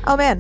[0.07, 0.39] Oh man,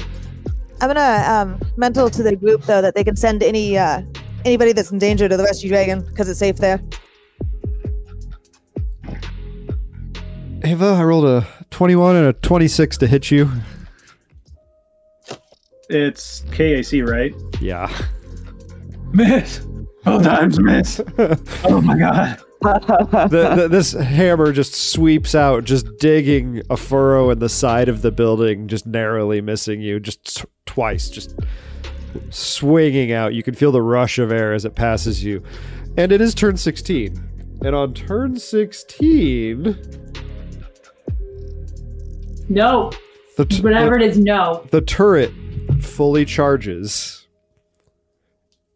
[0.79, 4.01] I'm gonna um, mental to the group though that they can send any uh,
[4.45, 6.81] anybody that's in danger to the Rusty Dragon because it's safe there.
[10.63, 13.51] Ava, I rolled a 21 and a 26 to hit you.
[15.89, 17.33] It's KAC, right?
[17.61, 17.91] Yeah.
[19.13, 19.59] Miss.
[20.03, 20.99] Both times miss.
[21.63, 22.37] oh my god.
[22.61, 28.01] the, the, this hammer just sweeps out, just digging a furrow in the side of
[28.01, 31.39] the building, just narrowly missing you, just t- twice, just
[32.31, 33.33] swinging out.
[33.33, 35.41] You can feel the rush of air as it passes you.
[35.97, 37.59] And it is turn 16.
[37.63, 39.77] And on turn 16,
[42.49, 42.91] No.
[43.37, 44.65] the, t- Whatever it is, no.
[44.71, 45.31] the turret
[45.93, 47.27] fully charges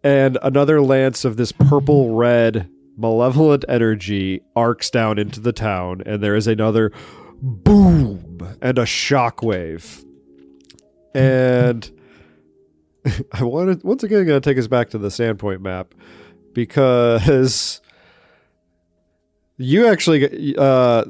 [0.03, 6.21] and another lance of this purple red malevolent energy arcs down into the town and
[6.21, 6.91] there is another
[7.41, 10.03] boom and a shockwave.
[11.13, 11.89] And
[13.31, 15.93] i wanted once again going to take us back to the sandpoint map
[16.53, 17.81] because
[19.57, 21.05] you actually uh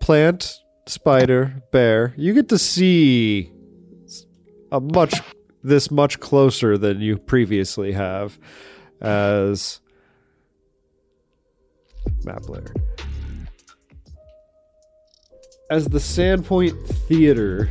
[0.00, 3.52] plant spider bear you get to see
[4.72, 5.20] a much
[5.62, 8.38] this much closer than you previously have
[9.00, 9.80] as
[12.24, 12.72] map layer
[15.70, 17.68] as the sandpoint theater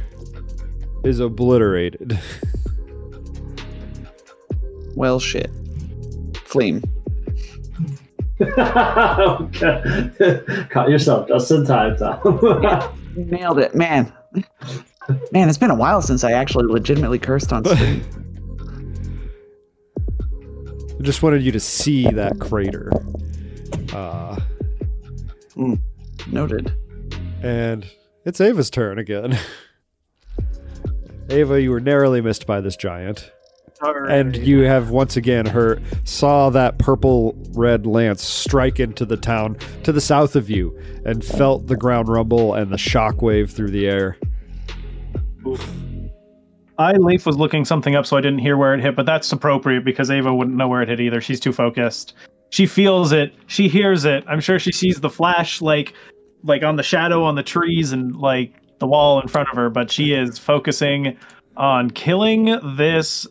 [1.04, 2.20] is obliterated
[5.00, 5.50] Well, shit.
[6.43, 6.84] Fleam.
[8.41, 8.58] okay.
[10.70, 12.20] Caught yourself just in time, Tom.
[13.16, 14.12] Nailed it, man.
[15.32, 18.03] Man, it's been a while since I actually legitimately cursed on stream.
[20.99, 22.91] i just wanted you to see that crater.
[23.93, 24.38] Uh
[26.28, 26.74] Noted.
[27.41, 27.86] and
[28.26, 29.38] it's ava's turn again.
[31.30, 33.32] Ava you were narrowly missed by this giant.
[33.82, 39.57] And you have once again her saw that purple red lance strike into the town
[39.84, 43.88] to the south of you and felt the ground rumble and the shockwave through the
[43.88, 44.18] air
[46.77, 49.31] I Leif was looking something up, so I didn't hear where it hit, but that's
[49.31, 51.19] appropriate because Ava wouldn't know where it hit either.
[51.19, 52.13] She's too focused.
[52.51, 53.33] She feels it.
[53.47, 54.23] She hears it.
[54.27, 55.93] I'm sure she sees the flash, like,
[56.43, 59.69] like on the shadow on the trees and like the wall in front of her.
[59.69, 61.17] But she is focusing
[61.57, 63.27] on killing this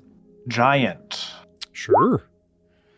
[0.48, 1.32] giant.
[1.72, 2.22] sure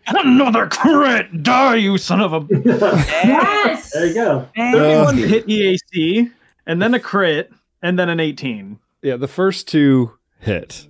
[0.07, 1.43] Another crit!
[1.43, 2.41] Die, you son of a!
[2.65, 3.93] Yes!
[3.93, 4.49] there you go.
[4.57, 6.31] Everyone uh, hit EAC,
[6.67, 7.53] and then a crit,
[7.83, 8.79] and then an 18.
[9.03, 10.89] Yeah the first two hit.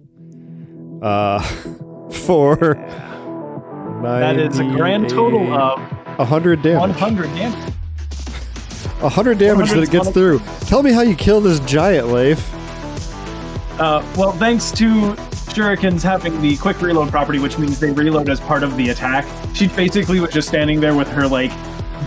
[1.03, 1.41] Uh
[2.11, 2.57] for
[4.03, 5.79] That is a grand total of
[6.19, 6.81] 100 damage.
[6.81, 7.75] 100 damage.
[9.01, 10.41] 100 damage that it gets through.
[10.63, 12.53] Tell me how you kill this giant Leif.
[13.81, 15.15] Uh, well, thanks to
[15.51, 19.27] Shurikens having the quick reload property, which means they reload as part of the attack,
[19.55, 21.51] she basically was just standing there with her like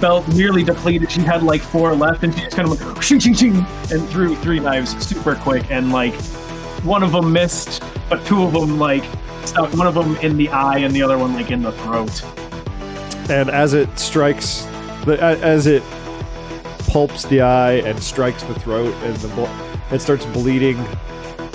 [0.01, 1.11] belt nearly depleted.
[1.11, 3.55] She had like four left, and she just kind of went shing shing shing
[3.91, 6.13] and threw three knives super quick, and like
[6.83, 9.03] one of them missed, but two of them like
[9.45, 9.73] stuck.
[9.73, 12.23] One of them in the eye, and the other one like in the throat.
[13.29, 14.67] and as it strikes
[15.05, 15.81] the as it
[16.89, 19.49] pulps the eye and strikes the throat and the
[19.91, 20.77] it starts bleeding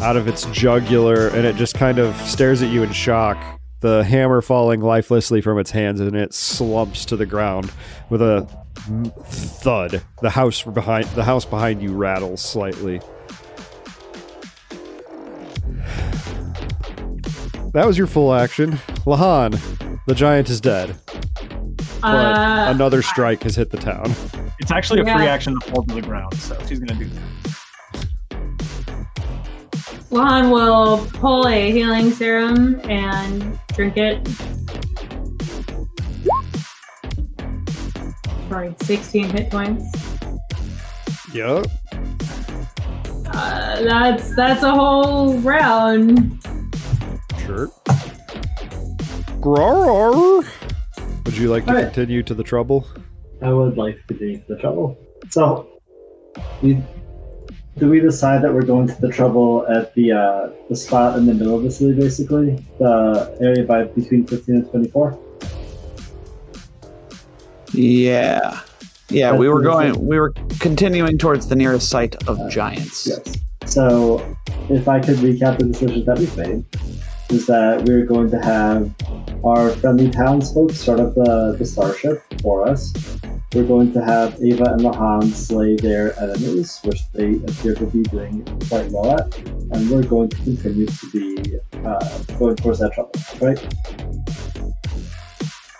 [0.00, 4.02] out of its jugular and it just kind of stares at you in shock the
[4.04, 7.70] hammer falling lifelessly from its hands and it slumps to the ground
[8.10, 8.46] with a
[9.28, 13.00] thud the house behind the house behind you rattles slightly
[17.72, 18.72] that was your full action
[19.06, 19.58] lahan
[20.06, 20.96] the giant is dead
[22.00, 24.04] but Uh, another strike has hit the town.
[24.60, 27.47] It's actually a free action to fall to the ground, so she's gonna do that.
[30.10, 34.26] Lahan will pull a healing serum and drink it.
[38.48, 39.84] Sorry, 16 hit points.
[41.34, 41.66] Yep.
[43.26, 46.42] Uh, that's that's a whole round.
[47.44, 47.70] Sure.
[49.40, 50.10] Grar.
[51.24, 51.84] Would you like to Alright.
[51.84, 52.86] continue to the trouble?
[53.42, 54.98] I would like to continue the trouble.
[55.28, 55.68] So,
[56.62, 56.82] we,
[57.78, 61.26] do we decide that we're going to the trouble at the uh, the spot in
[61.26, 65.18] the middle of the city, basically the area by between 15 and 24?
[67.72, 68.60] Yeah.
[69.10, 73.06] Yeah, we were going we were continuing towards the nearest site of giants.
[73.06, 73.36] Yes.
[73.64, 74.36] So,
[74.68, 76.64] if I could recap the decisions that we've made,
[77.30, 78.92] is that we're going to have
[79.44, 82.92] our friendly townsfolk start up the, the starship for us.
[83.54, 88.02] we're going to have Ava and Lahan slay their enemies, which they appear to be
[88.04, 89.36] doing quite well at,
[89.72, 93.58] and we're going to continue to be uh, going towards that trouble, right?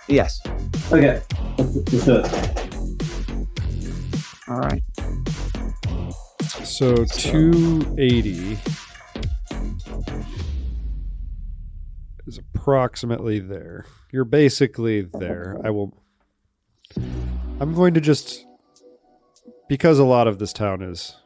[0.08, 0.40] Yes.
[0.92, 1.20] Okay,
[1.58, 2.58] let's, let's do it.
[4.48, 4.82] All right.
[6.64, 8.58] So 280
[12.72, 13.86] approximately there.
[14.12, 15.56] You're basically there.
[15.64, 15.94] I will.
[17.60, 18.44] I'm going to just.
[19.68, 21.16] Because a lot of this town is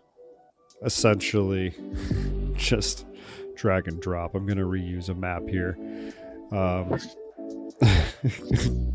[0.84, 1.74] essentially
[2.56, 3.06] just
[3.56, 5.76] drag and drop, I'm going to reuse a map here.
[6.50, 6.98] Um,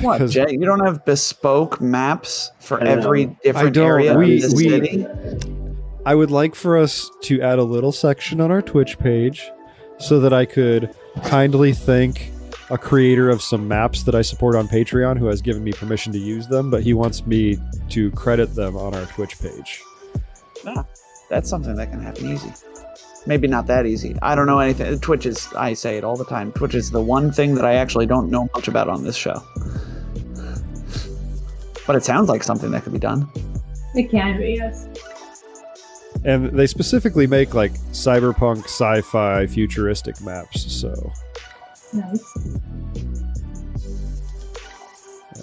[0.00, 0.46] What, Jay?
[0.50, 5.06] You don't have bespoke maps for I every different area We- of the we- city?
[6.04, 9.48] I would like for us to add a little section on our Twitch page
[9.98, 10.92] so that I could
[11.22, 12.30] kindly thank
[12.70, 16.12] a creator of some maps that I support on Patreon who has given me permission
[16.12, 17.58] to use them, but he wants me
[17.90, 19.82] to credit them on our Twitch page.
[20.66, 20.84] Ah,
[21.28, 22.52] that's something that can happen easy.
[23.26, 24.16] Maybe not that easy.
[24.22, 24.98] I don't know anything.
[25.00, 26.52] Twitch is, I say it all the time.
[26.52, 29.42] Twitch is the one thing that I actually don't know much about on this show.
[31.86, 33.30] But it sounds like something that could be done.
[33.94, 34.88] It can be, yes.
[36.24, 40.72] And they specifically make like cyberpunk, sci-fi, futuristic maps.
[40.72, 41.12] So
[41.92, 42.36] Nice.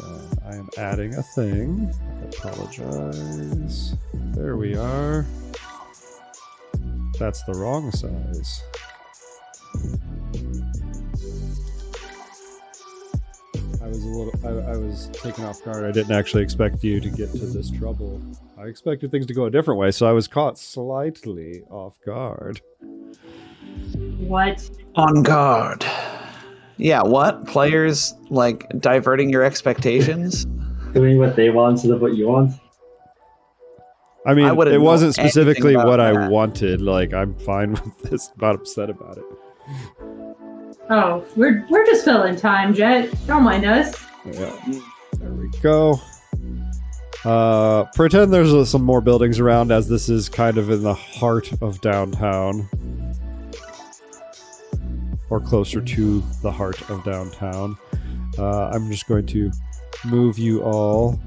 [0.02, 1.94] uh, I am adding a thing.
[2.22, 3.96] I apologize.
[4.14, 5.26] There we are.
[7.20, 8.64] That's the wrong size.
[13.84, 14.34] I was a little.
[14.44, 15.84] I, I was taken off guard.
[15.86, 18.20] I didn't actually expect you to get to this trouble.
[18.62, 22.62] I expected things to go a different way, so I was caught slightly off guard.
[24.20, 24.70] What?
[24.96, 25.84] On guard.
[26.78, 27.48] Yeah, what?
[27.48, 30.46] Players, like, diverting your expectations?
[30.94, 32.54] Doing what they want instead of what you want.
[34.28, 36.82] I mean, I it wasn't specifically about what I wanted.
[36.84, 38.32] Like, I'm fine with this.
[38.40, 39.24] Not upset about it.
[40.92, 43.12] Oh, we're we're just filling time, Jet.
[43.26, 44.06] Don't mind us.
[44.26, 44.56] Yeah.
[45.14, 46.00] There we go.
[47.24, 50.94] Uh, pretend there's uh, some more buildings around, as this is kind of in the
[50.94, 52.68] heart of downtown,
[55.30, 57.78] or closer to the heart of downtown.
[58.40, 59.52] Uh, I'm just going to
[60.06, 61.20] move you all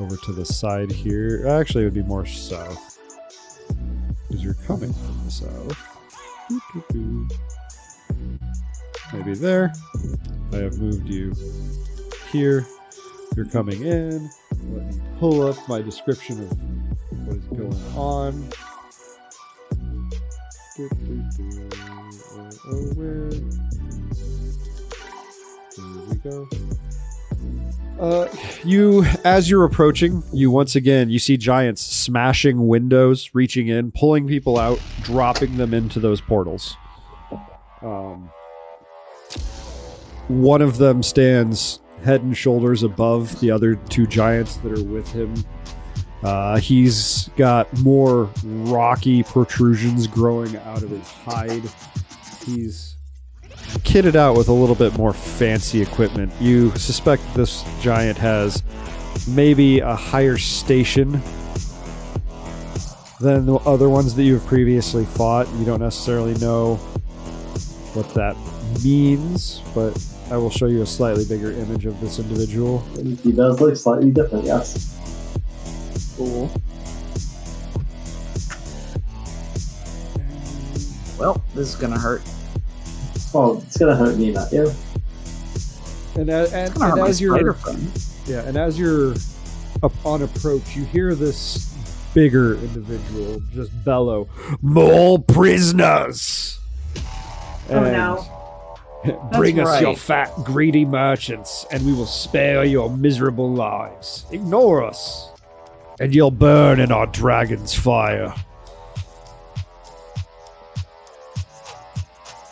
[0.00, 1.46] over to the side here.
[1.46, 2.98] Actually, it would be more south
[4.26, 5.76] because you're coming from the south.
[6.48, 7.28] Doo-doo-doo.
[9.12, 9.72] Maybe there.
[10.52, 11.34] I have moved you
[12.32, 12.66] here.
[13.36, 14.30] You're coming in.
[14.72, 18.48] Let me pull up my description of what is going on.
[20.76, 20.88] There
[26.08, 26.48] we go.
[27.98, 28.28] Uh,
[28.64, 34.28] you, as you're approaching, you once again you see giants smashing windows, reaching in, pulling
[34.28, 36.76] people out, dropping them into those portals.
[37.82, 38.30] Um,
[40.28, 45.06] one of them stands head and shoulders above the other two giants that are with
[45.12, 45.34] him.
[46.22, 51.62] Uh, he's got more rocky protrusions growing out of his hide.
[52.46, 52.96] He's
[53.84, 56.32] kitted out with a little bit more fancy equipment.
[56.40, 58.62] You suspect this giant has
[59.28, 61.20] maybe a higher station
[63.20, 65.46] than the other ones that you have previously fought.
[65.56, 66.76] You don't necessarily know
[67.92, 68.34] what that
[68.82, 69.92] means, but
[70.30, 72.80] I will show you a slightly bigger image of this individual.
[73.22, 74.94] He does look slightly different, yes.
[76.16, 76.50] Cool.
[81.18, 82.22] Well, this is gonna hurt.
[83.32, 84.70] Well, it's gonna hurt me, not you.
[86.14, 87.76] And, a- and, It's gonna hurt and as spider you're
[88.26, 89.14] yeah, and as you're
[89.82, 91.74] upon approach, you hear this
[92.12, 94.28] bigger individual just bellow,
[94.60, 96.58] "More prisoners!"
[97.70, 98.37] Oh, no.
[99.32, 104.26] Bring That's us your fat, greedy merchants, and we will spare your miserable lives.
[104.32, 105.30] Ignore us,
[106.00, 108.34] and you'll burn in our dragon's fire.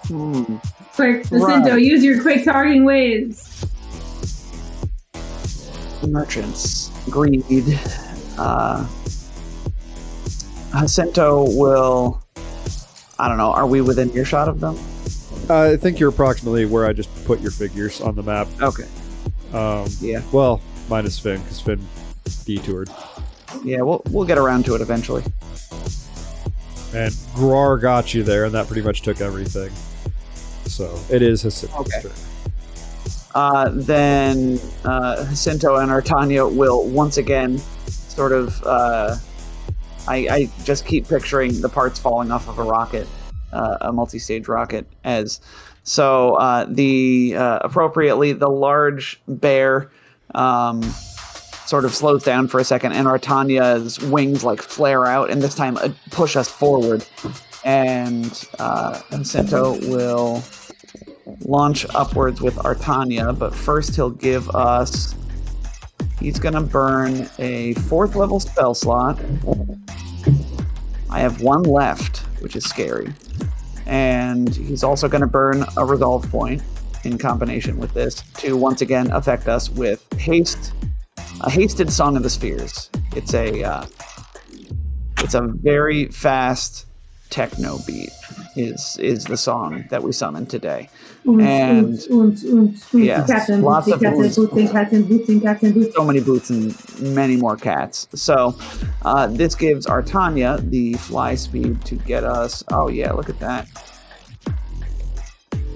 [0.07, 0.57] Hmm.
[0.95, 1.83] Quick, Jacinto, Right.
[1.83, 3.43] use your quick targeting waves.
[6.07, 7.43] merchants greed
[8.39, 8.87] uh
[10.73, 12.23] Jacinto will
[13.19, 14.79] I don't know, are we within earshot of them?
[15.49, 18.49] Uh, I think you're approximately where I just put your figures on the map.
[18.61, 18.87] Okay.
[19.53, 20.23] Um, Yeah.
[20.33, 21.81] Well, minus Finn, because Finn
[22.45, 22.89] detoured.
[23.65, 25.23] Yeah, we'll we'll get around to it eventually.
[26.95, 29.71] And Grar got you there, and that pretty much took everything.
[30.67, 32.03] So it is his Okay.
[32.03, 32.13] turn.
[33.35, 37.59] uh, then uh, Jacinto and Artania will once again
[37.89, 38.61] sort of.
[38.65, 39.17] Uh,
[40.09, 43.07] I, I just keep picturing the parts falling off of a rocket,
[43.57, 45.41] uh, a multi-stage rocket, as
[45.83, 49.91] so uh, the uh, appropriately the large bear
[50.35, 50.83] um,
[51.67, 55.55] sort of slows down for a second, and Artania's wings like flare out, and this
[55.55, 57.05] time uh, push us forward.
[57.65, 60.43] And uh, Jacinto will
[61.41, 65.15] launch upwards with Artania, but first he'll give us.
[66.21, 69.21] He's gonna burn a fourth level spell slot.
[71.11, 73.13] I have one left, which is scary.
[73.87, 76.63] And he's also gonna burn a resolve point
[77.03, 80.73] in combination with this to once again affect us with haste,
[81.41, 82.89] a hasted Song of the Spheres.
[83.17, 83.87] It's a uh,
[85.19, 86.87] it's a very fast
[87.31, 88.11] techno beat.
[88.57, 90.89] Is is the song that we summoned today?
[91.27, 91.99] And-
[92.93, 94.39] yes, lots of boots.
[94.39, 95.93] Bootsing, Captain, Bootsing, Captain, Bootsing.
[95.93, 98.09] so many boots and many more cats.
[98.15, 98.57] So
[99.03, 102.65] uh, this gives Artania the fly speed to get us.
[102.71, 103.69] Oh yeah, look at that.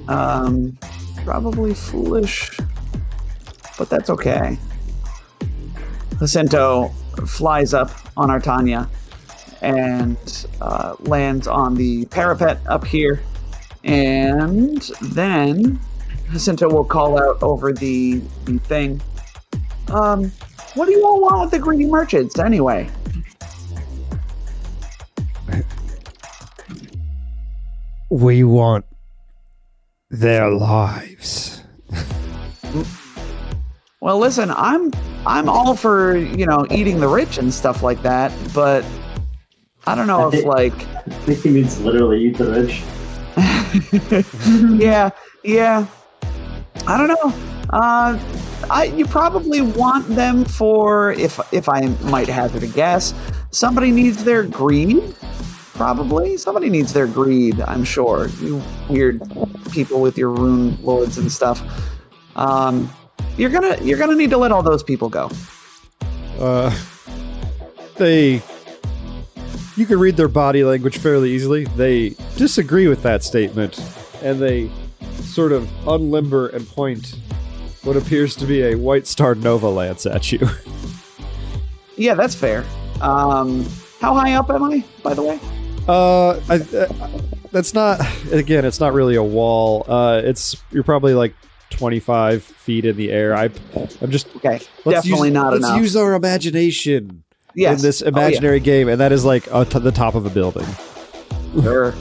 [0.08, 0.78] Um,
[1.24, 2.58] probably foolish,
[3.78, 4.58] but that's okay.
[6.18, 6.88] Jacinto
[7.26, 8.88] flies up on Artania
[9.62, 13.22] and uh, lands on the parapet up here,
[13.84, 15.80] and then
[16.32, 19.00] Jacinto will call out over the the thing.
[19.88, 20.30] Um,
[20.74, 22.88] what do you all want with the greedy merchants anyway?
[28.10, 28.84] We want
[30.10, 31.62] their lives.
[34.00, 34.92] Well, listen, I'm
[35.26, 38.84] I'm all for you know eating the rich and stuff like that, but
[39.86, 42.82] I don't know if like I think he means literally eat the rich.
[44.80, 45.10] yeah
[45.44, 45.86] yeah
[46.86, 47.34] I don't know.
[47.70, 48.18] Uh,
[48.70, 53.14] I you probably want them for if if I might hazard a guess,
[53.50, 55.02] somebody needs their greed.
[55.74, 57.60] Probably somebody needs their greed.
[57.62, 59.22] I'm sure you weird
[59.72, 61.62] people with your rune lords and stuff.
[62.36, 62.90] Um,
[63.36, 65.30] you're gonna you're gonna need to let all those people go.
[66.38, 66.76] Uh,
[67.96, 68.42] they.
[69.80, 71.64] You can read their body language fairly easily.
[71.64, 73.82] They disagree with that statement,
[74.22, 74.70] and they
[75.22, 77.16] sort of unlimber and point
[77.82, 80.46] what appears to be a white star nova lance at you.
[81.96, 82.64] Yeah, that's fair.
[83.02, 83.66] Um,
[84.00, 85.38] how high up am I, by the way?
[85.86, 87.20] Uh, I, uh,
[87.52, 88.00] that's not.
[88.32, 89.84] Again, it's not really a wall.
[89.86, 91.34] Uh, it's you're probably like
[91.70, 93.34] 25 feet in the air.
[93.36, 93.50] I,
[94.00, 95.80] I'm just Okay, let's definitely use, not let's enough.
[95.80, 97.22] use our imagination
[97.54, 97.78] yes.
[97.78, 98.10] in this Oh, yeah.
[98.10, 100.66] imaginary game, and that is like uh, the top of a building.
[101.62, 101.92] Sure.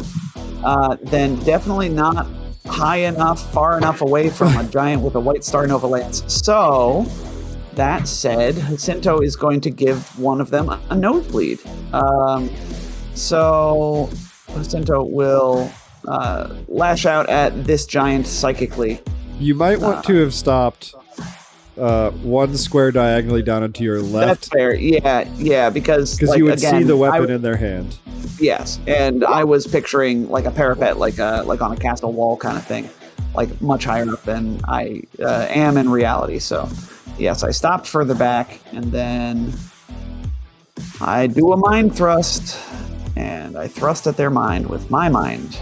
[0.64, 2.28] Uh, then definitely not
[2.68, 6.24] high enough, far enough away from a giant with a white star nova lance.
[6.32, 7.04] So,
[7.74, 11.60] that said, Jacinto is going to give one of them a, a nosebleed.
[11.94, 12.48] Um,
[13.16, 14.08] so,
[14.54, 15.72] Jacinto will
[16.08, 19.02] uh, lash out at this giant psychically.
[19.40, 20.94] You might want to have stopped
[21.80, 24.28] uh, one square diagonally down into your left.
[24.28, 24.76] That's fair.
[24.76, 27.98] Yeah, yeah, because because like, you would again, see the weapon in their hand.
[28.40, 32.38] Yes, and I was picturing like a parapet, like a like on a castle wall
[32.38, 32.90] kind of thing,
[33.34, 36.40] like much higher up than I uh, am in reality.
[36.40, 36.70] So,
[37.18, 39.54] yes, I stopped further back, and then
[41.02, 42.60] I do a mind thrust,
[43.16, 45.60] and I thrust at their mind with my mind.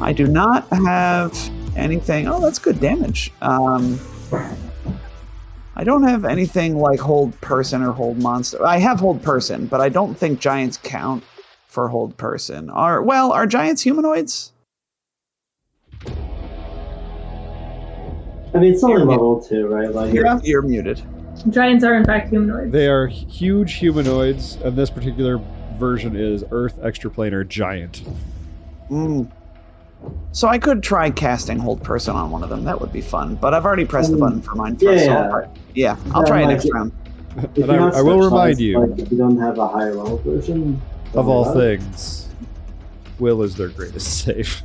[0.00, 1.32] I do not have
[1.76, 2.26] anything.
[2.28, 3.32] Oh, that's good damage.
[3.42, 3.98] Um,
[5.76, 8.64] I don't have anything like hold person or hold monster.
[8.64, 11.24] I have hold person, but I don't think giants count
[11.66, 12.70] for hold person.
[12.70, 14.52] Are well, are giants humanoids?
[18.54, 19.92] I mean, it's only You're- level two, right?
[19.92, 21.02] Like, You're, you're muted.
[21.50, 22.70] Giants are in fact humanoids.
[22.72, 25.40] They are huge humanoids, and this particular
[25.76, 28.04] version is Earth Extraplanar Giant.
[28.88, 29.28] Mm.
[30.32, 32.64] So I could try casting hold person on one of them.
[32.64, 33.36] That would be fun.
[33.36, 34.20] But I've already pressed the Mm.
[34.20, 35.04] button for mine first.
[35.04, 35.18] so Yeah.
[35.22, 36.92] I'll try, yeah, I'll Yeah, try it next it- round.
[37.54, 40.20] if And I- I will remind you- like, if you don't have a higher level
[40.24, 40.80] version
[41.14, 41.80] Of all worry it.
[41.80, 42.28] things,
[43.20, 44.62] Will is their greatest save.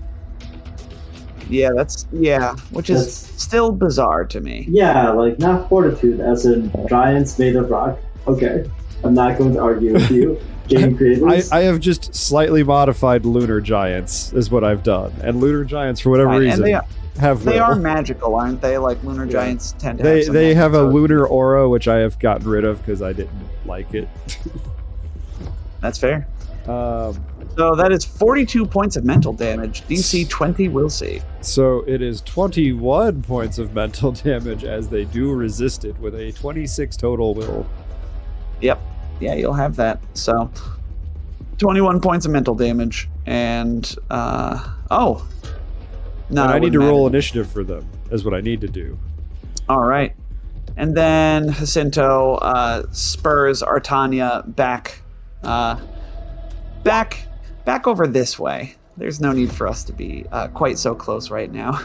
[1.50, 4.68] Yeah, that's yeah, which is still bizarre to me.
[4.70, 7.98] Yeah, like not fortitude, as in giants made of rock.
[8.28, 8.66] Okay,
[9.04, 11.52] I'm not going to argue with you, game I, creators.
[11.52, 15.14] I have just slightly modified lunar giants, is what I've done.
[15.24, 16.86] And lunar giants, for whatever Fine, reason, they are,
[17.20, 17.62] have they will.
[17.64, 18.78] are magical, aren't they?
[18.78, 19.32] Like lunar Yeah.
[19.32, 20.04] giants tend to.
[20.04, 23.02] They have some they have a lunar aura, which I have gotten rid of because
[23.02, 23.32] I didn't
[23.66, 24.08] like it.
[25.82, 26.28] That's fair.
[26.68, 27.18] Um,
[27.56, 29.82] So that is 42 points of mental damage.
[29.88, 31.24] DC 20 will save.
[31.42, 36.32] so it is 21 points of mental damage as they do resist it with a
[36.34, 37.66] 26 total will.
[38.62, 38.80] Yep.
[39.20, 40.02] Yeah, you'll have that.
[40.14, 40.50] So
[41.60, 43.10] 21 points of mental damage.
[43.26, 45.28] And, uh, oh.
[46.30, 47.16] No, I need to wouldn't roll matter.
[47.16, 48.98] initiative for them, is what I need to do.
[49.68, 50.16] All right.
[50.78, 55.02] And then Jacinto uh, spurs Artania back,
[55.44, 55.80] uh,
[56.84, 57.26] back,
[57.66, 58.76] back over this way.
[58.96, 61.80] There's no need for us to be uh, quite so close right now.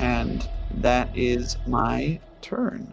[0.00, 2.92] And that is my turn.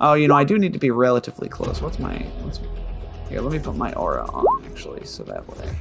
[0.00, 1.82] Oh, you know, I do need to be relatively close.
[1.82, 2.18] What's my?
[2.42, 2.60] What's
[3.28, 3.40] here?
[3.40, 5.76] Let me put my aura on actually, so that way.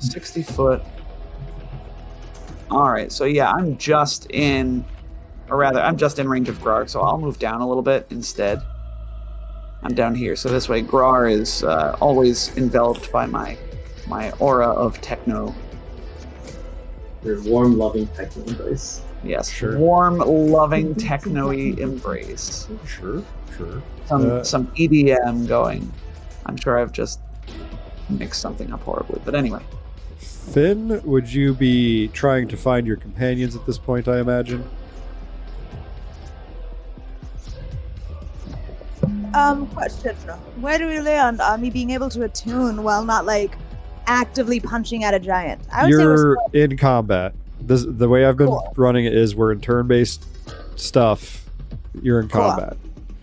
[0.00, 0.82] Sixty foot.
[2.70, 4.84] All right, so yeah, I'm just in,
[5.48, 8.06] or rather, I'm just in range of Grar, so I'll move down a little bit
[8.10, 8.62] instead.
[9.82, 13.58] I'm down here, so this way Grar is uh, always enveloped by my
[14.08, 15.54] my aura of techno.
[17.22, 19.02] Your warm, loving techno embrace.
[19.24, 19.78] Yes, Sure.
[19.78, 22.66] warm, loving techno-y embrace.
[22.86, 23.22] Sure,
[23.56, 23.82] sure.
[24.06, 25.90] Some Uh, some EDM going.
[26.46, 27.20] I'm sure I've just
[28.10, 29.60] mixed something up horribly, but anyway.
[30.18, 34.64] Finn, would you be trying to find your companions at this point, I imagine?
[39.34, 40.14] Um, question.
[40.60, 43.56] Where do we land on me being able to attune while not like
[44.06, 45.62] actively punching at a giant?
[45.72, 47.34] I would You're we're in combat.
[47.66, 48.72] This, the way I've been Cool.
[48.76, 50.26] running it is we're in turn based
[50.76, 51.44] stuff.
[52.02, 52.42] You're in Cool.
[52.42, 52.76] combat.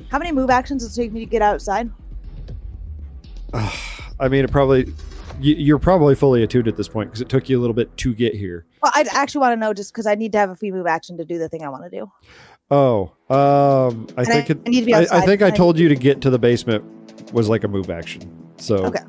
[0.10, 1.90] How many move actions does it take me to get outside?
[3.54, 4.94] I mean, it probably.
[5.42, 8.14] You're probably fully attuned at this point because it took you a little bit to
[8.14, 8.66] get here.
[8.84, 10.86] Well, I actually want to know just because I need to have a free move
[10.86, 12.12] action to do the thing I want to do.
[12.70, 14.60] Oh, um, I And think I, it.
[14.66, 15.08] I need to be I.
[15.12, 16.84] I think I told you to get to the basement
[17.32, 18.30] was like a move action.
[18.58, 19.00] So Okay.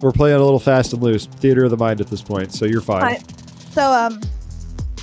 [0.00, 2.52] We're playing a little fast and loose, theater of the mind at this point.
[2.52, 3.22] So you're fine.
[3.72, 4.20] So, um,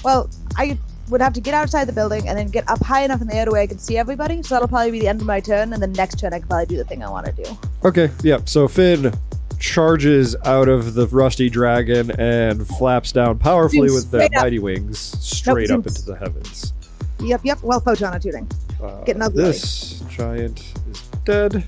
[0.04, 0.78] well, I
[1.10, 3.36] would have to get outside the building and then get up high enough in the
[3.36, 4.42] air to where I can see everybody.
[4.44, 6.48] So that'll probably be the end of my turn, and the next turn I can
[6.48, 7.58] probably do the thing I want to do.
[7.84, 8.50] Okay, yep.
[8.50, 9.14] So Finn
[9.60, 15.00] charges out of the rusty dragon and flaps down powerfully Zooms with their mighty wings
[15.00, 16.74] straight up into the heavens.
[17.20, 17.64] Yep, yep.
[17.64, 18.50] Well, photon attuning.
[18.82, 19.44] Uh, Getting ugly.
[19.44, 20.60] this giant
[20.92, 21.66] is dead.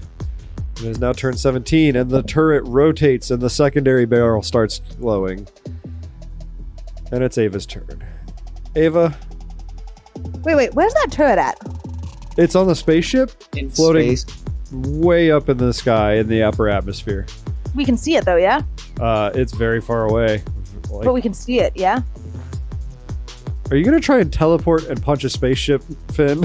[0.79, 5.47] It is now turn 17, and the turret rotates and the secondary barrel starts glowing.
[7.11, 8.03] And it's Ava's turn.
[8.75, 9.17] Ava,
[10.43, 10.73] Wait, wait.
[10.75, 11.57] Where's that turret at?
[12.37, 14.15] it's on the spaceship, In Floating.
[14.15, 14.43] space.
[14.71, 17.25] way up in the sky in the upper atmosphere.
[17.75, 18.61] We can see it though, yeah.
[18.99, 20.43] Uh, it's very far away.
[20.89, 22.01] Like, But we can see it, yeah.
[23.71, 25.81] Are you gonna try and teleport and punch a spaceship,
[26.13, 26.43] Finn?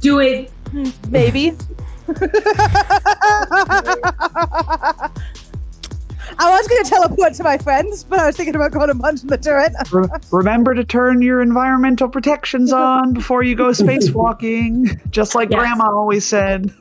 [0.00, 0.50] Do it.
[1.08, 1.52] Maybe.
[6.36, 8.98] I was going to teleport to my friends, but I was thinking about going and
[9.00, 9.72] punching the turret.
[9.92, 15.60] Re- remember to turn your environmental protections on before you go spacewalking, just like Yes.
[15.60, 16.72] Grandma always said.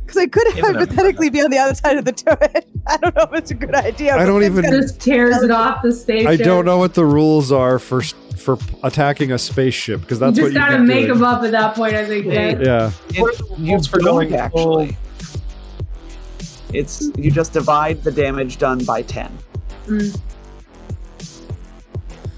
[0.00, 2.66] Because I could Even hypothetically be on the other side of the turret.
[2.86, 4.16] I don't know if it's a good idea.
[4.16, 6.28] I don't even- gonna- Just tears it off the spaceship.
[6.30, 8.02] I don't know what the rules are for
[8.38, 11.18] for attacking a spaceship because that's you what just you gotta get make doing.
[11.18, 12.26] them up at that point, I think.
[12.26, 12.32] Yeah.
[12.32, 12.64] Jay.
[12.64, 12.90] Yeah,
[13.20, 14.96] What are the You rules for going actually.
[16.72, 19.36] It's you just divide the damage done by ten.
[19.86, 20.20] Mm.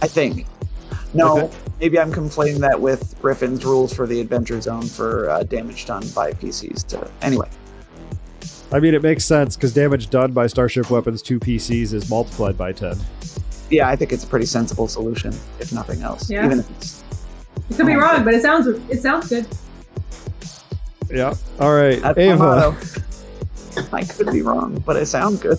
[0.02, 0.47] I think.
[1.14, 1.56] No, Okay.
[1.81, 6.02] maybe I'm conflating that with Griffin's rules for the Adventure Zone for uh, damage done
[6.14, 6.86] by PCs.
[6.89, 7.48] To anyway,
[8.73, 12.59] I mean it makes sense because damage done by Starship weapons to PCs is multiplied
[12.59, 12.97] by ten.
[13.70, 16.30] Yeah, I think it's a pretty sensible solution, if nothing else.
[16.30, 16.47] Yeah.
[16.47, 17.05] Even if it's
[17.70, 19.47] It could be oh, wrong, but it sounds it sounds good.
[21.10, 21.34] Yeah.
[21.60, 22.76] All right, that's Ava.
[23.93, 25.59] I could be wrong, but it sounds good.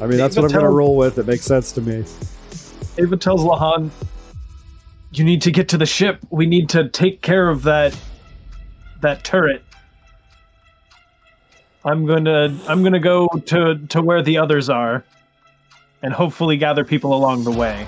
[0.00, 1.18] I mean that's Ava what I'm gonna roll with.
[1.18, 2.04] It makes sense to me.
[2.98, 3.90] Ava tells Lahan,
[5.12, 6.24] "You need to get to the ship.
[6.30, 7.96] We need to take care of that
[9.00, 9.62] that turret.
[11.84, 15.04] I'm gonna I'm gonna go to to where the others are,
[16.02, 17.86] and hopefully gather people along the way.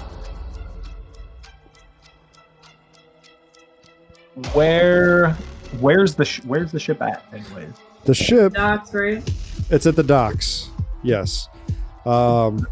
[4.52, 5.32] Where
[5.80, 7.24] where's the sh- where's the ship at?
[7.32, 7.72] Anyways,
[8.04, 9.28] The ship Docks, right?
[9.70, 10.70] It's at the docks.
[11.02, 11.48] Yes.
[12.06, 12.66] Um,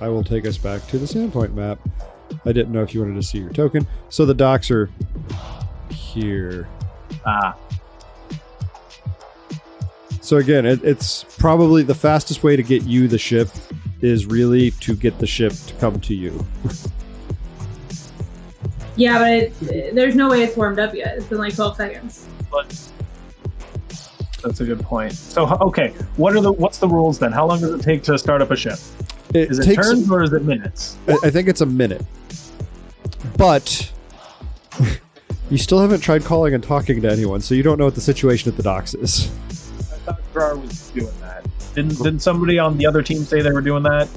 [0.00, 1.78] I will take us back to the Sandpoint map.
[2.44, 3.86] I didn't know if you wanted to see your token.
[4.08, 4.88] So the docks are
[5.90, 6.66] here.
[7.26, 7.56] ah,
[10.20, 13.48] So again, it, it's probably the fastest way to get you the ship
[14.02, 16.44] is really to get the ship to come to you.
[18.96, 19.32] Yeah, but
[19.72, 21.16] it, there's no way it's warmed up yet.
[21.16, 22.26] It's been like 12 seconds.
[22.50, 22.68] But
[24.42, 25.12] that's a good point.
[25.12, 27.32] So okay, what are the what's the rules then?
[27.32, 28.78] How long does it take to start up a ship?
[29.34, 29.86] It Is it takes.
[29.86, 30.96] turns or is it minutes?
[31.06, 32.04] I I think it's a minute,
[33.36, 33.92] but
[35.50, 38.00] you still haven't tried calling and talking to anyone, so you don't know what the
[38.00, 39.28] situation at the docks is.
[39.28, 41.29] I thought Grar was doing that.
[41.88, 44.08] Didn't didn't somebody on the other team say they were doing that?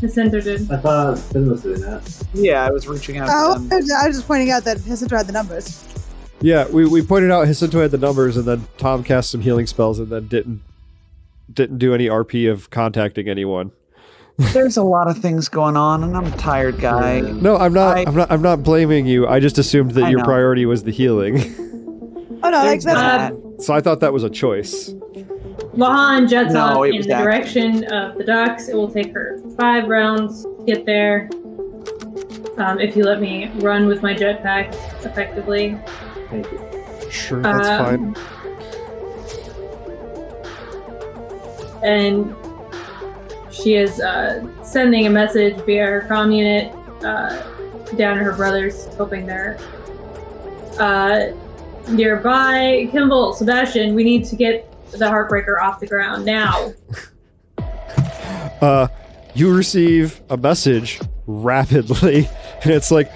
[0.00, 0.70] The did.
[0.70, 2.26] I thought Finn was doing that.
[2.34, 3.72] Yeah, I was reaching out Oh, to them.
[3.72, 5.82] I was just pointing out that Jacinto had the numbers.
[6.42, 9.66] Yeah, we, we pointed out Jacinto had the numbers, and then Tom cast some healing
[9.66, 10.62] spells, and then didn't
[11.50, 13.72] didn't do any RP of contacting anyone.
[14.52, 17.20] There's a lot of things going on, and I'm a tired guy.
[17.20, 17.96] No, I'm not.
[17.96, 18.30] I- I, am not.
[18.30, 19.26] I'm not blaming you.
[19.26, 20.24] I just assumed that I your know.
[20.24, 21.38] priority was the healing,
[22.42, 23.32] Oh no, like that's that.
[23.62, 24.92] so I thought that was a choice.
[25.76, 27.24] Lahan jets No, off in was the active.
[27.24, 28.68] direction of the docks.
[28.68, 31.28] It will take her five rounds to get there.
[32.58, 34.74] Um, if you let me run with my jetpack
[35.04, 35.78] effectively.
[36.30, 37.10] Thank you.
[37.10, 38.22] Sure, that's Um, fine.
[41.82, 42.34] and
[43.50, 46.72] she is uh, sending a message via her comm unit
[47.04, 47.42] uh,
[47.96, 49.58] down to her brothers, hoping they're
[50.78, 51.26] uh,
[51.88, 52.88] nearby.
[52.90, 56.72] Kimball, Sebastian, we need to get the Heartbreaker off the ground now.
[58.60, 58.88] Uh,
[59.34, 62.28] you receive a message rapidly,
[62.62, 63.10] and it's like,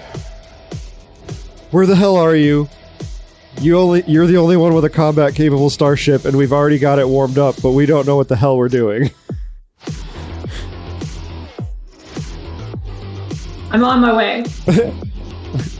[1.71, 2.69] "Where the hell are you?
[3.59, 6.99] You only you're the only one with a combat capable starship, and we've already got
[6.99, 9.11] it warmed up, but we don't know what the hell we're doing."
[13.71, 14.43] I'm on my way.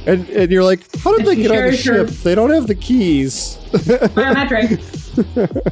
[0.06, 2.08] And and you're like, "How did they get on the ship?
[2.08, 4.80] They don't have the keys." Biometric.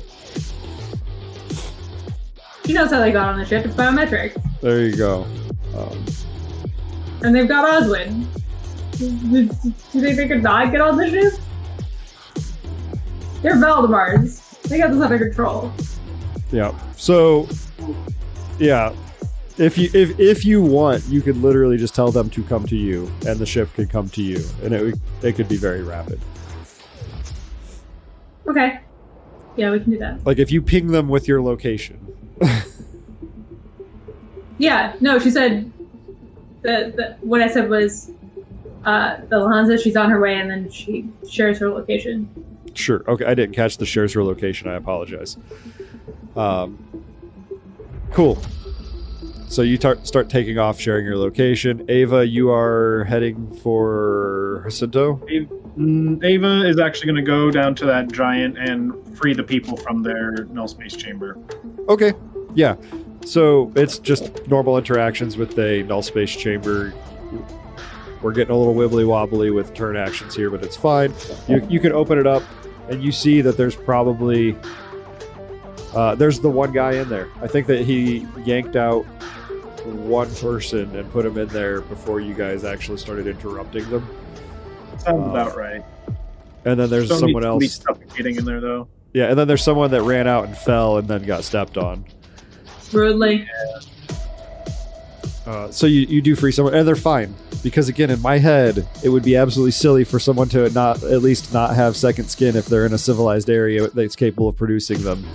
[2.65, 3.65] she knows how they got on the ship.
[3.65, 4.35] It's biometric.
[4.61, 5.23] there you go.
[5.75, 6.05] Um,
[7.21, 8.25] And they've got Oswin.
[8.97, 9.47] Do
[10.01, 11.33] they think could not get on the ship?
[13.41, 14.61] They're Valdemars.
[14.63, 15.71] They got this under control.
[16.51, 16.77] Yeah.
[16.97, 17.47] So,
[18.59, 18.93] yeah,
[19.57, 22.75] if you if if you want, you could literally just tell them to come to
[22.75, 26.19] you, and the ship could come to you, and it it could be very rapid.
[28.47, 28.78] Okay.
[29.59, 30.25] Yeah, we can do that.
[30.25, 32.15] Like if you ping them with your location.
[34.59, 35.71] Yeah, no, she said
[36.61, 38.11] the, the what I said was
[38.83, 42.29] uh, the Lahanza, she's on her way, and then she shares her location.
[42.73, 43.03] Sure.
[43.07, 44.67] Okay, I didn't catch the shares her location.
[44.67, 45.37] I apologize.
[46.35, 46.77] Um,
[48.11, 48.37] cool.
[49.47, 51.85] So you tar- start taking off, sharing your location.
[51.89, 55.25] Ava, you are heading for Jacinto.
[55.77, 60.03] Ava is actually going to go down to that giant and free the people from
[60.03, 61.37] their null space chamber.
[61.87, 62.13] Okay.
[62.53, 62.75] Yeah.
[63.25, 66.93] So it's just normal interactions with a null space chamber.
[68.21, 71.13] We're getting a little wibbly wobbly with turn actions here, but it's fine.
[71.47, 72.43] You, you can open it up,
[72.89, 74.57] and you see that there's probably
[75.93, 77.29] uh, there's the one guy in there.
[77.41, 79.03] I think that he yanked out
[79.85, 84.07] one person and put him in there before you guys actually started interrupting them.
[84.99, 85.83] Sounds Uh, about right.
[86.65, 87.75] And then there's Don't someone need to be else.
[87.75, 88.87] suffocating in there though.
[89.13, 92.05] Yeah, and then there's someone that ran out and fell and then got stepped on.
[92.91, 93.47] Rudely.
[95.47, 98.87] Uh, so you, you do free someone, and they're fine because again, in my head,
[99.03, 102.55] it would be absolutely silly for someone to not at least not have second skin
[102.55, 105.25] if they're in a civilized area that's capable of producing them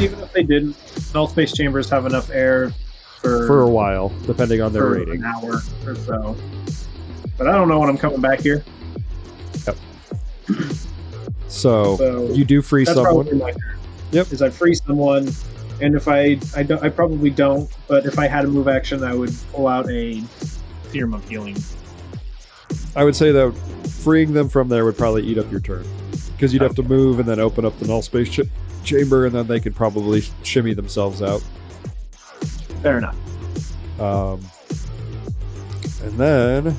[0.00, 0.76] Even if they didn't,
[1.14, 2.72] null space chambers have enough air
[3.20, 5.22] for for a while, depending on their for rating.
[5.22, 6.36] an hour or so.
[7.38, 8.64] But I don't know when I'm coming back here.
[11.48, 13.38] So So you do free someone.
[13.38, 13.52] my.
[14.12, 14.32] Yep.
[14.32, 15.28] Is I free someone,
[15.80, 19.02] and if I I don't I probably don't, but if I had a move action,
[19.04, 20.22] I would pull out a
[20.90, 21.56] serum of healing.
[22.96, 23.52] I would say that
[24.02, 25.84] freeing them from there would probably eat up your turn
[26.32, 28.40] because you'd have to move and then open up the null space ch-
[28.84, 31.42] chamber, and then they could probably shimmy themselves out.
[32.82, 33.16] Fair enough.
[34.00, 34.40] Um,
[36.02, 36.76] and then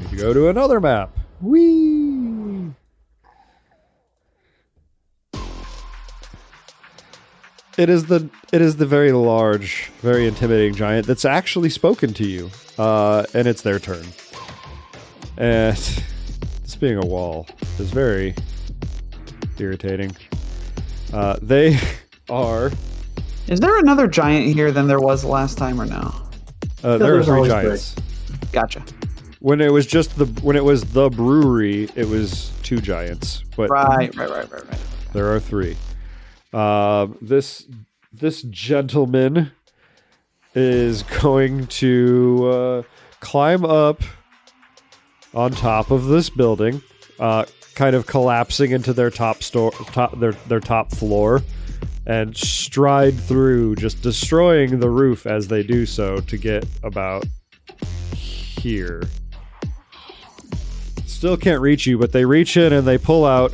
[0.00, 1.10] need to go to another map.
[1.40, 2.72] Whee!
[7.78, 12.26] It is the it is the very large, very intimidating giant that's actually spoken to
[12.26, 14.04] you, uh, and it's their turn.
[15.38, 15.76] And
[16.62, 17.46] this being a wall
[17.78, 18.34] is very
[19.58, 20.14] irritating.
[21.12, 21.78] Uh, they
[22.28, 22.70] are
[23.48, 26.12] Is there another giant here than there was last time, or no?
[26.84, 27.94] uh, there are three giants.
[28.52, 28.82] Gotcha.
[29.40, 33.70] When it was just the when it was the brewery, it was two giants, but
[33.70, 34.80] Right, right, right, right, right.
[35.12, 35.76] there are three.
[36.52, 37.66] Um, this
[38.12, 39.52] this gentleman
[40.54, 42.82] is going to uh,
[43.20, 44.02] climb up
[45.32, 46.82] on top of this building,
[47.18, 47.44] uh,
[47.74, 51.40] kind of collapsing into their top store, top their their top floor,
[52.06, 57.24] and stride through, just destroying the roof as they do so to get about
[58.14, 59.02] here.
[61.20, 63.52] Still can't reach you, but they reach in and they pull out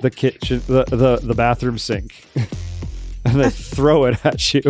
[0.00, 2.24] the kitchen, the the, the bathroom sink,
[3.24, 4.62] and they throw it at you.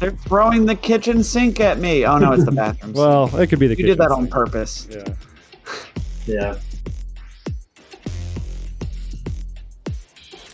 [0.00, 2.04] They're throwing the kitchen sink at me.
[2.04, 2.94] Oh no, it's the bathroom.
[2.94, 2.96] sink.
[2.98, 4.86] Well, it could be the you did that on purpose.
[4.90, 5.14] Yeah.
[6.26, 6.58] Yeah.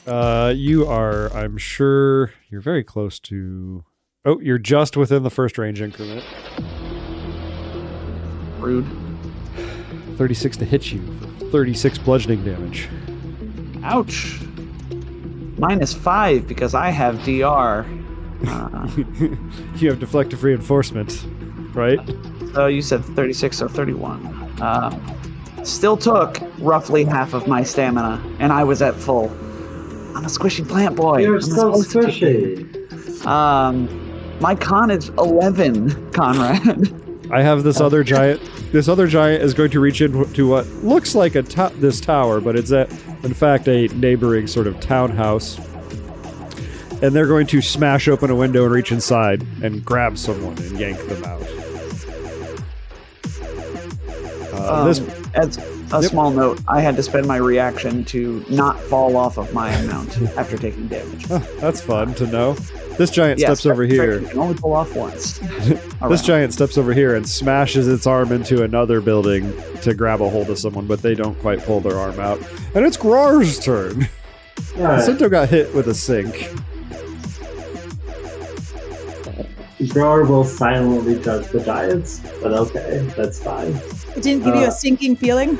[0.07, 3.85] Uh, you are, I'm sure, you're very close to.
[4.25, 6.25] Oh, you're just within the first range increment.
[8.61, 9.10] Rude.
[10.20, 11.01] 36 to hit you
[11.38, 12.90] for 36 bludgeoning damage.
[13.82, 14.38] Ouch.
[15.56, 17.86] Minus five because I have DR.
[18.47, 18.86] Uh,
[19.76, 21.24] you have deflective reinforcement,
[21.74, 21.98] right?
[22.52, 24.26] so you said 36 or 31.
[24.60, 29.30] Uh, still took roughly half of my stamina, and I was at full.
[30.14, 31.20] I'm a squishy plant boy.
[31.22, 33.26] You're I'm so supposed squishy.
[33.26, 33.88] Um,
[34.38, 37.30] my con is 11, Conrad.
[37.32, 38.42] I have this other giant.
[38.72, 42.40] This other giant is going to reach into what looks like a to- this tower,
[42.40, 42.82] but it's a,
[43.24, 45.59] in fact a neighboring sort of townhouse.
[47.02, 50.78] And they're going to smash open a window and reach inside and grab someone and
[50.78, 51.42] yank them out.
[54.52, 55.01] Uh, Um, this
[55.34, 55.59] as
[55.92, 56.10] a Yep.
[56.10, 60.16] small note, I had to spend my reaction to not fall off of my mount
[60.36, 61.26] after taking damage.
[61.30, 62.56] oh, that's fun to know.
[63.01, 64.20] This giant Yes, steps over here.
[64.20, 65.39] You can only pull off once.
[65.60, 66.22] This Around.
[66.24, 70.51] giant steps over here and smashes its arm into another building to grab a hold
[70.51, 72.39] of someone, but they don't quite pull their arm out.
[72.74, 74.06] And it's Grar's turn.
[74.77, 75.09] Alright.
[75.09, 76.51] Sinto got hit with a sink.
[79.89, 83.68] Grar will silently judge the giants, but okay, that's fine.
[84.14, 85.59] It didn't give you Uh, a sinking feeling.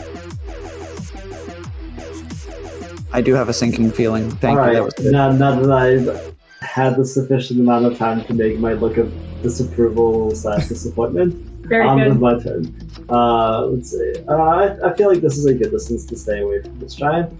[3.14, 4.30] I do have a sinking feeling.
[4.30, 4.60] Thank you.
[4.60, 5.12] Alright, That was good.
[5.12, 6.34] now, now that I've
[6.70, 11.34] had the sufficient amount of time to make my look of disapproval slash disappointment,
[11.66, 12.10] Very on good.
[12.10, 12.88] with my turn.
[13.09, 14.14] Uh, let's see.
[14.28, 16.94] Uh, I, I feel like this is a good distance to stay away from this
[16.94, 17.36] giant.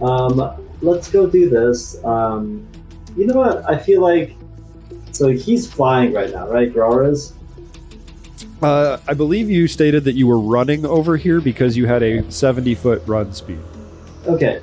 [0.00, 2.02] Um, let's go do this.
[2.04, 2.66] Um,
[3.16, 3.68] you know what?
[3.68, 4.34] I feel like
[5.12, 6.72] so he's flying right now, right?
[6.72, 7.34] Grar is.
[8.62, 12.30] Uh, I believe you stated that you were running over here because you had a
[12.32, 13.60] 70 foot run speed.
[14.26, 14.62] Okay.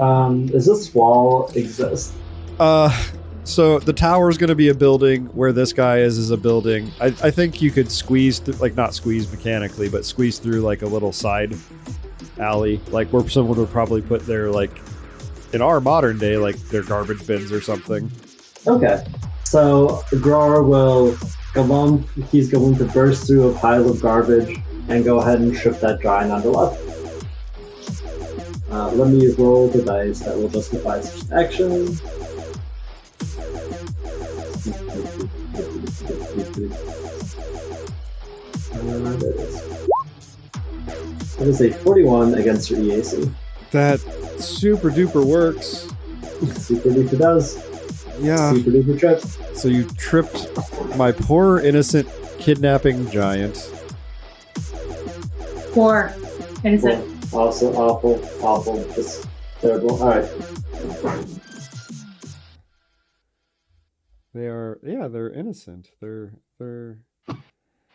[0.00, 2.14] Um, does this wall exist?
[2.58, 2.90] Uh,
[3.44, 6.36] so the tower is going to be a building where this guy is is a
[6.36, 6.90] building.
[7.00, 10.82] I, I think you could squeeze th- like not squeeze mechanically, but squeeze through like
[10.82, 11.54] a little side
[12.38, 14.70] alley, like where someone would probably put their like
[15.52, 18.10] in our modern day like their garbage bins or something.
[18.66, 19.04] Okay.
[19.44, 21.16] So Grar will
[21.52, 22.02] come on.
[22.30, 24.58] He's going to burst through a pile of garbage
[24.88, 26.80] and go ahead and trip that giant on the left.
[28.70, 31.96] Uh, let me roll the dice that will justify such action.
[38.72, 39.64] There it is.
[41.36, 43.32] That is say 41 against your EAC.
[43.72, 44.00] That
[44.38, 45.88] super duper works.
[46.60, 47.56] Super duper does.
[48.20, 48.52] Yeah.
[48.52, 49.20] Super duper trip.
[49.56, 50.48] So you tripped
[50.96, 53.56] my poor innocent kidnapping giant.
[55.72, 56.12] Four.
[56.62, 57.04] Innocent.
[57.32, 59.26] Also awful, awful, just
[59.60, 60.00] terrible.
[60.00, 60.30] Alright.
[64.34, 65.90] They are yeah, they're innocent.
[66.00, 66.98] They're they're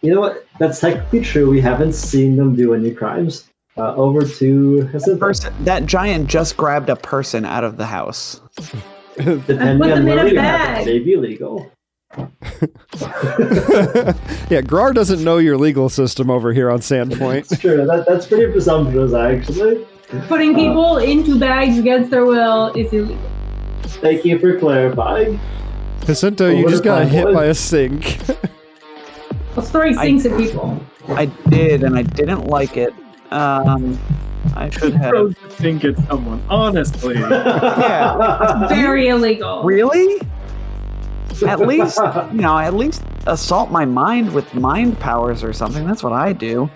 [0.01, 0.45] You know what?
[0.57, 1.49] That's technically true.
[1.49, 3.49] We haven't seen them do any crimes.
[3.77, 5.19] Uh, over to Jacinto.
[5.19, 8.41] Person, that giant just grabbed a person out of the house.
[9.17, 10.87] Depending put on in where a you have bag.
[10.87, 11.71] it, may be illegal.
[14.49, 17.51] yeah, Grar doesn't know your legal system over here on Sandpoint.
[17.51, 17.85] It's true.
[17.85, 19.85] That, that's pretty presumptuous, actually.
[20.27, 23.29] Putting Uh, people into bags against their will is illegal.
[23.83, 25.39] Thank you for clarifying.
[26.05, 27.33] Jacinto, Well, you just got hit would?
[27.33, 28.17] by a sink.
[29.55, 30.79] Well, story I- sinks at people.
[31.09, 32.93] I did, and I didn't like it.
[33.31, 33.99] Um,
[34.55, 35.09] I should have.
[35.09, 36.41] Throws the sink at someone.
[36.49, 38.67] Honestly, Yeah.
[38.67, 39.63] Very illegal.
[39.63, 40.21] Really?
[41.47, 41.97] At least,
[42.31, 45.85] you know, at least assault my mind with mind powers or something.
[45.87, 46.69] That's what I do.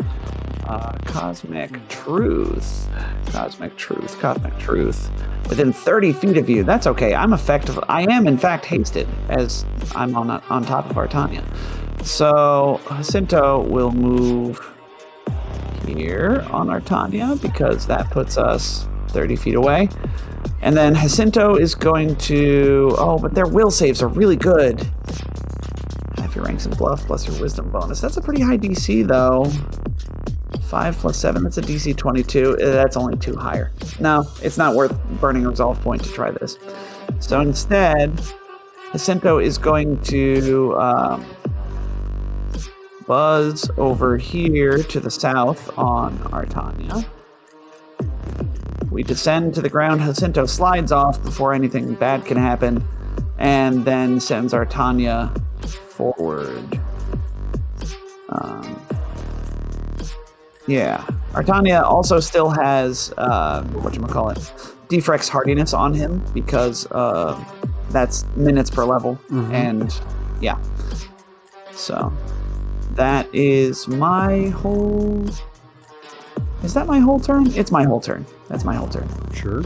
[0.65, 2.87] Uh, cosmic truth.
[3.27, 4.17] Cosmic truth.
[4.19, 5.09] Cosmic truth.
[5.49, 6.63] Within 30 feet of you.
[6.63, 7.13] That's okay.
[7.13, 7.77] I'm effective.
[7.89, 11.43] I am, in fact, hasted as I'm on on top of Artania.
[12.05, 14.59] So Jacinto will move
[15.85, 19.89] here on Artania because that puts us 30 feet away.
[20.61, 22.95] And then Jacinto is going to.
[22.97, 24.81] Oh, but their will saves are really good.
[26.17, 27.99] Half your ranks and bluff plus your wisdom bonus.
[27.99, 29.51] That's a pretty high DC, though.
[30.73, 32.57] 5 plus 7, that's a DC 22.
[32.59, 33.71] Uh, That's only two higher.
[33.99, 34.91] No, it's not worth
[35.21, 36.57] burning a resolve point to try this.
[37.19, 38.19] So instead,
[38.91, 41.23] Jacinto is going to um,
[43.05, 47.05] buzz over here to the south on Artania.
[48.89, 50.01] We descend to the ground.
[50.01, 52.83] Jacinto slides off before anything bad can happen,
[53.37, 55.29] and then sends Artania
[55.67, 56.79] forward.
[58.29, 58.82] Um,
[60.67, 64.37] yeah, Artania also still has uh, what you call it,
[64.89, 67.41] Defrex hardiness on him because uh,
[67.89, 69.51] that's minutes per level, Mhm.
[69.53, 69.99] and
[70.41, 70.57] yeah.
[71.71, 72.11] So
[72.91, 75.25] that is my whole.
[76.63, 77.47] Is that my whole turn?
[77.55, 78.25] It's my whole turn.
[78.47, 79.07] That's my whole turn.
[79.33, 79.63] Sure.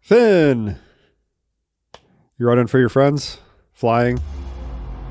[0.00, 0.78] Finn,
[2.38, 3.40] you're running for your friends?
[3.74, 4.18] Flying?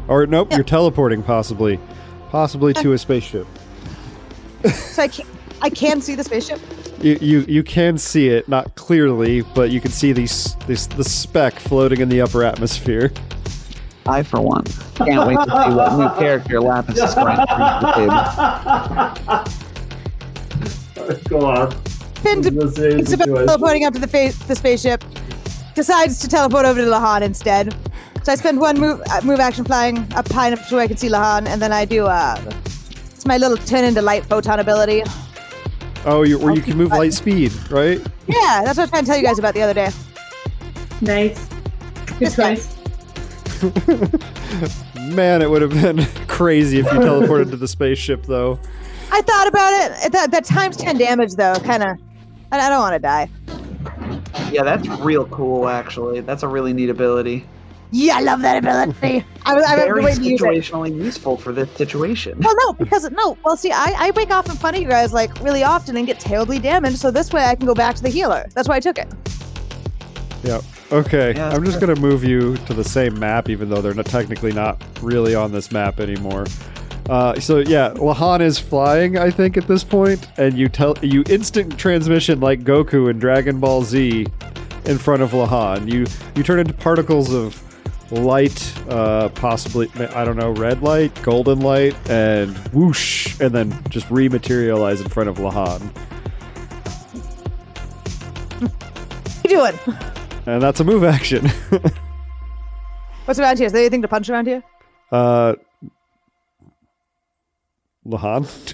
[0.07, 1.79] Or nope, you're teleporting possibly,
[2.29, 3.47] possibly to a spaceship.
[4.73, 5.25] So I can
[5.61, 6.59] I can see the spaceship.
[7.01, 11.03] You, you you can see it not clearly, but you can see these this the
[11.03, 13.11] speck floating in the upper atmosphere.
[14.07, 14.63] I, for one,
[14.95, 17.85] can't wait to see what new character Lapis is going to bring to
[19.27, 19.43] the
[21.05, 21.23] table.
[21.29, 21.71] Go on.
[22.21, 25.03] Finn de- Let's say thinks about teleporting up to the, fa- the spaceship.
[25.75, 27.75] Decides to teleport over to Lahan instead.
[28.27, 30.87] So I spend one move uh, move action flying up high enough to where I
[30.89, 32.35] can see Lahan, and then I do uh,
[33.05, 35.01] it's my little turn into light photon ability.
[36.03, 37.99] Oh, you or you I'll can move keep light speed, right?
[38.27, 39.91] Yeah, that's what I was trying to tell you guys about the other day.
[40.99, 41.47] Nice.
[42.19, 42.75] Good choice.
[45.15, 48.59] Man, it would have been crazy if you teleported to the spaceship, though.
[49.09, 50.11] I thought about it.
[50.11, 51.97] That, that times ten damage though, kind of.
[52.51, 53.29] I, I don't want to die.
[54.51, 56.19] Yeah, that's real cool, actually.
[56.19, 57.47] That's a really neat ability.
[57.91, 59.25] Yeah, I love that ability.
[59.45, 60.43] I was I was Very waiting to use it.
[60.43, 62.37] situationally useful for this situation.
[62.39, 63.37] Well, no, because no.
[63.45, 66.05] Well, see, I, I wake off in front of you guys like really often and
[66.05, 66.97] get terribly damaged.
[66.97, 68.45] So this way I can go back to the healer.
[68.53, 69.07] That's why I took it.
[70.43, 70.61] Yeah.
[70.91, 71.33] Okay.
[71.35, 74.51] Yeah, I'm just gonna move you to the same map, even though they're not technically
[74.53, 76.45] not really on this map anymore.
[77.09, 81.23] Uh, so yeah, Lahan is flying, I think, at this point, and you tell you
[81.29, 84.27] instant transmission like Goku in Dragon Ball Z
[84.85, 85.89] in front of Lahan.
[85.91, 86.05] You
[86.35, 87.61] you turn into particles of
[88.11, 94.07] light, uh, possibly I don't know, red light, golden light, and whoosh, and then just
[94.07, 95.81] rematerialize in front of Lahan.
[98.59, 99.97] What you doing?
[100.45, 101.47] And that's a move action.
[103.25, 103.67] What's around here?
[103.67, 104.63] Is there anything to punch around here?
[105.11, 105.55] uh,
[108.05, 108.73] Lahan.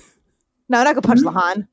[0.70, 1.68] No, I'm not gonna punch Lahan.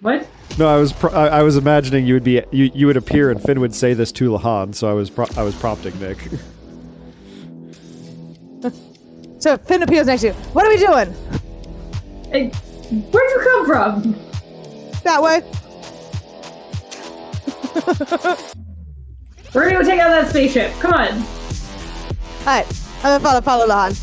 [0.00, 0.26] What?
[0.58, 3.30] No, I was pro- I, I was imagining you would be you, you would appear
[3.30, 6.18] and Finn would say this to Lahan, so I was pro- I was prompting Nick.
[9.46, 10.32] So Finn appears next to you.
[10.54, 11.14] What are we doing?
[12.32, 12.48] Hey,
[13.12, 14.16] where'd you come from?
[15.04, 15.40] That way.
[19.54, 20.72] We're gonna go take out that spaceship.
[20.80, 21.12] Come on.
[21.12, 22.66] All right,
[23.04, 23.96] I'm gonna follow follow Lahan.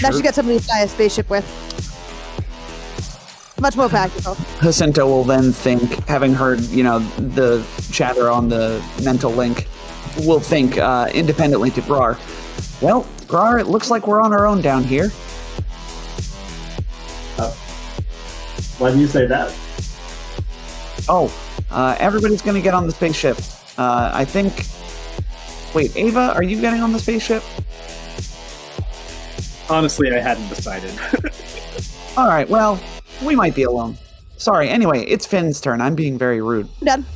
[0.00, 0.18] Now Sure.
[0.18, 1.44] she got somebody to fly a spaceship with.
[3.60, 4.36] Much more practical.
[4.62, 9.66] Jacinto will then think, having heard, you know, the chatter on the mental link,
[10.18, 12.16] will think uh, independently to Grar.
[12.80, 15.10] Well, Grar, it looks like we're on our own down here.
[18.78, 19.54] Why do you say that?
[21.08, 21.32] Oh,
[21.70, 23.38] uh, everybody's going to get on the spaceship.
[23.78, 24.66] Uh, I think.
[25.74, 27.42] Wait, Ava, are you getting on the spaceship?
[29.70, 30.92] Honestly, I hadn't decided.
[32.16, 32.80] All right, well,
[33.24, 33.96] we might be alone.
[34.36, 35.80] Sorry, anyway, it's Finn's turn.
[35.80, 36.68] I'm being very rude.
[36.80, 37.06] I'm done.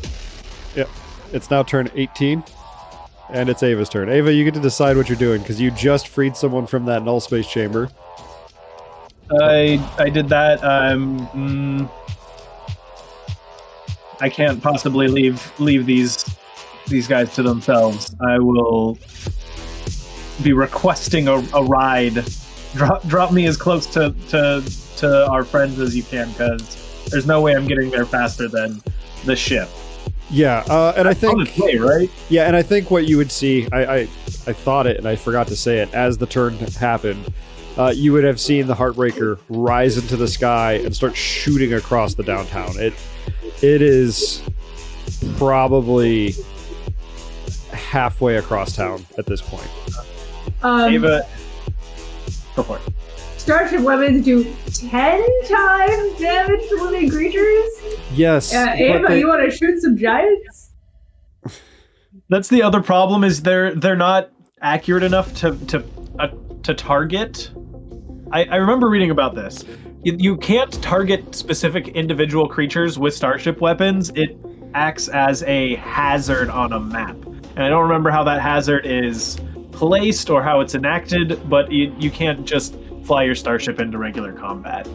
[1.33, 2.43] It's now turn 18,
[3.31, 4.09] and it's Ava's turn.
[4.09, 7.03] Ava, you get to decide what you're doing because you just freed someone from that
[7.03, 7.89] null space chamber.
[9.41, 10.63] I I did that.
[10.65, 11.91] Um, mm,
[14.21, 16.25] I can't possibly leave leave these
[16.89, 18.15] these guys to themselves.
[18.27, 18.99] I will
[20.43, 22.25] be requesting a, a ride.
[22.75, 24.65] Drop drop me as close to to
[24.97, 28.83] to our friends as you can, because there's no way I'm getting there faster than
[29.25, 29.69] the ship.
[30.31, 32.11] Yeah, uh, and I think its way, right?
[32.29, 35.17] Yeah, and I think what you would see, I, I, I thought it, and I
[35.17, 37.33] forgot to say it as the turn happened.
[37.79, 42.15] Uh, you would have seen the Heartbreaker rise into the sky and start shooting across
[42.15, 42.79] the downtown.
[42.79, 42.93] It,
[43.63, 44.43] it is
[45.37, 46.35] probably
[47.73, 49.71] halfway across town at this point.
[50.63, 51.27] Um, Ava,
[52.57, 52.83] go for it.
[53.49, 54.45] Starship weapons do
[54.75, 57.65] 10 times damage to living creatures?
[58.13, 60.73] Yes, Uh, Ava, they- you want to shoot some giants?
[62.29, 64.29] That's the other problem is they're they're not
[64.61, 65.83] accurate enough to to
[66.19, 66.29] uh,
[66.63, 67.51] to target.
[68.33, 69.65] I, I remember reading about this.
[70.03, 74.11] You, you can't target specific individual creatures with starship weapons.
[74.15, 74.37] It
[74.75, 77.17] acts as a hazard on a map.
[77.57, 79.39] And I don't remember how that hazard is
[79.73, 82.77] placed or how it's enacted, but you, you can't just
[83.09, 84.87] fly your starship into regular combat.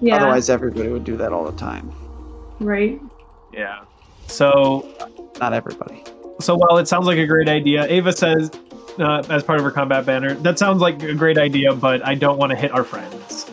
[0.00, 0.16] Yeah.
[0.16, 1.92] Otherwise, everybody would do that all the time.
[2.60, 2.98] Right.
[3.52, 3.84] Yeah.
[4.26, 4.88] So
[5.38, 6.02] Not everybody.
[6.40, 8.50] So while it sounds like a great idea, Ava says,
[8.98, 12.14] uh, as part of her combat banner, that sounds like a great idea, but I
[12.14, 13.50] don't want to hit our friends.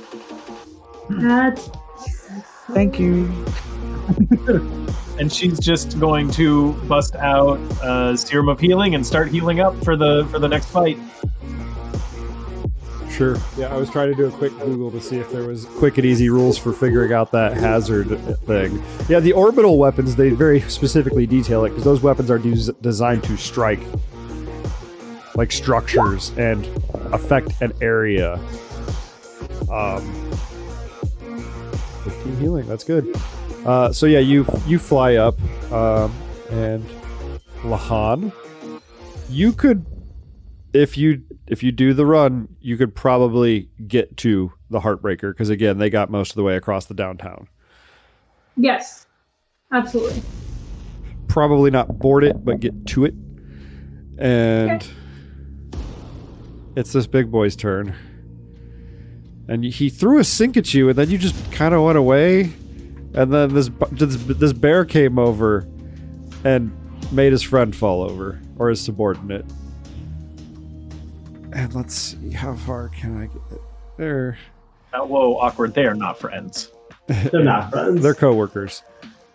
[1.10, 1.70] That's.
[2.72, 3.46] Thank you.
[5.18, 9.82] And she's just going to bust out uh, serum of healing and start healing up
[9.82, 11.00] for the for the next fight.
[13.16, 13.38] Sure.
[13.58, 15.98] Yeah, I was trying to do a quick Google to see if there was quick
[15.98, 18.08] and easy rules for figuring out that hazard
[18.40, 18.84] thing.
[19.08, 23.24] Yeah, the orbital weapons they very specifically detail it because those weapons are des- designed
[23.24, 23.80] to strike
[25.36, 26.66] like structures and
[27.14, 28.34] affect an area.
[29.72, 30.30] Um,
[32.04, 32.68] 15 healing.
[32.68, 33.16] That's good.
[33.66, 35.40] Uh, so yeah, you you fly up,
[35.72, 36.14] um,
[36.52, 36.86] and
[37.64, 38.34] Lahan,
[39.30, 39.86] you could
[40.76, 45.50] if you if you do the run, you could probably get to the Heartbreaker because
[45.50, 47.48] again, they got most of the way across the downtown.
[48.58, 49.08] Yes.
[49.72, 50.22] Absolutely.
[51.28, 53.14] Probably not board it, but get to it.
[54.18, 54.86] And
[56.76, 57.96] it's this big boy's turn.
[59.48, 62.54] And he threw a sink at you, and then you just kind of went away.
[63.14, 65.68] And then this, this this bear came over
[66.44, 66.76] and
[67.12, 69.46] made his friend fall over, or his subordinate.
[71.56, 73.62] And let's see, how far can I get
[73.98, 74.38] there?
[74.94, 75.74] Uh, whoa, awkward.
[75.74, 76.70] They are not friends.
[77.08, 78.04] They're not friends.
[78.04, 78.84] They're coworkers,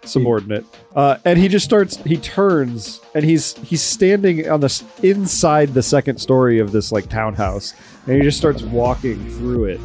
[0.02, 0.66] subordinate.
[0.94, 1.96] Uh, and he just starts.
[1.96, 7.08] He turns, and he's he's standing on this inside the second story of this like
[7.08, 7.72] townhouse,
[8.06, 9.80] and he just starts walking through it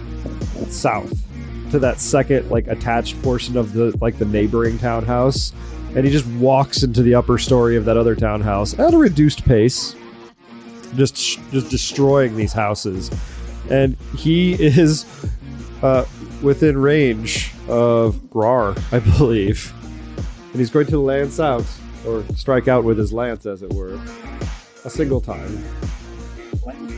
[0.69, 1.13] south
[1.71, 5.53] to that second like attached portion of the like the neighboring townhouse,
[5.95, 9.45] and he just walks into the upper story of that other townhouse at a reduced
[9.45, 9.95] pace,
[10.95, 13.11] just just destroying these houses,
[13.69, 15.05] and he is
[15.81, 16.05] uh,
[16.41, 19.73] within range of Grar, I believe.
[20.17, 21.65] And he's going to lance out,
[22.07, 23.99] or strike out with his lance, as it were,
[24.85, 25.63] a single time.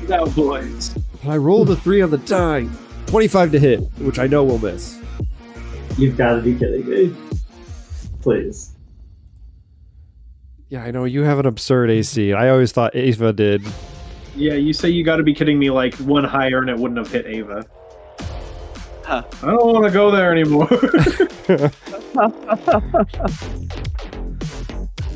[0.07, 0.95] Now, boys.
[1.23, 2.67] But I rolled a three on the die.
[3.07, 5.01] 25 to hit, which I know will miss.
[5.97, 7.15] You've got to be kidding me.
[8.21, 8.76] Please.
[10.69, 12.33] Yeah, I know you have an absurd AC.
[12.33, 13.63] I always thought Ava did.
[14.35, 15.69] Yeah, you say you got to be kidding me.
[15.69, 17.65] Like one higher, and it wouldn't have hit Ava.
[19.03, 19.23] Huh.
[19.41, 20.67] I don't want to go there anymore.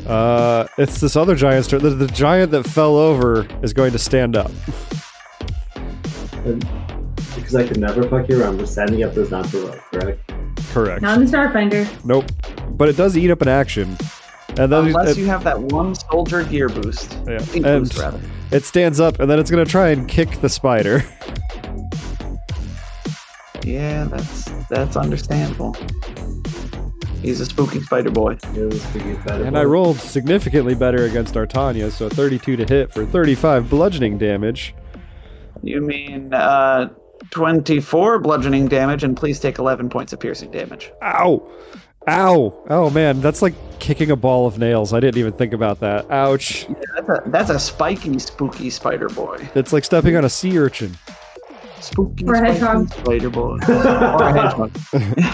[0.08, 1.82] Uh, it's this other giant's turn.
[1.82, 4.52] The, the giant that fell over is going to stand up.
[7.36, 10.32] Because I could never fuck you around, but standing up does not provoke, correct?
[10.74, 11.02] Correct.
[11.04, 12.04] Not in the Starfinder.
[12.04, 12.26] Nope.
[12.72, 13.96] But it does eat up an action.
[14.58, 17.18] And then Unless it, you have that one soldier gear boost.
[17.28, 18.20] Yeah, and- boost, rather.
[18.52, 21.04] it stands up, and then it's going to try and kick the spider.
[23.64, 25.76] Yeah, that's that's understandable.
[27.22, 28.38] He's a spooky spider boy.
[28.56, 29.42] It was pretty bad.
[29.42, 34.74] And I rolled significantly better against Artania, so 32 to hit for 35 bludgeoning damage.
[35.62, 36.90] You mean uh,
[37.30, 40.92] 24 bludgeoning damage, and please take 11 points of piercing damage.
[41.04, 41.48] Ow!
[42.08, 42.64] Ow!
[42.70, 44.92] Oh man, that's like kicking a ball of nails.
[44.94, 46.10] I didn't even think about that.
[46.10, 46.68] Ouch.
[46.96, 49.48] That's a, that's a spiky, spooky spider boy.
[49.56, 50.98] It's like stepping on a sea urchin.
[51.80, 52.90] Spooky, Or a spiky hedgehog.
[52.94, 53.58] spider boy.
[53.68, 54.72] or a hedgehog.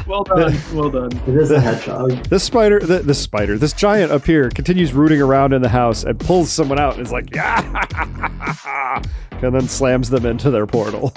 [0.07, 0.57] well done.
[0.73, 1.11] Well done.
[1.27, 2.11] It is a hedgehog.
[2.25, 6.03] This spider, th- this spider, this giant up here continues rooting around in the house
[6.03, 9.01] and pulls someone out and is like, yeah,
[9.41, 11.13] and then slams them into their portal.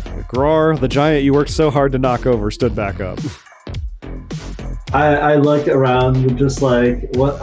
[0.28, 3.18] Grar, the giant you worked so hard to knock over, stood back up.
[4.92, 7.40] I, I look around just like what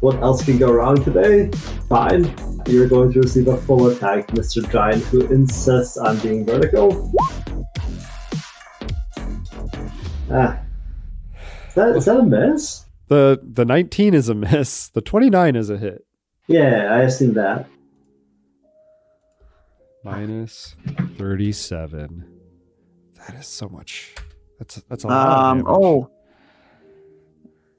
[0.00, 1.50] what else can go wrong today?
[1.88, 2.34] Fine.
[2.66, 4.70] You're going to receive a full attack, Mr.
[4.70, 7.12] Giant, who insists on being vertical.
[10.30, 10.60] Ah.
[11.68, 12.84] Is that, is that a miss?
[13.08, 14.88] The the 19 is a miss.
[14.88, 16.06] The 29 is a hit.
[16.46, 17.66] Yeah, I assume that.
[20.04, 20.76] Minus
[21.18, 22.24] 37.
[23.18, 24.14] That is so much.
[24.58, 25.28] That's that's a lot.
[25.28, 25.66] Um, damage.
[25.68, 26.10] oh.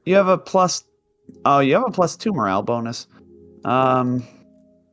[0.05, 0.83] You have a plus.
[1.45, 3.07] Oh, you have a plus two morale bonus.
[3.65, 4.23] Um,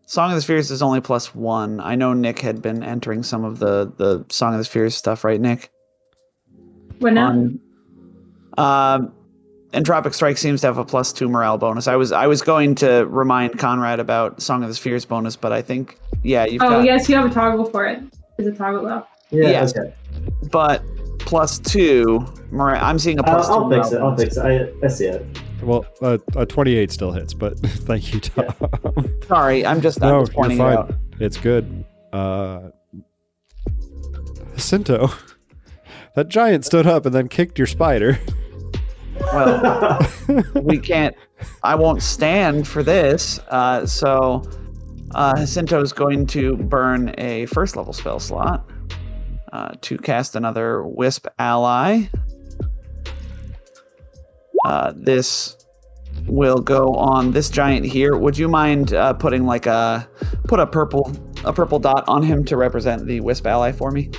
[0.06, 1.80] Song of the Spheres is only plus one.
[1.80, 5.24] I know Nick had been entering some of the the Song of the Spheres stuff,
[5.24, 5.70] right, Nick?
[6.98, 7.28] What now?
[7.28, 7.60] On-
[8.58, 9.12] um,
[9.72, 11.88] Entropic Strike seems to have a plus two morale bonus.
[11.88, 15.52] I was I was going to remind Conrad about Song of the Spheres bonus, but
[15.52, 18.02] I think yeah, you've Oh got yes, you have a toggle for it.
[18.36, 19.06] There's a toggle though.
[19.30, 19.64] Yeah, Yeah.
[19.64, 19.94] okay.
[20.52, 20.82] but
[21.18, 22.24] plus two.
[22.50, 23.52] Mora- I'm seeing a I'll, plus two.
[23.54, 24.00] I'll fix it.
[24.00, 24.40] I'll fix it.
[24.82, 25.26] I, I see it.
[25.62, 28.46] Well, uh, a 28 still hits, but thank you, Tom.
[29.26, 30.76] Sorry, I'm just, I'm no, just you're pointing it fine.
[30.76, 30.94] out.
[31.18, 31.84] It's good.
[32.12, 32.70] Uh,
[34.54, 35.10] Jacinto,
[36.14, 38.18] that giant stood up and then kicked your spider.
[39.32, 39.98] Well,
[40.54, 41.14] we can't.
[41.62, 43.38] I won't stand for this.
[43.48, 44.42] Uh, so,
[45.14, 48.68] uh, Jacinto is going to burn a first level spell slot
[49.52, 52.02] uh, to cast another Wisp ally.
[54.64, 55.56] Uh, this
[56.26, 58.16] will go on this giant here.
[58.16, 60.08] Would you mind uh, putting like a
[60.44, 61.12] put a purple
[61.44, 64.10] a purple dot on him to represent the Wisp ally for me?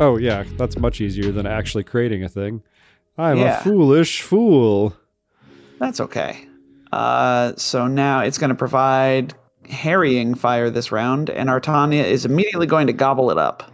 [0.00, 2.62] Oh, yeah, that's much easier than actually creating a thing.
[3.16, 3.60] I'm Yeah.
[3.60, 4.96] a foolish fool.
[5.78, 6.46] That's okay.
[6.92, 9.34] Uh, so now it's going to provide
[9.68, 13.70] harrying fire this round, and Artania is immediately going to gobble it up.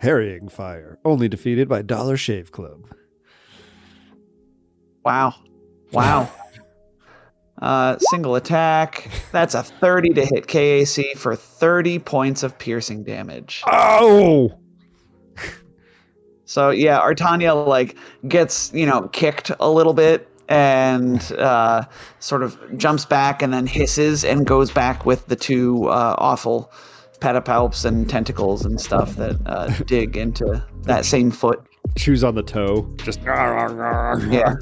[0.00, 2.86] Harrying fire, only defeated by Dollar Shave Club.
[5.04, 5.34] Wow.
[5.92, 6.30] Wow.
[7.60, 9.08] Uh, single attack.
[9.30, 13.62] That's a 30 to hit KAC for 30 points of piercing damage.
[13.68, 14.58] Oh!
[16.44, 17.96] So yeah, Artania like
[18.28, 21.84] gets you know kicked a little bit and uh,
[22.20, 26.70] sort of jumps back and then hisses and goes back with the two uh, awful
[27.20, 31.62] pedipalps and tentacles and stuff that uh, dig into that same foot.
[31.96, 32.88] Shoes on the toe.
[33.04, 33.20] Just.
[33.22, 34.54] Yeah,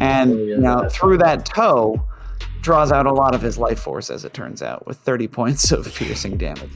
[0.00, 2.02] and Oh, yeah, you know through that toe
[2.62, 5.70] draws out a lot of his life force as it turns out with 30 points
[5.72, 6.70] of piercing damage.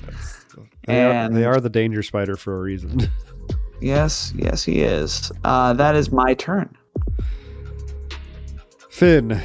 [0.87, 3.11] They are, And- they are the danger spider for a reason.
[3.83, 5.33] Yes, yes, he is.
[5.43, 6.77] Uh, that is my turn.
[8.91, 9.41] Finn,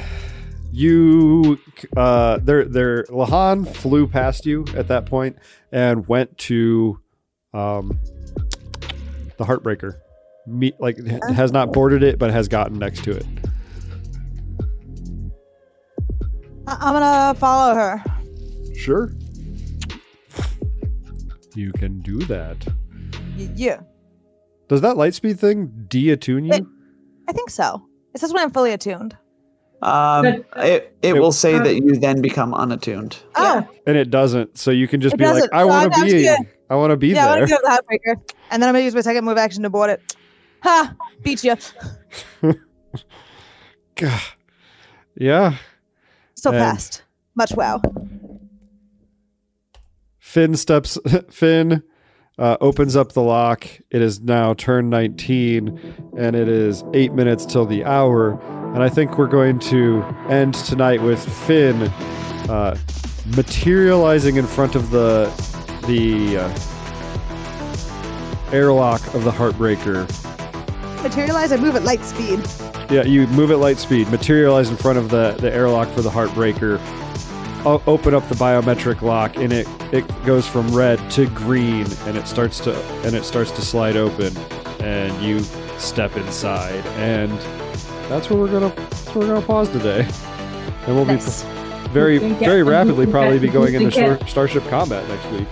[0.72, 1.58] you
[1.96, 5.36] uh there there Lahan flew past you at that point
[5.72, 7.00] and went to
[7.54, 7.98] um
[9.38, 9.98] the heartbreaker.
[10.46, 13.26] Meet like has not boarded it but has gotten next to it.
[16.66, 18.02] I'm gonna follow her.
[18.74, 19.12] Sure.
[21.54, 22.56] You can do that.
[23.38, 23.80] Y- yeah,
[24.68, 26.70] Does that lightspeed thing de-attune you?
[27.28, 27.86] I think so.
[28.14, 29.16] It says when I'm fully attuned.
[29.86, 33.16] Um, it, it It- will say that you then become unattuned.
[33.36, 34.58] Oh, and it doesn't.
[34.58, 35.54] So you can just It be like, doesn't.
[35.54, 37.38] I So want I'm to be, actually- I want to be yeah, I there.
[37.38, 39.62] want to go to the heartbreaker, and then I'm gonna use my second move action
[39.62, 40.16] to board it.
[40.62, 40.94] Ha!
[41.22, 41.54] Beat you.
[43.94, 44.20] God.
[45.14, 45.56] Yeah.
[46.34, 47.02] So And- fast.
[47.36, 47.80] Much wow.
[50.18, 50.98] Finn steps.
[51.30, 51.82] Finn
[52.38, 53.66] uh, opens up the lock.
[53.90, 55.78] It is now turn 19,
[56.18, 58.38] and it is eight minutes till the hour.
[58.74, 61.82] And I think we're going to end tonight with Finn
[62.50, 62.76] uh,
[63.36, 65.26] materializing in front of the
[65.86, 66.48] the uh,
[68.52, 70.06] airlock of the Heartbreaker.
[71.02, 71.52] Materialize.
[71.52, 72.40] and move at light speed.
[72.90, 76.10] Yeah, you move at light speed, materialize in front of the, the airlock for the
[76.10, 76.78] Heartbreaker,
[77.64, 82.16] o- open up the biometric lock, and it it goes from red to green, and
[82.16, 84.36] it starts to and it starts to slide open,
[84.80, 85.40] and you
[85.78, 87.32] step inside, and
[88.08, 90.06] that's where we're gonna that's where we're gonna pause today,
[90.86, 91.42] and we'll Nice.
[91.42, 91.48] be
[91.90, 95.48] very Boots very rapidly probably be going into Star- Starship Combat next week.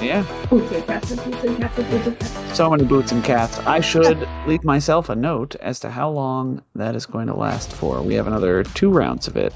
[0.00, 2.56] Yeah, Boots and cats, boots and cats, boots and cats.
[2.56, 3.58] so many boots and cats.
[3.60, 7.72] I should leave myself a note as to how long that is going to last
[7.72, 8.02] for.
[8.02, 9.54] We have another two rounds of it.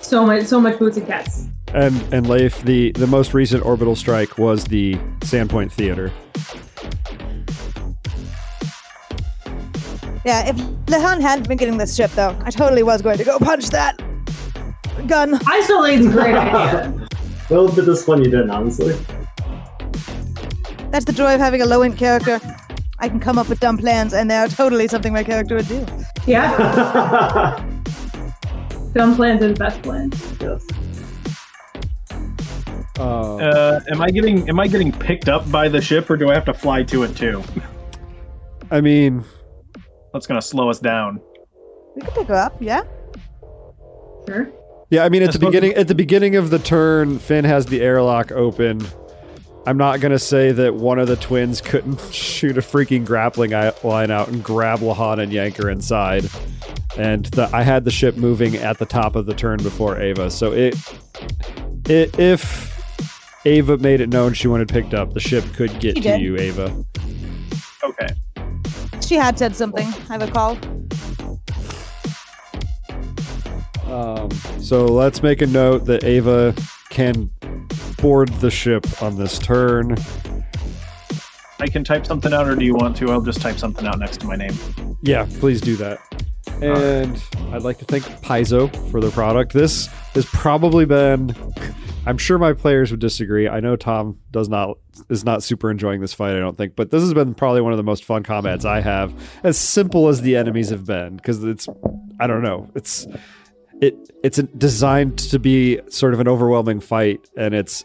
[0.00, 1.46] So much, so much boots and cats.
[1.74, 6.10] And and Leif, the the most recent orbital strike was the Sandpoint Theater.
[10.24, 10.56] Yeah, if
[10.86, 13.98] Lahan hadn't been getting this ship, though, I totally was going to go punch that
[15.06, 15.38] gun.
[15.46, 17.08] I still think it's a great idea.
[17.50, 18.94] Well, a bit disappointed you didn't, honestly.
[20.90, 22.40] That's the joy of having a low-end character.
[23.00, 25.68] I can come up with dumb plans, and they are totally something my character would
[25.68, 25.84] do.
[26.26, 26.56] Yeah,
[28.94, 30.18] dumb plans are the best plans.
[30.40, 30.64] yes.
[32.98, 36.30] Uh, Uh, am I getting am I getting picked up by the ship, or do
[36.30, 37.42] I have to fly to it too?
[38.70, 39.24] I mean,
[40.12, 41.20] That's gonna slow us down.
[41.96, 42.82] We can pick her up, yeah?
[44.28, 44.48] Sure.
[44.90, 47.44] Yeah, I mean at I the suppose- beginning at the beginning of the turn, Finn
[47.44, 48.80] has the airlock open.
[49.66, 53.50] I'm not gonna say that one of the twins couldn't shoot a freaking grappling
[53.82, 56.28] line out and grab Lahan and yank her inside.
[56.96, 60.30] And the, I had the ship moving at the top of the turn before Ava,
[60.30, 60.76] so it,
[61.88, 62.72] it if
[63.46, 65.12] Ava made it known she wanted picked up.
[65.12, 66.20] The ship could get She to did.
[66.20, 66.84] you, Ava.
[67.82, 68.08] Okay.
[69.06, 70.56] She had said something, I recall.
[73.86, 74.30] Um,
[74.60, 76.54] so let's make a note that Ava
[76.90, 77.30] can
[78.00, 79.96] board the ship on this turn.
[81.60, 83.10] I can type something out, or do you want to?
[83.10, 84.54] I'll just type something out next to my name.
[85.02, 85.98] Yeah, please do that.
[86.62, 87.22] And
[87.52, 89.52] I'd like to thank Paizo for their product.
[89.52, 91.34] This has probably been
[92.06, 93.48] I'm sure my players would disagree.
[93.48, 94.78] I know Tom does not
[95.08, 97.72] is not super enjoying this fight, I don't think, but this has been probably one
[97.72, 99.12] of the most fun combats I have.
[99.42, 101.68] As simple as the enemies have been, because it's
[102.20, 103.06] I don't know, it's
[103.80, 107.84] it it's designed to be sort of an overwhelming fight, and it's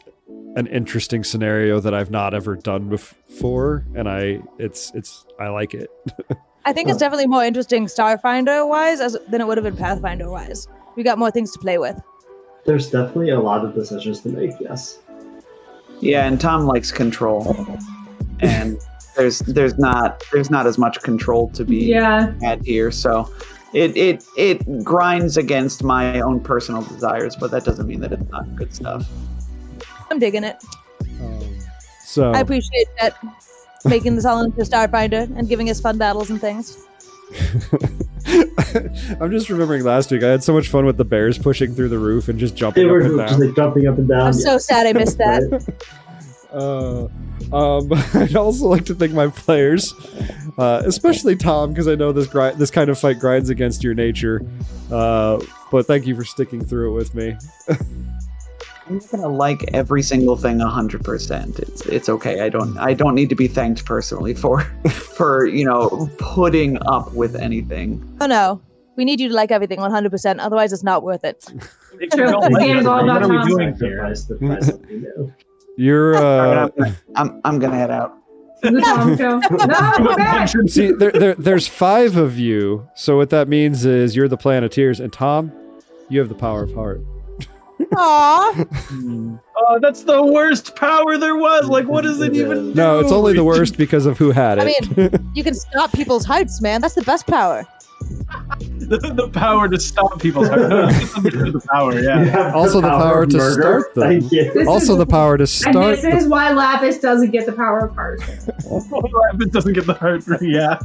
[0.55, 5.73] an interesting scenario that I've not ever done before, and I it's it's I like
[5.73, 5.89] it.
[6.65, 10.29] I think it's definitely more interesting Starfinder wise as than it would have been Pathfinder
[10.29, 10.67] wise.
[10.95, 11.99] We got more things to play with.
[12.69, 14.51] There's definitely a lot of decisions to make.
[14.59, 14.99] Yes.
[16.01, 17.65] Yeah, and Tom likes control,
[18.41, 18.77] and
[19.17, 22.31] there's there's not there's not as much control to be Yeah.
[22.43, 23.27] had here, so
[23.73, 28.29] it it it grinds against my own personal desires, but that doesn't mean that it's
[28.29, 29.03] not good stuff.
[30.11, 30.63] I'm digging it.
[31.19, 31.57] Um,
[32.05, 33.17] so I appreciate that
[33.83, 36.85] making this all into Starfinder and giving us fun battles and things.
[39.21, 41.89] I'm just remembering last week I had so much fun with the bears pushing through
[41.89, 43.47] the roof and just jumping They jumping were up and just down.
[43.47, 44.21] like jumping up and down.
[44.27, 45.73] I'm so sad I missed that.
[46.51, 47.07] Uh,
[47.53, 49.93] um, I'd also like to thank my players,
[50.57, 53.93] uh, especially Tom, because I know this gri- this kind of fight grinds against your
[53.93, 54.41] nature.
[54.91, 55.39] Uh,
[55.71, 57.37] but thank you for sticking through it with me.
[58.89, 61.59] I'm not gonna like every single thing hundred percent.
[61.59, 62.41] It's it's okay.
[62.41, 67.13] I don't I don't need to be thanked personally for for you know putting up
[67.13, 68.03] with anything.
[68.19, 68.61] Oh no.
[68.95, 71.45] We need you to like everything 100%, otherwise it's not worth it.
[72.01, 72.37] If true.
[72.37, 74.13] Like it, what are we doing here?
[74.13, 75.33] Sacrifice to try something new.
[75.77, 78.17] You're uh, I'm, gonna, I'm I'm gonna head out.
[78.61, 84.27] The No, see there, there there's five of you, so what that means is you're
[84.27, 85.53] the Planeteers, and Tom,
[86.09, 87.01] you have the power of heart.
[87.79, 89.39] Aww.
[89.57, 91.67] Oh, that's the worst power there was.
[91.67, 92.73] Like, what does it even?
[92.73, 94.63] No, it's only the worst because of who had it.
[94.97, 95.21] I it.
[95.33, 96.81] You can stop people's hearts, man.
[96.81, 97.65] That's the best power.
[98.79, 100.69] the, the power to stop people's hearts.
[100.69, 101.93] No, you just understood the power.
[101.99, 102.51] You Yeah.
[102.53, 103.61] Also the power of to murder.
[103.61, 104.03] start them.
[104.21, 104.53] Thank you.
[104.53, 105.75] This also, is- the power to start.
[105.75, 106.13] And start.
[106.13, 108.21] this is why Lapis doesn't get the power of heart.
[108.27, 110.23] it doesn't get the heart.
[110.41, 110.79] Yeah.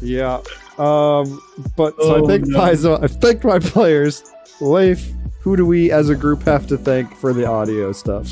[0.02, 0.40] yeah.
[0.78, 1.40] Um.
[1.76, 2.58] But so Oh, I think no.
[2.58, 3.02] Paizo.
[3.02, 4.24] I thanked my players.
[4.60, 8.30] Leif, who do we as a group have to thank for the audio stuff?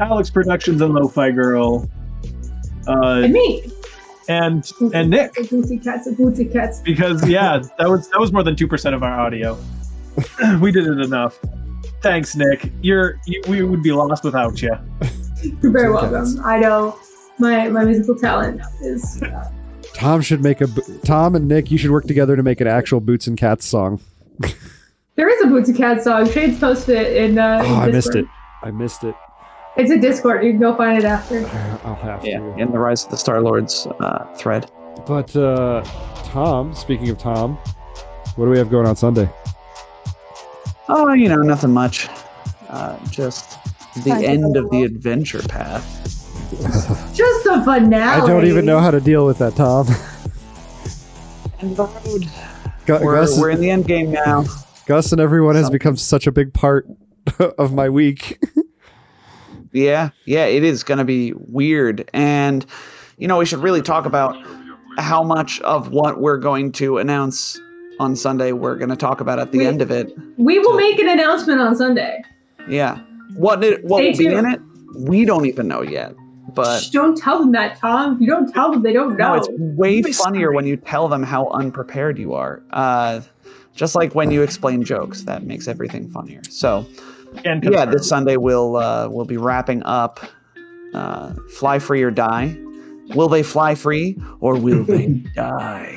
[0.00, 1.88] Alex Productions and Lo-Fi Girl.
[2.88, 3.62] Uh, And me.
[4.28, 5.34] and and Nick.
[5.50, 6.80] Booty cats and booty cats.
[6.80, 9.56] because yeah, that was that was more than two percent of our audio.
[10.60, 11.38] we did it enough.
[12.00, 12.72] Thanks, Nick.
[12.80, 14.70] You're you, we would be lost without you.
[15.62, 16.12] You're very Booty cats.
[16.34, 16.40] welcome.
[16.44, 16.98] I know
[17.38, 19.22] my, my musical talent is.
[19.22, 19.50] Uh,
[19.94, 20.66] Tom should make a.
[21.04, 24.00] Tom and Nick, you should work together to make an actual Boots and Cats song.
[25.16, 26.28] there is a booty cat song.
[26.30, 27.38] Shades posted it in.
[27.38, 28.26] Uh, in Oh, I missed it.
[28.62, 29.14] I missed it.
[29.76, 30.44] It's a Discord.
[30.44, 31.38] You can go find it after.
[31.84, 32.58] I'll have Yeah, to.
[32.58, 34.70] in the Rise of the Star Lords uh, thread.
[35.06, 35.82] But uh,
[36.24, 37.56] Tom, speaking of Tom,
[38.36, 39.28] what do we have going on Sunday?
[40.88, 42.08] Oh, you know, nothing much.
[42.68, 43.58] Uh, just
[44.04, 45.98] the Time to end of the adventure path.
[47.14, 48.22] Just the finale.
[48.22, 49.86] I don't even know how to deal with that, Tom.
[51.60, 52.28] And the road.
[52.84, 54.44] Gu- We're, Gus, we're in the end game now.
[54.86, 56.86] Gus and everyone has become such a big part
[57.58, 58.42] of my week.
[59.72, 62.08] Yeah, yeah, it is going to be weird.
[62.12, 62.66] And,
[63.16, 64.36] you know, we should really talk about
[64.98, 67.58] how much of what we're going to announce
[67.98, 69.66] on Sunday we're going to talk about at the Wait.
[69.66, 70.12] end of it.
[70.36, 72.22] We will make an announcement on Sunday.
[72.68, 72.98] Yeah.
[73.34, 74.60] What it, what Stay will be in it,
[74.98, 76.14] we don't even know yet.
[76.54, 78.20] But Shh, don't tell them that, Tom.
[78.20, 79.34] You don't tell them, they don't no, know.
[79.36, 82.62] it's way funnier when you tell them how unprepared you are.
[82.72, 83.20] Uh,
[83.74, 86.40] just like when you explain jokes, that makes everything funnier.
[86.50, 86.86] So,
[87.44, 90.20] And yeah, this Sunday we'll uh, we'll be wrapping up
[90.94, 92.56] uh, Fly Free or Die.
[93.14, 95.96] Will they fly free or will they die?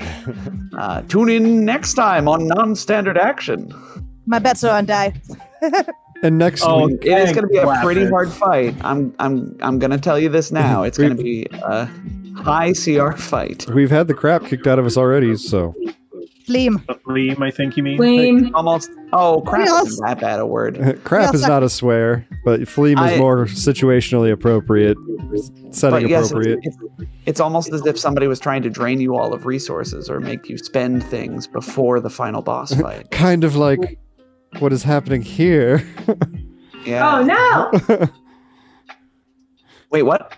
[0.77, 3.71] Uh, tune in next time on Non-Standard Action.
[4.25, 5.13] My bets are on die.
[6.23, 8.09] And next Oh, week, It is going to be a pretty Lapis.
[8.09, 8.75] hard fight.
[8.85, 10.81] I'm I'm I'm going to tell you this now.
[10.83, 11.85] It's going to be a
[12.37, 13.67] high CR fight.
[13.69, 15.75] we've had the crap kicked out of us already, so
[16.45, 16.79] Fleam.
[17.07, 17.97] Liam, I think you mean.
[17.97, 18.53] Lame.
[18.53, 18.91] Almost.
[19.13, 19.67] Oh, crap!
[19.67, 19.89] else?
[19.89, 20.75] Isn't that bad a word?
[21.03, 24.97] crap Yeah, is so- not a swear, but fleem is I- more situationally appropriate,
[25.71, 26.59] setting yes, appropriate.
[26.61, 30.09] it's, it's, it's almost as if somebody was trying to drain you all of resources
[30.09, 33.09] or make you spend things before the final boss fight.
[33.11, 33.97] kind of like
[34.59, 35.85] what is happening here.
[36.85, 37.17] Yeah.
[37.17, 38.07] Oh no!
[39.89, 40.33] Wait, what?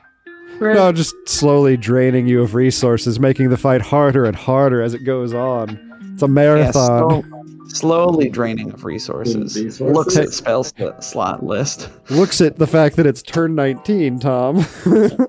[0.62, 5.00] no, just slowly draining you of resources, making the fight harder and harder as it
[5.04, 5.86] goes on.
[6.18, 6.73] It's a Yeah, marathon.
[6.73, 7.23] slow-
[7.68, 9.56] slowly draining of resources.
[9.56, 9.81] Resources.
[9.81, 11.89] Looks at spell sl- slot list.
[12.10, 14.65] Looks at the fact that it's turn 19, Tom.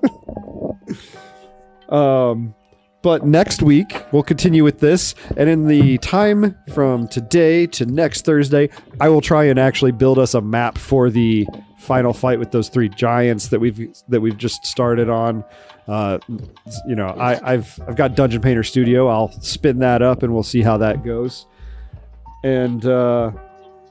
[1.89, 2.55] um,
[3.03, 5.13] but next week, we'll continue with this.
[5.37, 10.17] And in the time from today to next Thursday, I will try and actually build
[10.17, 11.45] us a map for the
[11.77, 15.43] final fight with those three giants that we've that we've just started on.
[15.87, 16.19] Uh,
[16.87, 19.07] you know, I, I've I've got Dungeon Painter Studio.
[19.07, 21.45] I'll spin that up and we'll see how that goes.
[22.43, 23.31] And uh,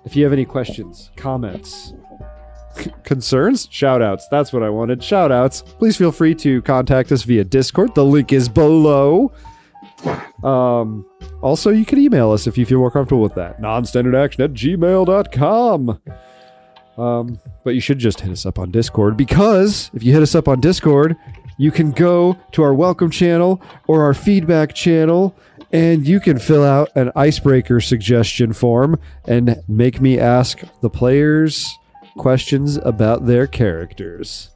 [0.04, 1.92] if you have any questions, comments,
[3.04, 4.26] concerns, shout outs.
[4.30, 5.02] That's what I wanted.
[5.02, 5.62] Shout outs.
[5.62, 7.94] Please feel free to contact us via Discord.
[7.94, 9.32] The link is below.
[10.42, 11.04] Um,
[11.42, 13.60] also, you can email us if you feel more comfortable with that.
[13.60, 16.00] Nonstandardaction at gmail.com.
[16.96, 20.34] Um, but you should just hit us up on Discord because if you hit us
[20.34, 21.16] up on Discord,
[21.58, 25.36] you can go to our welcome channel or our feedback channel
[25.72, 31.68] and you can fill out an icebreaker suggestion form and make me ask the players
[32.16, 34.50] questions about their characters.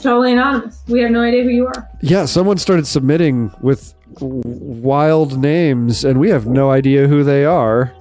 [0.00, 0.82] Totally anonymous.
[0.86, 1.88] We have no idea who you are.
[2.00, 7.92] Yeah, someone started submitting with wild names and we have no idea who they are.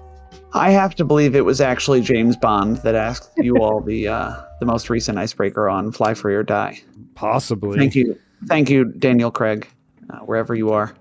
[0.54, 4.34] I have to believe it was actually James Bond that asked you all the uh,
[4.60, 6.82] the most recent icebreaker on Fly Free or Die.
[7.20, 7.78] Possibly.
[7.78, 9.68] Thank you, thank you, Daniel Craig,
[10.10, 10.94] uh, wherever you are.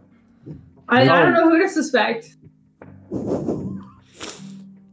[0.89, 2.35] I, I don't know who to suspect.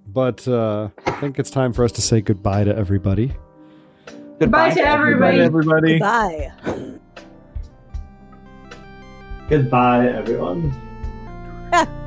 [0.07, 3.33] But uh, I think it's time for us to say goodbye to everybody.
[4.39, 5.39] Goodbye to everybody.
[5.39, 5.93] everybody.
[5.93, 6.51] Goodbye.
[9.49, 10.73] Goodbye, everyone.